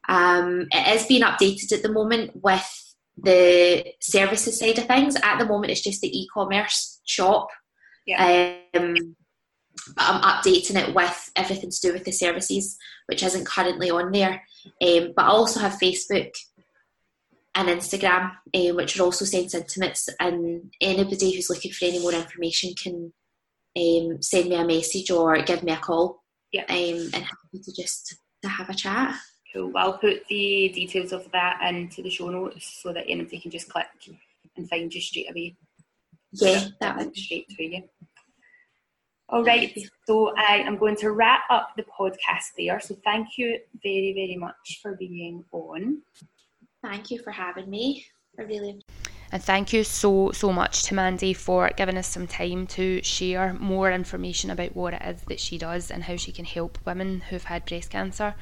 Um, 0.09 0.69
it 0.71 0.97
is 0.97 1.07
being 1.07 1.23
updated 1.23 1.73
at 1.73 1.83
the 1.83 1.91
moment 1.91 2.31
with 2.43 2.95
the 3.17 3.85
services 4.01 4.59
side 4.59 4.79
of 4.79 4.87
things. 4.87 5.17
At 5.17 5.39
the 5.39 5.47
moment, 5.47 5.73
it's 5.73 5.81
just 5.81 6.03
the 6.03 6.21
e-commerce 6.21 7.01
shop. 7.05 7.49
Yeah. 8.07 8.57
Um, 8.75 9.17
but 9.95 10.05
I'm 10.05 10.23
updating 10.23 10.77
it 10.77 10.95
with 10.95 11.31
everything 11.37 11.71
to 11.71 11.81
do 11.81 11.93
with 11.93 12.05
the 12.05 12.13
services, 12.13 12.77
which 13.07 13.23
isn't 13.23 13.47
currently 13.47 13.91
on 13.91 14.11
there. 14.13 14.43
Um, 14.83 15.13
but 15.15 15.25
I 15.25 15.29
also 15.29 15.61
have 15.61 15.79
Facebook 15.81 16.33
and 17.55 17.69
Instagram, 17.69 18.33
um, 18.55 18.77
which 18.77 18.99
are 18.99 19.05
also 19.05 19.25
Sense 19.25 19.55
Intimates, 19.55 20.09
and 20.21 20.73
anybody 20.81 21.35
who's 21.35 21.51
looking 21.51 21.73
for 21.73 21.87
any 21.87 21.99
more 21.99 22.13
information 22.13 22.75
can 22.75 23.13
um, 23.77 24.23
send 24.23 24.49
me 24.49 24.57
a 24.57 24.65
message 24.65 25.11
or 25.11 25.41
give 25.43 25.63
me 25.63 25.73
a 25.73 25.77
call. 25.77 26.23
Yeah. 26.53 26.65
Um, 26.69 27.11
and 27.13 27.15
happy 27.15 27.61
to 27.63 27.73
just 27.73 28.17
to 28.43 28.49
have 28.49 28.71
a 28.71 28.75
chat. 28.75 29.15
Cool. 29.53 29.73
Well, 29.73 29.93
I'll 29.93 29.99
put 29.99 30.27
the 30.29 30.69
details 30.75 31.13
of 31.13 31.31
that 31.33 31.61
into 31.69 32.03
the 32.03 32.11
show 32.11 32.29
notes 32.29 32.81
so 32.83 32.93
that 32.93 33.07
anybody 33.09 33.41
can 33.41 33.51
just 33.51 33.69
click 33.69 33.87
and 34.57 34.69
find 34.69 34.93
you 34.93 35.01
straight 35.01 35.31
away. 35.31 35.57
Yeah, 36.41 36.69
that 36.81 36.97
went 36.97 37.17
straight 37.17 37.49
to 37.49 37.63
you. 37.63 37.83
All 39.29 39.43
right, 39.43 39.77
so 40.07 40.29
uh, 40.29 40.35
I 40.37 40.59
am 40.59 40.77
going 40.77 40.97
to 40.97 41.11
wrap 41.11 41.43
up 41.51 41.71
the 41.77 41.85
podcast 41.99 42.55
there. 42.57 42.79
So 42.79 42.97
thank 43.05 43.39
you 43.39 43.59
very, 43.83 44.13
very 44.15 44.37
much 44.37 44.79
for 44.81 44.95
being 44.95 45.45
on. 45.51 46.03
Thank 46.83 47.11
you 47.11 47.21
for 47.21 47.33
having 47.33 47.69
me. 47.69 48.07
I 48.39 48.43
really 48.43 48.81
and 49.33 49.43
thank 49.43 49.73
you 49.73 49.83
so, 49.83 50.31
so 50.31 50.53
much 50.53 50.85
to 50.85 50.95
Mandy 50.95 51.33
for 51.35 51.71
giving 51.77 51.97
us 51.97 52.07
some 52.07 52.29
time 52.29 52.67
to 52.69 53.03
share 53.03 53.55
more 53.55 53.91
information 53.91 54.51
about 54.51 54.77
what 54.77 54.95
it 54.95 55.03
is 55.03 55.23
that 55.23 55.41
she 55.41 55.59
does 55.59 55.91
and 55.91 56.05
how 56.05 56.17
she 56.17 56.31
can 56.31 56.45
help 56.45 56.79
women 56.87 57.23
who've 57.23 57.43
had 57.43 57.65
breast 57.65 57.91
cancer. 57.91 58.37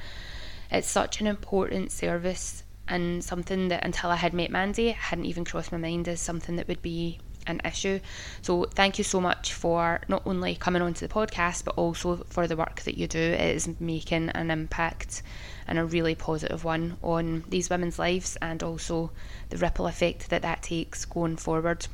It's 0.71 0.91
such 0.91 1.21
an 1.21 1.27
important 1.27 1.91
service 1.91 2.65
and 2.87 3.25
something 3.25 3.69
that 3.69 3.85
until 3.85 4.11
I 4.11 4.17
had 4.17 4.35
met 4.35 4.51
Mandy, 4.51 4.91
hadn't 4.91 5.25
even 5.25 5.47
crossed 5.47 5.73
my 5.73 5.79
mind 5.79 6.07
as 6.07 6.21
something 6.21 6.57
that 6.57 6.69
would 6.69 6.83
be 6.83 7.19
an 7.47 7.61
issue. 7.65 8.01
So 8.43 8.65
thank 8.65 8.99
you 8.99 9.05
so 9.05 9.21
much 9.21 9.53
for 9.53 10.01
not 10.09 10.23
only 10.27 10.55
coming 10.55 10.83
onto 10.83 11.07
the 11.07 11.13
podcast, 11.13 11.65
but 11.65 11.75
also 11.77 12.25
for 12.29 12.47
the 12.47 12.57
work 12.57 12.83
that 12.83 12.99
you 12.99 13.07
do. 13.07 13.19
It 13.19 13.57
is 13.57 13.69
making 13.81 14.31
an 14.31 14.51
impact 14.51 15.23
and 15.67 15.79
a 15.79 15.85
really 15.85 16.15
positive 16.15 16.65
one 16.65 16.97
on 17.03 17.45
these 17.49 17.71
women's 17.71 17.99
lives 17.99 18.37
and 18.43 18.63
also 18.63 19.11
the 19.51 19.57
ripple 19.57 19.87
effect 19.87 20.31
that 20.31 20.43
that 20.43 20.63
takes 20.63 21.05
going 21.05 21.37
forward. 21.37 21.87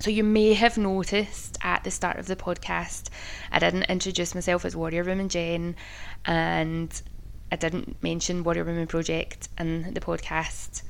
So, 0.00 0.10
you 0.10 0.24
may 0.24 0.54
have 0.54 0.78
noticed 0.78 1.58
at 1.62 1.84
the 1.84 1.90
start 1.90 2.18
of 2.18 2.26
the 2.26 2.34
podcast, 2.34 3.08
I 3.52 3.60
didn't 3.60 3.84
introduce 3.84 4.34
myself 4.34 4.64
as 4.64 4.74
Warrior 4.74 5.04
Woman 5.04 5.28
Jen, 5.28 5.76
and 6.24 7.02
I 7.52 7.56
didn't 7.56 8.02
mention 8.02 8.42
Warrior 8.42 8.64
Women 8.64 8.86
Project 8.88 9.48
in 9.58 9.94
the 9.94 10.00
podcast. 10.00 10.82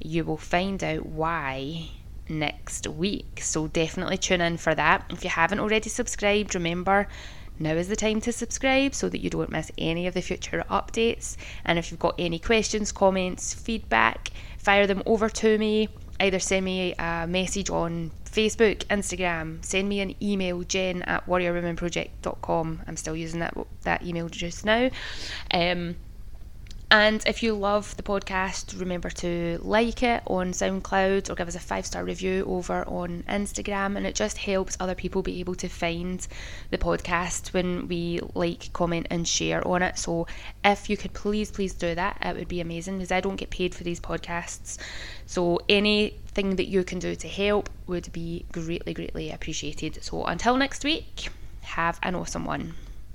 You 0.00 0.24
will 0.24 0.38
find 0.38 0.82
out 0.82 1.06
why 1.06 1.90
next 2.28 2.86
week. 2.86 3.40
So 3.42 3.66
definitely 3.66 4.18
tune 4.18 4.40
in 4.40 4.56
for 4.56 4.74
that. 4.74 5.04
If 5.10 5.24
you 5.24 5.30
haven't 5.30 5.60
already 5.60 5.88
subscribed, 5.88 6.54
remember 6.54 7.08
now 7.58 7.74
is 7.74 7.88
the 7.88 7.96
time 7.96 8.20
to 8.22 8.32
subscribe 8.32 8.94
so 8.94 9.08
that 9.08 9.20
you 9.20 9.30
don't 9.30 9.50
miss 9.50 9.70
any 9.78 10.06
of 10.06 10.14
the 10.14 10.22
future 10.22 10.64
updates. 10.70 11.36
And 11.64 11.78
if 11.78 11.90
you've 11.90 12.00
got 12.00 12.16
any 12.18 12.38
questions, 12.38 12.90
comments, 12.90 13.54
feedback, 13.54 14.30
fire 14.58 14.86
them 14.86 15.02
over 15.06 15.28
to 15.28 15.58
me. 15.58 15.88
Either 16.20 16.38
send 16.38 16.64
me 16.64 16.94
a 16.98 17.26
message 17.28 17.70
on 17.70 18.10
Facebook, 18.24 18.84
Instagram, 18.86 19.64
send 19.64 19.88
me 19.88 20.00
an 20.00 20.14
email, 20.22 20.62
jen 20.62 21.02
at 21.02 21.26
warriorwomenproject.com. 21.26 22.82
I'm 22.86 22.96
still 22.96 23.16
using 23.16 23.40
that, 23.40 23.56
that 23.82 24.04
email 24.04 24.28
just 24.28 24.64
now. 24.64 24.90
Um, 25.52 25.96
and 26.94 27.24
if 27.26 27.42
you 27.42 27.54
love 27.54 27.96
the 27.96 28.04
podcast, 28.04 28.78
remember 28.78 29.10
to 29.10 29.58
like 29.62 30.04
it 30.04 30.22
on 30.28 30.52
SoundCloud 30.52 31.28
or 31.28 31.34
give 31.34 31.48
us 31.48 31.56
a 31.56 31.58
five 31.58 31.84
star 31.84 32.04
review 32.04 32.44
over 32.46 32.84
on 32.86 33.24
Instagram. 33.28 33.96
And 33.96 34.06
it 34.06 34.14
just 34.14 34.38
helps 34.38 34.76
other 34.78 34.94
people 34.94 35.20
be 35.20 35.40
able 35.40 35.56
to 35.56 35.68
find 35.68 36.24
the 36.70 36.78
podcast 36.78 37.52
when 37.52 37.88
we 37.88 38.20
like, 38.34 38.72
comment, 38.72 39.08
and 39.10 39.26
share 39.26 39.66
on 39.66 39.82
it. 39.82 39.98
So 39.98 40.28
if 40.64 40.88
you 40.88 40.96
could 40.96 41.12
please, 41.14 41.50
please 41.50 41.74
do 41.74 41.96
that, 41.96 42.16
it 42.22 42.36
would 42.36 42.46
be 42.46 42.60
amazing 42.60 42.98
because 42.98 43.10
I 43.10 43.20
don't 43.20 43.34
get 43.34 43.50
paid 43.50 43.74
for 43.74 43.82
these 43.82 43.98
podcasts. 43.98 44.78
So 45.26 45.58
anything 45.68 46.54
that 46.54 46.68
you 46.68 46.84
can 46.84 47.00
do 47.00 47.16
to 47.16 47.28
help 47.28 47.70
would 47.88 48.12
be 48.12 48.46
greatly, 48.52 48.94
greatly 48.94 49.32
appreciated. 49.32 49.98
So 50.00 50.22
until 50.26 50.56
next 50.56 50.84
week, 50.84 51.28
have 51.62 51.98
an 52.04 52.14
awesome 52.14 52.44
one. 52.44 52.74